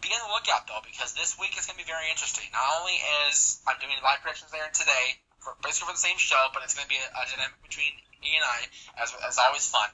be 0.04 0.12
on 0.14 0.20
the 0.28 0.30
lookout 0.30 0.68
though, 0.68 0.84
because 0.84 1.16
this 1.16 1.34
week 1.40 1.56
is 1.58 1.66
going 1.66 1.80
to 1.80 1.82
be 1.82 1.88
very 1.88 2.12
interesting. 2.12 2.46
Not 2.52 2.62
only 2.78 3.00
is 3.26 3.64
I'm 3.66 3.80
doing 3.80 3.96
live 4.04 4.20
predictions 4.20 4.52
there 4.52 4.68
today, 4.70 5.18
for, 5.41 5.55
basically 5.62 5.93
for 5.93 5.97
the 5.97 6.07
same 6.07 6.18
show, 6.18 6.49
but 6.53 6.62
it's 6.62 6.74
going 6.74 6.86
to 6.86 6.93
be 6.93 7.01
a, 7.01 7.09
a 7.09 7.22
dynamic 7.30 7.62
between 7.62 7.93
E 8.22 8.34
and 8.34 8.45
I, 8.45 8.59
as 9.03 9.14
as 9.26 9.39
always 9.39 9.66
fun. 9.70 9.89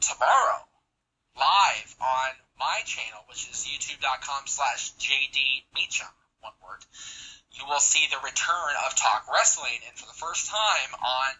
Tomorrow, 0.00 0.66
live 1.38 1.90
on 2.00 2.30
my 2.58 2.82
channel, 2.84 3.22
which 3.28 3.48
is 3.50 3.66
youtube.com 3.66 4.46
slash 4.46 4.92
JD 4.98 5.64
Meacham, 5.74 6.10
one 6.40 6.52
word, 6.62 6.84
you 7.52 7.64
will 7.66 7.80
see 7.80 8.06
the 8.10 8.18
return 8.24 8.72
of 8.86 8.94
Talk 8.96 9.26
Wrestling. 9.32 9.78
And 9.88 9.96
for 9.96 10.06
the 10.06 10.18
first 10.18 10.50
time 10.50 10.90
on, 10.94 11.30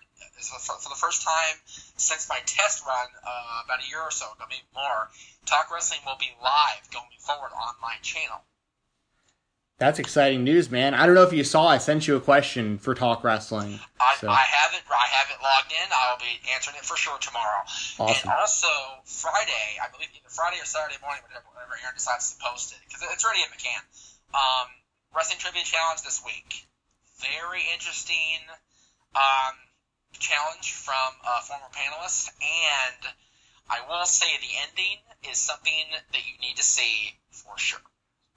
for 0.83 0.89
the 0.89 1.01
first 1.01 1.23
time 1.23 1.57
since 1.67 2.29
my 2.29 2.39
test 2.47 2.85
run 2.87 3.09
uh, 3.27 3.63
about 3.65 3.83
a 3.83 3.89
year 3.89 4.01
or 4.01 4.11
so 4.11 4.27
ago, 4.27 4.45
maybe 4.49 4.63
more, 4.75 5.11
Talk 5.47 5.71
Wrestling 5.73 6.01
will 6.07 6.19
be 6.19 6.31
live 6.43 6.91
going 6.93 7.19
forward 7.19 7.53
on 7.55 7.75
my 7.81 7.97
channel. 8.03 8.45
That's 9.83 9.99
exciting 9.99 10.47
news, 10.47 10.71
man. 10.71 10.95
I 10.95 11.11
don't 11.11 11.19
know 11.19 11.27
if 11.27 11.35
you 11.35 11.43
saw. 11.43 11.67
I 11.67 11.83
sent 11.83 12.07
you 12.07 12.15
a 12.15 12.23
question 12.23 12.79
for 12.79 12.95
Talk 12.95 13.27
Wrestling. 13.27 13.83
I, 13.99 14.15
so. 14.15 14.31
I 14.31 14.47
have 14.47 14.71
it. 14.79 14.87
I 14.87 15.09
have 15.19 15.27
it 15.35 15.43
logged 15.43 15.75
in. 15.75 15.91
I'll 15.91 16.23
be 16.23 16.39
answering 16.55 16.79
it 16.79 16.87
for 16.87 16.95
sure 16.95 17.19
tomorrow. 17.19 17.67
Awesome. 17.99 18.31
And 18.31 18.39
also 18.39 18.71
Friday, 19.03 19.83
I 19.83 19.91
believe 19.91 20.07
either 20.15 20.31
Friday 20.31 20.63
or 20.63 20.71
Saturday 20.71 21.03
morning, 21.03 21.27
whenever, 21.27 21.51
whenever 21.51 21.75
Aaron 21.83 21.99
decides 21.99 22.31
to 22.31 22.39
post 22.39 22.71
it, 22.71 22.79
because 22.87 23.03
it's 23.11 23.27
already 23.27 23.43
in 23.43 23.51
McCann. 23.51 23.83
Um, 24.31 24.71
Wrestling 25.19 25.43
Trivia 25.43 25.67
Challenge 25.67 25.99
this 26.07 26.23
week. 26.23 26.63
Very 27.19 27.67
interesting 27.75 28.39
um, 29.19 29.59
challenge 30.15 30.79
from 30.79 31.11
a 31.27 31.43
former 31.43 31.67
panelist, 31.75 32.31
and 32.39 33.03
I 33.67 33.83
will 33.91 34.07
say 34.07 34.31
the 34.39 34.55
ending 34.63 35.03
is 35.27 35.43
something 35.43 35.91
that 36.15 36.23
you 36.23 36.39
need 36.39 36.55
to 36.55 36.63
see 36.63 37.19
for 37.35 37.59
sure. 37.59 37.83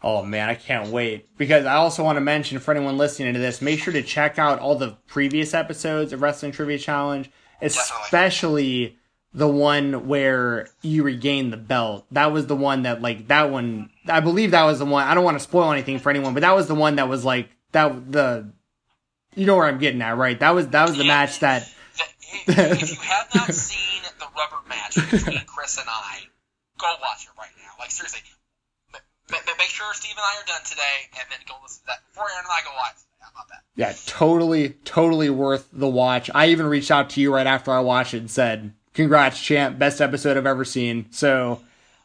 Oh 0.03 0.23
man, 0.23 0.49
I 0.49 0.55
can't 0.55 0.89
wait. 0.89 1.27
Because 1.37 1.65
I 1.65 1.75
also 1.75 2.03
want 2.03 2.17
to 2.17 2.21
mention 2.21 2.59
for 2.59 2.71
anyone 2.71 2.97
listening 2.97 3.33
to 3.33 3.39
this, 3.39 3.61
make 3.61 3.79
sure 3.79 3.93
to 3.93 4.03
check 4.03 4.37
out 4.37 4.59
all 4.59 4.75
the 4.75 4.97
previous 5.07 5.53
episodes 5.53 6.13
of 6.13 6.21
Wrestling 6.21 6.51
Trivia 6.51 6.77
Challenge, 6.77 7.29
especially 7.61 8.97
the 9.33 9.47
one 9.47 10.07
where 10.07 10.69
you 10.81 11.03
regain 11.03 11.49
the 11.49 11.57
belt. 11.57 12.05
That 12.11 12.31
was 12.31 12.47
the 12.47 12.55
one 12.55 12.83
that 12.83 13.01
like 13.01 13.27
that 13.27 13.51
one 13.51 13.89
I 14.07 14.21
believe 14.21 14.51
that 14.51 14.63
was 14.63 14.79
the 14.79 14.85
one. 14.85 15.05
I 15.05 15.13
don't 15.13 15.25
want 15.25 15.35
to 15.35 15.43
spoil 15.43 15.71
anything 15.71 15.99
for 15.99 16.09
anyone, 16.09 16.33
but 16.33 16.41
that 16.41 16.55
was 16.55 16.67
the 16.67 16.75
one 16.75 16.95
that 16.95 17.09
was 17.09 17.25
like 17.25 17.49
that 17.73 18.11
the 18.11 18.51
you 19.35 19.45
know 19.45 19.57
where 19.57 19.67
I'm 19.67 19.77
getting 19.77 20.01
at, 20.01 20.17
right? 20.17 20.39
That 20.39 20.51
was 20.51 20.69
that 20.69 20.87
was 20.87 20.97
the 20.97 21.03
yeah, 21.03 21.15
match 21.15 21.39
that 21.39 21.69
if 22.47 22.91
you 22.91 22.97
have 23.01 23.27
not 23.35 23.53
seen 23.53 24.01
the 24.19 24.25
rubber 24.35 24.67
match 24.69 24.95
between 24.95 25.45
Chris 25.45 25.77
and 25.77 25.87
I, 25.89 26.19
go 26.77 26.87
watch 27.01 27.25
it 27.25 27.37
right 27.37 27.49
now. 27.57 27.71
Like 27.77 27.91
seriously, 27.91 28.21
make 29.30 29.69
sure 29.69 29.93
Steve 29.93 30.15
and 30.17 30.26
I 30.26 30.41
are 30.41 30.45
done 30.45 30.63
today, 30.65 31.09
and 31.19 31.26
then 31.30 31.39
go 31.47 31.55
listen 31.61 31.82
to 31.82 31.88
that 31.88 32.05
before 32.07 32.30
Aaron 32.30 32.45
and 32.45 32.51
I 32.51 32.61
go 32.63 32.71
live. 32.76 33.01
How 33.19 33.30
about 33.34 33.47
that? 33.49 33.63
Yeah, 33.76 33.93
totally, 34.05 34.69
totally 34.86 35.30
worth 35.30 35.67
the 35.73 35.89
watch. 35.89 36.30
I 36.34 36.47
even 36.47 36.67
reached 36.67 36.91
out 36.91 37.09
to 37.11 37.21
you 37.21 37.34
right 37.34 37.47
after 37.47 37.71
I 37.71 37.80
watched 37.80 38.13
it 38.13 38.19
and 38.19 38.30
said, 38.32 38.73
"Congrats, 38.93 39.41
champ! 39.41 39.80
Best 39.80 40.01
episode 40.01 40.38
I've 40.38 40.45
ever 40.45 40.65
seen." 40.65 41.11
So, 41.11 41.61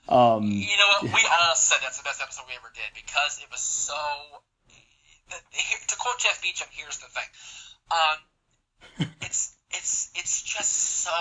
um, 0.09 0.45
you 0.45 0.77
know 0.77 0.89
what? 0.89 1.03
We 1.03 1.11
all 1.11 1.55
said 1.55 1.79
that's 1.83 1.99
the 1.99 2.05
best 2.05 2.23
episode 2.23 2.45
we 2.49 2.55
ever 2.57 2.73
did 2.75 2.91
because 2.95 3.41
it 3.43 3.51
was 3.51 3.61
so. 3.61 3.95
To 5.87 5.97
quote 5.97 6.19
Jeff 6.19 6.43
Meacham, 6.43 6.67
here's 6.73 6.99
the 6.99 7.07
thing. 7.07 7.29
Um, 7.91 9.07
it's 9.23 9.55
it's 9.71 10.11
it's 10.15 10.43
just 10.43 10.71
so 10.73 11.13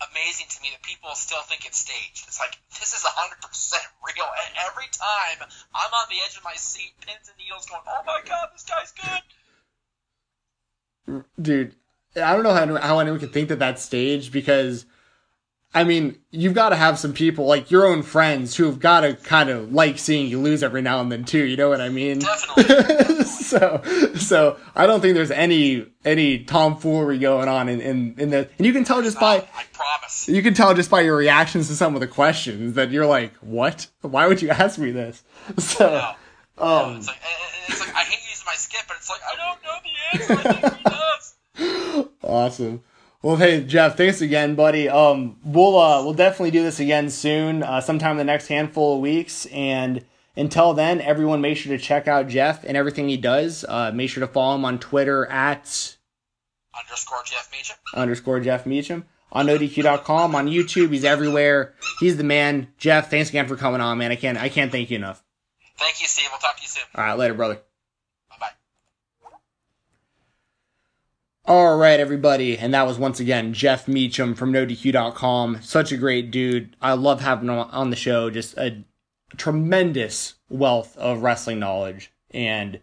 amazing 0.00 0.46
to 0.50 0.62
me 0.62 0.70
that 0.72 0.82
people 0.82 1.14
still 1.14 1.42
think 1.42 1.66
it's 1.66 1.78
staged. 1.78 2.24
It's 2.26 2.40
like 2.40 2.56
this 2.80 2.92
is 2.92 3.04
hundred 3.04 3.40
percent 3.42 3.84
real. 4.06 4.26
And 4.46 4.56
every 4.66 4.88
time 4.92 5.48
I'm 5.74 5.92
on 5.92 6.06
the 6.10 6.16
edge 6.26 6.36
of 6.36 6.44
my 6.44 6.54
seat, 6.54 6.92
pins 7.00 7.28
and 7.28 7.38
needles, 7.38 7.66
going, 7.66 7.82
"Oh 7.86 8.02
my 8.06 8.20
god, 8.24 8.48
this 8.52 8.64
guy's 8.64 8.92
good." 8.92 9.22
Dude, 11.40 11.76
I 12.16 12.34
don't 12.34 12.42
know 12.42 12.54
how 12.54 12.66
how 12.80 12.98
anyone 12.98 13.20
can 13.20 13.28
think 13.30 13.48
that 13.48 13.58
that's 13.58 13.82
staged 13.82 14.32
because 14.32 14.86
I 15.76 15.82
mean, 15.82 16.18
you've 16.30 16.54
got 16.54 16.68
to 16.68 16.76
have 16.76 17.00
some 17.00 17.12
people 17.12 17.46
like 17.46 17.68
your 17.70 17.84
own 17.84 18.02
friends 18.04 18.54
who've 18.54 18.78
got 18.78 19.00
to 19.00 19.14
kind 19.14 19.50
of 19.50 19.72
like 19.72 19.98
seeing 19.98 20.28
you 20.28 20.40
lose 20.40 20.62
every 20.62 20.82
now 20.82 21.00
and 21.00 21.10
then 21.10 21.24
too. 21.24 21.44
You 21.44 21.56
know 21.56 21.68
what 21.68 21.80
I 21.80 21.88
mean? 21.88 22.20
Definitely. 22.20 23.24
so, 23.24 23.82
so 24.14 24.56
I 24.76 24.86
don't 24.86 25.00
think 25.00 25.14
there's 25.14 25.32
any 25.32 25.86
any 26.04 26.44
tomfoolery 26.44 27.18
going 27.18 27.48
on 27.48 27.68
in 27.68 27.80
in, 27.80 28.14
in 28.18 28.30
the, 28.30 28.48
and 28.56 28.66
you 28.66 28.72
can 28.72 28.84
tell 28.84 29.02
just 29.02 29.18
by 29.18 29.38
I 29.38 29.64
promise 29.72 30.28
you 30.28 30.42
can 30.42 30.54
tell 30.54 30.74
just 30.74 30.90
by 30.90 31.00
your 31.00 31.16
reactions 31.16 31.66
to 31.68 31.74
some 31.74 31.94
of 31.94 32.00
the 32.00 32.06
questions 32.06 32.74
that 32.74 32.92
you're 32.92 33.06
like, 33.06 33.34
what? 33.38 33.88
Why 34.02 34.28
would 34.28 34.42
you 34.42 34.50
ask 34.50 34.78
me 34.78 34.92
this? 34.92 35.22
So, 35.58 35.86
no. 36.58 36.64
um, 36.64 36.92
no, 36.92 36.96
it's, 36.98 37.08
like, 37.08 37.16
it's 37.68 37.80
like 37.80 37.94
I 37.96 38.04
hate 38.04 38.20
using 38.30 38.46
my 38.46 38.54
skip, 38.54 38.82
but 38.86 38.96
it's 38.96 39.10
like 39.10 39.20
I 39.22 39.36
don't 39.36 39.62
know 39.64 39.78
the 39.82 40.34
answer. 40.34 40.48
I 40.48 40.60
think 40.60 40.76
he 40.76 40.84
does. 40.84 42.08
Awesome. 42.22 42.82
Well, 43.24 43.36
hey 43.36 43.64
Jeff, 43.64 43.96
thanks 43.96 44.20
again, 44.20 44.54
buddy. 44.54 44.86
Um, 44.86 45.38
we'll 45.42 45.78
uh, 45.78 46.04
we'll 46.04 46.12
definitely 46.12 46.50
do 46.50 46.62
this 46.62 46.78
again 46.78 47.08
soon, 47.08 47.62
uh, 47.62 47.80
sometime 47.80 48.10
in 48.10 48.16
the 48.18 48.24
next 48.24 48.48
handful 48.48 48.96
of 48.96 49.00
weeks. 49.00 49.46
And 49.46 50.04
until 50.36 50.74
then, 50.74 51.00
everyone, 51.00 51.40
make 51.40 51.56
sure 51.56 51.74
to 51.74 51.82
check 51.82 52.06
out 52.06 52.28
Jeff 52.28 52.64
and 52.64 52.76
everything 52.76 53.08
he 53.08 53.16
does. 53.16 53.64
Uh, 53.66 53.92
make 53.94 54.10
sure 54.10 54.20
to 54.20 54.30
follow 54.30 54.56
him 54.56 54.66
on 54.66 54.78
Twitter 54.78 55.24
at 55.24 55.96
underscore 56.78 57.22
Jeff 57.24 57.50
Meacham. 57.50 57.76
Underscore 57.94 58.40
Jeff 58.40 58.66
Meacham 58.66 59.06
on 59.32 59.46
NoDQ.com 59.46 60.34
on 60.34 60.46
YouTube. 60.46 60.92
He's 60.92 61.06
everywhere. 61.06 61.72
He's 62.00 62.18
the 62.18 62.24
man. 62.24 62.68
Jeff, 62.76 63.08
thanks 63.08 63.30
again 63.30 63.48
for 63.48 63.56
coming 63.56 63.80
on, 63.80 63.96
man. 63.96 64.12
I 64.12 64.16
can't 64.16 64.36
I 64.36 64.50
can't 64.50 64.70
thank 64.70 64.90
you 64.90 64.96
enough. 64.96 65.24
Thank 65.78 66.02
you, 66.02 66.08
Steve. 66.08 66.28
We'll 66.30 66.40
talk 66.40 66.56
to 66.56 66.62
you 66.62 66.68
soon. 66.68 66.84
All 66.94 67.02
right, 67.02 67.16
later, 67.16 67.32
brother. 67.32 67.62
All 71.46 71.76
right, 71.76 72.00
everybody. 72.00 72.56
And 72.56 72.72
that 72.72 72.86
was 72.86 72.98
once 72.98 73.20
again 73.20 73.52
Jeff 73.52 73.86
Meacham 73.86 74.34
from 74.34 74.50
NoDQ.com. 74.50 75.58
Such 75.60 75.92
a 75.92 75.98
great 75.98 76.30
dude. 76.30 76.74
I 76.80 76.94
love 76.94 77.20
having 77.20 77.50
him 77.50 77.58
on 77.58 77.90
the 77.90 77.96
show. 77.96 78.30
Just 78.30 78.56
a 78.56 78.82
tremendous 79.36 80.36
wealth 80.48 80.96
of 80.96 81.20
wrestling 81.20 81.58
knowledge. 81.58 82.10
And 82.30 82.80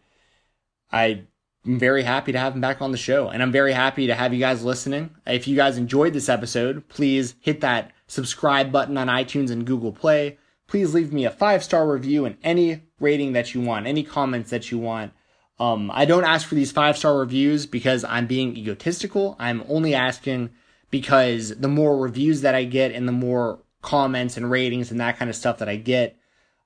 I'm 0.91 1.28
very 1.66 2.03
happy 2.03 2.34
to 2.34 2.38
have 2.38 2.53
him 2.53 2.62
back 2.62 2.84
on 2.84 2.91
the 2.91 2.99
show. 2.99 3.30
And 3.30 3.41
I'm 3.41 3.51
very 3.51 3.74
happy 3.74 4.05
to 4.05 4.14
have 4.14 4.32
you 4.32 4.39
guys 4.39 4.64
listening. 4.64 5.09
If 5.26 5.47
you 5.47 5.55
guys 5.55 5.80
enjoyed 5.80 6.14
this 6.14 6.30
episode, 6.30 6.88
please 6.88 7.34
hit 7.39 7.62
that 7.62 7.91
subscribe 8.05 8.72
button 8.72 8.95
on 8.95 9.07
iTunes 9.07 9.49
and 9.49 9.66
Google 9.66 9.91
Play. 9.91 10.38
Please 10.68 10.93
leave 10.93 11.12
me 11.12 11.26
a 11.26 11.32
five 11.32 11.64
star 11.64 11.91
review 11.91 12.26
and 12.26 12.38
any 12.43 12.84
rating 12.99 13.34
that 13.34 13.55
you 13.55 13.62
want, 13.62 13.88
any 13.88 14.03
comments 14.03 14.51
that 14.51 14.70
you 14.70 14.78
want. 14.78 15.14
Um, 15.60 15.91
I 15.93 16.06
don't 16.06 16.24
ask 16.24 16.47
for 16.47 16.56
these 16.56 16.72
five 16.72 16.97
star 16.97 17.18
reviews 17.18 17.66
because 17.66 18.04
I'm 18.04 18.28
being 18.28 18.58
egotistical. 18.58 19.36
I'm 19.39 19.64
only 19.68 19.93
asking 19.93 20.49
because 20.89 21.56
the 21.58 21.68
more 21.68 21.97
reviews 21.97 22.41
that 22.41 22.56
I 22.56 22.64
get 22.64 22.91
and 22.91 23.08
the 23.08 23.14
more 23.14 23.60
comments 23.82 24.38
and 24.38 24.49
ratings 24.49 24.91
and 24.91 24.99
that 24.99 25.18
kind 25.18 25.30
of 25.30 25.36
stuff 25.36 25.60
that 25.60 25.70
I 25.70 25.76
get, 25.76 26.18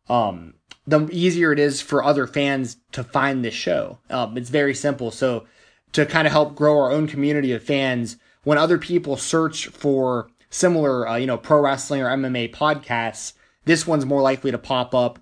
um, 0.10 0.56
the 0.88 1.08
easier 1.12 1.52
it 1.52 1.60
is 1.60 1.82
for 1.82 2.04
other 2.04 2.28
fans 2.28 2.78
to 2.92 3.04
find 3.04 3.44
this 3.44 3.54
show. 3.54 4.00
Um, 4.10 4.38
it's 4.38 4.50
very 4.50 4.76
simple. 4.76 5.12
So 5.12 5.46
to 5.94 6.06
kind 6.06 6.28
of 6.28 6.34
help 6.34 6.56
grow 6.56 6.80
our 6.80 6.92
own 6.92 7.08
community 7.08 7.52
of 7.54 7.64
fans, 7.64 8.18
when 8.44 8.58
other 8.58 8.78
people 8.78 9.18
search 9.18 9.68
for 9.68 10.30
similar, 10.50 11.08
uh, 11.08 11.16
you 11.16 11.26
know, 11.26 11.38
pro 11.38 11.60
wrestling 11.60 12.02
or 12.02 12.10
MMA 12.10 12.54
podcasts, 12.54 13.34
this 13.66 13.88
one's 13.88 14.06
more 14.06 14.22
likely 14.22 14.52
to 14.52 14.58
pop 14.58 14.94
up 14.94 15.20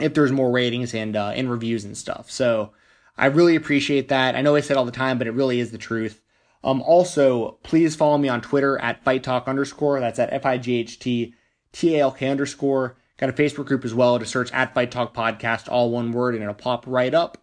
if 0.00 0.14
there's 0.14 0.30
more 0.30 0.50
ratings 0.50 0.94
and 0.94 1.16
uh, 1.16 1.32
and 1.34 1.50
reviews 1.50 1.84
and 1.84 1.96
stuff. 1.96 2.30
So 2.30 2.72
I 3.18 3.26
really 3.26 3.56
appreciate 3.56 4.08
that. 4.08 4.36
I 4.36 4.42
know 4.42 4.54
I 4.54 4.60
say 4.60 4.74
it 4.74 4.76
all 4.78 4.84
the 4.84 4.92
time, 4.92 5.18
but 5.18 5.26
it 5.26 5.32
really 5.32 5.58
is 5.60 5.72
the 5.72 5.78
truth. 5.78 6.22
Um, 6.62 6.82
also, 6.82 7.58
please 7.62 7.96
follow 7.96 8.16
me 8.18 8.28
on 8.28 8.40
Twitter 8.40 8.78
at 8.78 9.02
Fight 9.04 9.22
Talk 9.22 9.48
underscore. 9.48 10.00
That's 10.00 10.18
at 10.18 10.32
F 10.32 10.46
I 10.46 10.58
G 10.58 10.76
H 10.76 10.98
T 10.98 11.34
T 11.72 11.96
A 11.96 12.00
L 12.00 12.12
K 12.12 12.28
underscore. 12.28 12.96
Got 13.16 13.30
a 13.30 13.32
Facebook 13.32 13.66
group 13.66 13.84
as 13.84 13.94
well 13.94 14.18
to 14.18 14.24
search 14.24 14.52
at 14.52 14.74
Fight 14.74 14.92
Talk 14.92 15.14
Podcast, 15.14 15.68
all 15.68 15.90
one 15.90 16.12
word, 16.12 16.34
and 16.34 16.42
it'll 16.42 16.54
pop 16.54 16.84
right 16.86 17.12
up. 17.12 17.38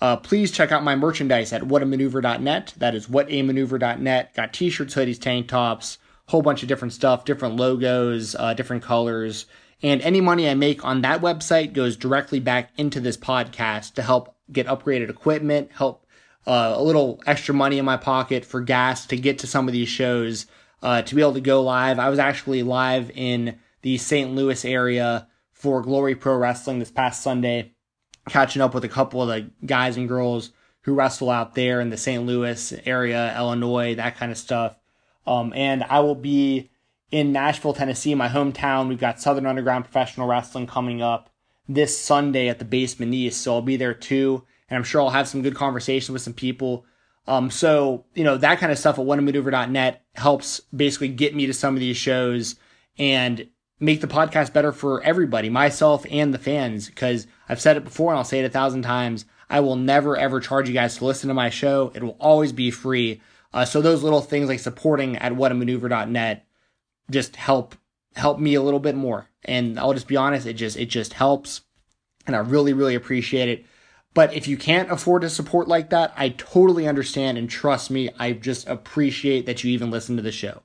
Uh, 0.00 0.16
please 0.16 0.50
check 0.50 0.72
out 0.72 0.84
my 0.84 0.94
merchandise 0.94 1.52
at 1.52 1.62
whatamaneuver.net. 1.62 2.74
That 2.78 2.94
is 2.94 3.08
whatamaneuver.net. 3.08 4.34
Got 4.34 4.52
t-shirts, 4.52 4.94
hoodies, 4.94 5.20
tank 5.20 5.48
tops, 5.48 5.98
whole 6.26 6.40
bunch 6.40 6.62
of 6.62 6.68
different 6.68 6.94
stuff, 6.94 7.24
different 7.24 7.56
logos, 7.56 8.34
uh, 8.36 8.54
different 8.54 8.82
colors. 8.82 9.46
And 9.82 10.00
any 10.02 10.20
money 10.20 10.48
I 10.48 10.54
make 10.54 10.84
on 10.84 11.02
that 11.02 11.20
website 11.20 11.72
goes 11.72 11.96
directly 11.96 12.40
back 12.40 12.72
into 12.76 13.00
this 13.00 13.16
podcast 13.16 13.94
to 13.94 14.02
help 14.02 14.34
get 14.50 14.66
upgraded 14.66 15.08
equipment, 15.08 15.70
help 15.72 16.04
uh, 16.46 16.74
a 16.76 16.82
little 16.82 17.22
extra 17.26 17.54
money 17.54 17.78
in 17.78 17.84
my 17.84 17.96
pocket 17.96 18.44
for 18.44 18.60
gas 18.60 19.06
to 19.06 19.16
get 19.16 19.38
to 19.40 19.46
some 19.46 19.68
of 19.68 19.72
these 19.72 19.88
shows, 19.88 20.46
uh, 20.82 21.02
to 21.02 21.14
be 21.14 21.20
able 21.20 21.34
to 21.34 21.40
go 21.40 21.62
live. 21.62 21.98
I 21.98 22.08
was 22.08 22.18
actually 22.18 22.62
live 22.62 23.10
in 23.14 23.58
the 23.82 23.98
St. 23.98 24.34
Louis 24.34 24.64
area 24.64 25.28
for 25.52 25.82
Glory 25.82 26.14
Pro 26.14 26.36
Wrestling 26.36 26.78
this 26.78 26.90
past 26.90 27.22
Sunday, 27.22 27.74
catching 28.28 28.62
up 28.62 28.74
with 28.74 28.84
a 28.84 28.88
couple 28.88 29.22
of 29.22 29.28
the 29.28 29.50
guys 29.64 29.96
and 29.96 30.08
girls 30.08 30.50
who 30.82 30.94
wrestle 30.94 31.30
out 31.30 31.54
there 31.54 31.80
in 31.80 31.90
the 31.90 31.96
St. 31.96 32.24
Louis 32.24 32.72
area, 32.84 33.36
Illinois, 33.36 33.94
that 33.96 34.16
kind 34.16 34.32
of 34.32 34.38
stuff. 34.38 34.76
Um, 35.26 35.52
and 35.54 35.84
I 35.84 36.00
will 36.00 36.14
be 36.14 36.70
in 37.10 37.32
Nashville, 37.32 37.74
Tennessee, 37.74 38.14
my 38.14 38.28
hometown. 38.28 38.88
We've 38.88 38.98
got 38.98 39.20
Southern 39.20 39.46
Underground 39.46 39.84
Professional 39.84 40.26
Wrestling 40.26 40.66
coming 40.66 41.02
up 41.02 41.30
this 41.68 41.98
Sunday 41.98 42.48
at 42.48 42.58
the 42.58 42.64
Basement 42.64 43.14
East, 43.14 43.42
so 43.42 43.54
I'll 43.54 43.62
be 43.62 43.76
there 43.76 43.94
too, 43.94 44.44
and 44.68 44.76
I'm 44.76 44.84
sure 44.84 45.00
I'll 45.00 45.10
have 45.10 45.28
some 45.28 45.42
good 45.42 45.54
conversation 45.54 46.12
with 46.12 46.22
some 46.22 46.32
people. 46.32 46.86
Um, 47.26 47.50
so 47.50 48.06
you 48.14 48.24
know 48.24 48.38
that 48.38 48.58
kind 48.58 48.72
of 48.72 48.78
stuff 48.78 48.98
at 48.98 49.04
whatamaneuver.net 49.04 50.02
helps 50.14 50.60
basically 50.74 51.08
get 51.08 51.34
me 51.34 51.46
to 51.46 51.52
some 51.52 51.74
of 51.74 51.80
these 51.80 51.96
shows 51.96 52.56
and 52.98 53.48
make 53.80 54.00
the 54.00 54.06
podcast 54.06 54.52
better 54.52 54.72
for 54.72 55.02
everybody, 55.02 55.50
myself 55.50 56.06
and 56.10 56.32
the 56.32 56.38
fans. 56.38 56.88
Because 56.88 57.26
I've 57.48 57.60
said 57.60 57.76
it 57.76 57.84
before 57.84 58.12
and 58.12 58.18
I'll 58.18 58.24
say 58.24 58.40
it 58.40 58.46
a 58.46 58.50
thousand 58.50 58.82
times. 58.82 59.26
I 59.50 59.60
will 59.60 59.76
never 59.76 60.16
ever 60.16 60.40
charge 60.40 60.68
you 60.68 60.74
guys 60.74 60.96
to 60.98 61.04
listen 61.04 61.28
to 61.28 61.34
my 61.34 61.50
show. 61.50 61.92
It 61.94 62.02
will 62.02 62.16
always 62.18 62.52
be 62.52 62.70
free. 62.70 63.20
Uh, 63.52 63.64
so 63.64 63.80
those 63.80 64.02
little 64.02 64.20
things 64.20 64.48
like 64.48 64.60
supporting 64.60 65.16
at 65.16 65.32
whatamaneuver.net 65.32 66.46
just 67.10 67.36
help 67.36 67.74
help 68.16 68.38
me 68.38 68.54
a 68.54 68.62
little 68.62 68.80
bit 68.80 68.94
more. 68.94 69.28
And 69.44 69.78
I'll 69.78 69.94
just 69.94 70.08
be 70.08 70.16
honest, 70.16 70.46
it 70.46 70.54
just 70.54 70.76
it 70.76 70.86
just 70.86 71.14
helps, 71.14 71.62
and 72.26 72.34
I 72.34 72.40
really 72.40 72.72
really 72.72 72.94
appreciate 72.94 73.48
it. 73.48 73.66
But 74.14 74.34
if 74.34 74.48
you 74.48 74.56
can't 74.56 74.90
afford 74.90 75.22
to 75.22 75.30
support 75.30 75.68
like 75.68 75.90
that, 75.90 76.12
I 76.16 76.30
totally 76.30 76.88
understand 76.88 77.38
and 77.38 77.48
trust 77.48 77.90
me, 77.90 78.10
I 78.18 78.32
just 78.32 78.66
appreciate 78.66 79.46
that 79.46 79.62
you 79.62 79.70
even 79.70 79.90
listen 79.90 80.16
to 80.16 80.22
the 80.22 80.32
show. 80.32 80.62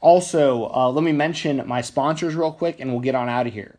Also, 0.00 0.70
uh, 0.74 0.90
let 0.90 1.04
me 1.04 1.12
mention 1.12 1.66
my 1.66 1.80
sponsors 1.80 2.34
real 2.34 2.52
quick, 2.52 2.80
and 2.80 2.90
we'll 2.90 3.00
get 3.00 3.14
on 3.14 3.28
out 3.28 3.46
of 3.46 3.52
here. 3.52 3.78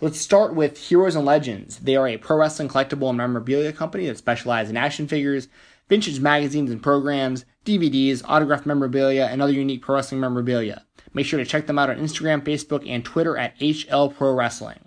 Let's 0.00 0.20
start 0.20 0.54
with 0.54 0.78
Heroes 0.78 1.16
and 1.16 1.26
Legends. 1.26 1.80
They 1.80 1.96
are 1.96 2.08
a 2.08 2.16
pro 2.16 2.36
wrestling 2.36 2.68
collectible 2.68 3.08
and 3.08 3.18
memorabilia 3.18 3.72
company 3.72 4.06
that 4.06 4.16
specializes 4.16 4.70
in 4.70 4.76
action 4.76 5.08
figures, 5.08 5.48
vintage 5.88 6.20
magazines 6.20 6.70
and 6.70 6.82
programs, 6.82 7.44
DVDs, 7.66 8.22
autographed 8.24 8.64
memorabilia, 8.64 9.26
and 9.26 9.42
other 9.42 9.52
unique 9.52 9.82
pro 9.82 9.96
wrestling 9.96 10.20
memorabilia. 10.20 10.86
Make 11.14 11.26
sure 11.26 11.38
to 11.38 11.46
check 11.46 11.66
them 11.66 11.78
out 11.78 11.90
on 11.90 11.98
Instagram, 11.98 12.42
Facebook, 12.42 12.88
and 12.88 13.04
Twitter 13.04 13.36
at 13.36 13.58
HL 13.58 14.14
Pro 14.14 14.34
Wrestling. 14.34 14.78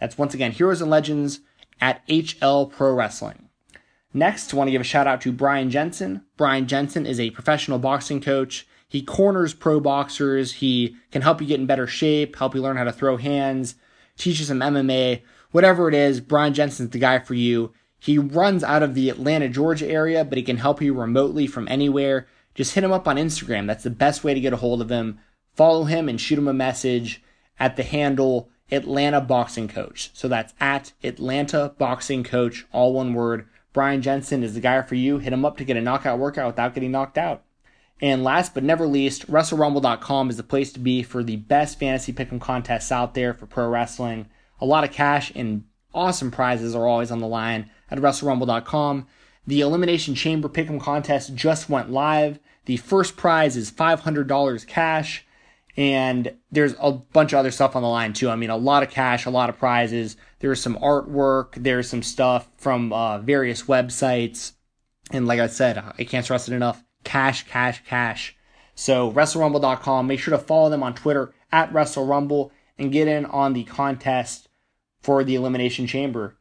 That's 0.00 0.18
once 0.18 0.34
again 0.34 0.52
Heroes 0.52 0.80
and 0.80 0.90
Legends 0.90 1.40
at 1.80 2.06
HL 2.08 2.70
Pro 2.70 2.92
Wrestling. 2.92 3.48
Next, 4.12 4.52
I 4.52 4.56
want 4.56 4.68
to 4.68 4.72
give 4.72 4.80
a 4.80 4.84
shout 4.84 5.06
out 5.06 5.20
to 5.22 5.32
Brian 5.32 5.70
Jensen. 5.70 6.22
Brian 6.36 6.66
Jensen 6.66 7.06
is 7.06 7.20
a 7.20 7.30
professional 7.30 7.78
boxing 7.78 8.20
coach. 8.20 8.66
He 8.88 9.02
corners 9.02 9.54
pro 9.54 9.78
boxers. 9.78 10.54
He 10.54 10.96
can 11.12 11.22
help 11.22 11.40
you 11.40 11.46
get 11.46 11.60
in 11.60 11.66
better 11.66 11.86
shape, 11.86 12.36
help 12.36 12.54
you 12.54 12.60
learn 12.60 12.76
how 12.76 12.84
to 12.84 12.92
throw 12.92 13.16
hands, 13.18 13.76
teach 14.16 14.40
you 14.40 14.44
some 14.44 14.58
MMA, 14.58 15.22
whatever 15.52 15.88
it 15.88 15.94
is. 15.94 16.20
Brian 16.20 16.54
Jensen's 16.54 16.90
the 16.90 16.98
guy 16.98 17.20
for 17.20 17.34
you. 17.34 17.72
He 18.00 18.18
runs 18.18 18.64
out 18.64 18.82
of 18.82 18.94
the 18.94 19.10
Atlanta, 19.10 19.48
Georgia 19.48 19.88
area, 19.88 20.24
but 20.24 20.38
he 20.38 20.42
can 20.42 20.56
help 20.56 20.82
you 20.82 20.92
remotely 20.92 21.46
from 21.46 21.68
anywhere. 21.68 22.26
Just 22.54 22.74
hit 22.74 22.82
him 22.82 22.92
up 22.92 23.06
on 23.06 23.16
Instagram. 23.16 23.68
That's 23.68 23.84
the 23.84 23.90
best 23.90 24.24
way 24.24 24.34
to 24.34 24.40
get 24.40 24.52
a 24.52 24.56
hold 24.56 24.82
of 24.82 24.90
him 24.90 25.20
follow 25.54 25.84
him 25.84 26.08
and 26.08 26.20
shoot 26.20 26.38
him 26.38 26.48
a 26.48 26.52
message 26.52 27.22
at 27.58 27.76
the 27.76 27.82
handle 27.82 28.50
Atlanta 28.72 29.20
Boxing 29.20 29.68
Coach. 29.68 30.10
So 30.14 30.28
that's 30.28 30.54
at 30.60 30.92
Atlanta 31.02 31.74
Boxing 31.78 32.24
Coach, 32.24 32.66
all 32.72 32.92
one 32.94 33.14
word. 33.14 33.46
Brian 33.72 34.02
Jensen 34.02 34.42
is 34.42 34.54
the 34.54 34.60
guy 34.60 34.82
for 34.82 34.94
you. 34.94 35.18
Hit 35.18 35.32
him 35.32 35.44
up 35.44 35.56
to 35.58 35.64
get 35.64 35.76
a 35.76 35.80
knockout 35.80 36.18
workout 36.18 36.48
without 36.48 36.74
getting 36.74 36.90
knocked 36.90 37.18
out. 37.18 37.44
And 38.02 38.24
last 38.24 38.54
but 38.54 38.64
never 38.64 38.86
least, 38.86 39.30
WrestleRumble.com 39.30 40.30
is 40.30 40.36
the 40.36 40.42
place 40.42 40.72
to 40.72 40.80
be 40.80 41.02
for 41.02 41.22
the 41.22 41.36
best 41.36 41.78
fantasy 41.78 42.12
pick'em 42.12 42.40
contests 42.40 42.90
out 42.90 43.14
there 43.14 43.34
for 43.34 43.46
pro 43.46 43.68
wrestling. 43.68 44.26
A 44.60 44.66
lot 44.66 44.84
of 44.84 44.92
cash 44.92 45.30
and 45.34 45.64
awesome 45.92 46.30
prizes 46.30 46.74
are 46.74 46.86
always 46.86 47.10
on 47.10 47.20
the 47.20 47.26
line 47.26 47.70
at 47.90 47.98
WrestleRumble.com. 47.98 49.06
The 49.46 49.60
Elimination 49.60 50.14
Chamber 50.14 50.48
pick'em 50.48 50.80
contest 50.80 51.34
just 51.34 51.68
went 51.68 51.90
live. 51.90 52.38
The 52.64 52.78
first 52.78 53.16
prize 53.16 53.56
is 53.56 53.70
$500 53.70 54.66
cash. 54.66 55.26
And 55.76 56.34
there's 56.50 56.74
a 56.80 56.92
bunch 56.92 57.32
of 57.32 57.38
other 57.38 57.50
stuff 57.50 57.76
on 57.76 57.82
the 57.82 57.88
line 57.88 58.12
too. 58.12 58.28
I 58.28 58.36
mean, 58.36 58.50
a 58.50 58.56
lot 58.56 58.82
of 58.82 58.90
cash, 58.90 59.24
a 59.24 59.30
lot 59.30 59.48
of 59.48 59.58
prizes. 59.58 60.16
There's 60.40 60.60
some 60.60 60.76
artwork. 60.76 61.54
There's 61.56 61.88
some 61.88 62.02
stuff 62.02 62.48
from 62.56 62.92
uh, 62.92 63.18
various 63.18 63.62
websites. 63.62 64.52
And 65.10 65.26
like 65.26 65.40
I 65.40 65.46
said, 65.46 65.82
I 65.98 66.04
can't 66.04 66.24
stress 66.24 66.48
it 66.48 66.54
enough. 66.54 66.82
Cash, 67.04 67.46
cash, 67.46 67.82
cash. 67.84 68.36
So 68.74 69.12
WrestleRumble.com. 69.12 70.06
Make 70.06 70.20
sure 70.20 70.36
to 70.36 70.42
follow 70.42 70.70
them 70.70 70.82
on 70.82 70.94
Twitter 70.94 71.32
at 71.52 71.72
WrestleRumble 71.72 72.50
and 72.78 72.92
get 72.92 73.08
in 73.08 73.26
on 73.26 73.52
the 73.52 73.64
contest 73.64 74.48
for 75.00 75.24
the 75.24 75.34
Elimination 75.34 75.86
Chamber. 75.86 76.36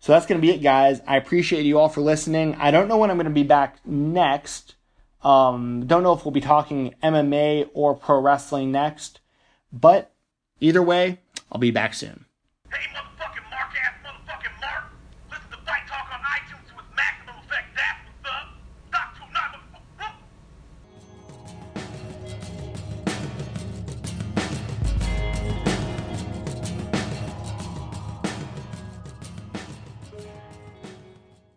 So 0.00 0.12
that's 0.12 0.26
going 0.26 0.40
to 0.40 0.46
be 0.46 0.52
it, 0.52 0.62
guys. 0.62 1.00
I 1.06 1.16
appreciate 1.16 1.64
you 1.66 1.78
all 1.78 1.88
for 1.88 2.00
listening. 2.00 2.54
I 2.56 2.70
don't 2.70 2.88
know 2.88 2.96
when 2.96 3.10
I'm 3.10 3.18
going 3.18 3.26
to 3.26 3.30
be 3.30 3.42
back 3.42 3.78
next. 3.86 4.74
Um, 5.22 5.86
don't 5.86 6.02
know 6.02 6.12
if 6.12 6.24
we'll 6.24 6.32
be 6.32 6.40
talking 6.40 6.94
MMA 7.02 7.70
or 7.74 7.94
pro 7.94 8.20
wrestling 8.20 8.72
next, 8.72 9.20
but 9.72 10.12
either 10.60 10.82
way, 10.82 11.18
I'll 11.52 11.60
be 11.60 11.70
back 11.70 11.94
soon. 11.94 12.24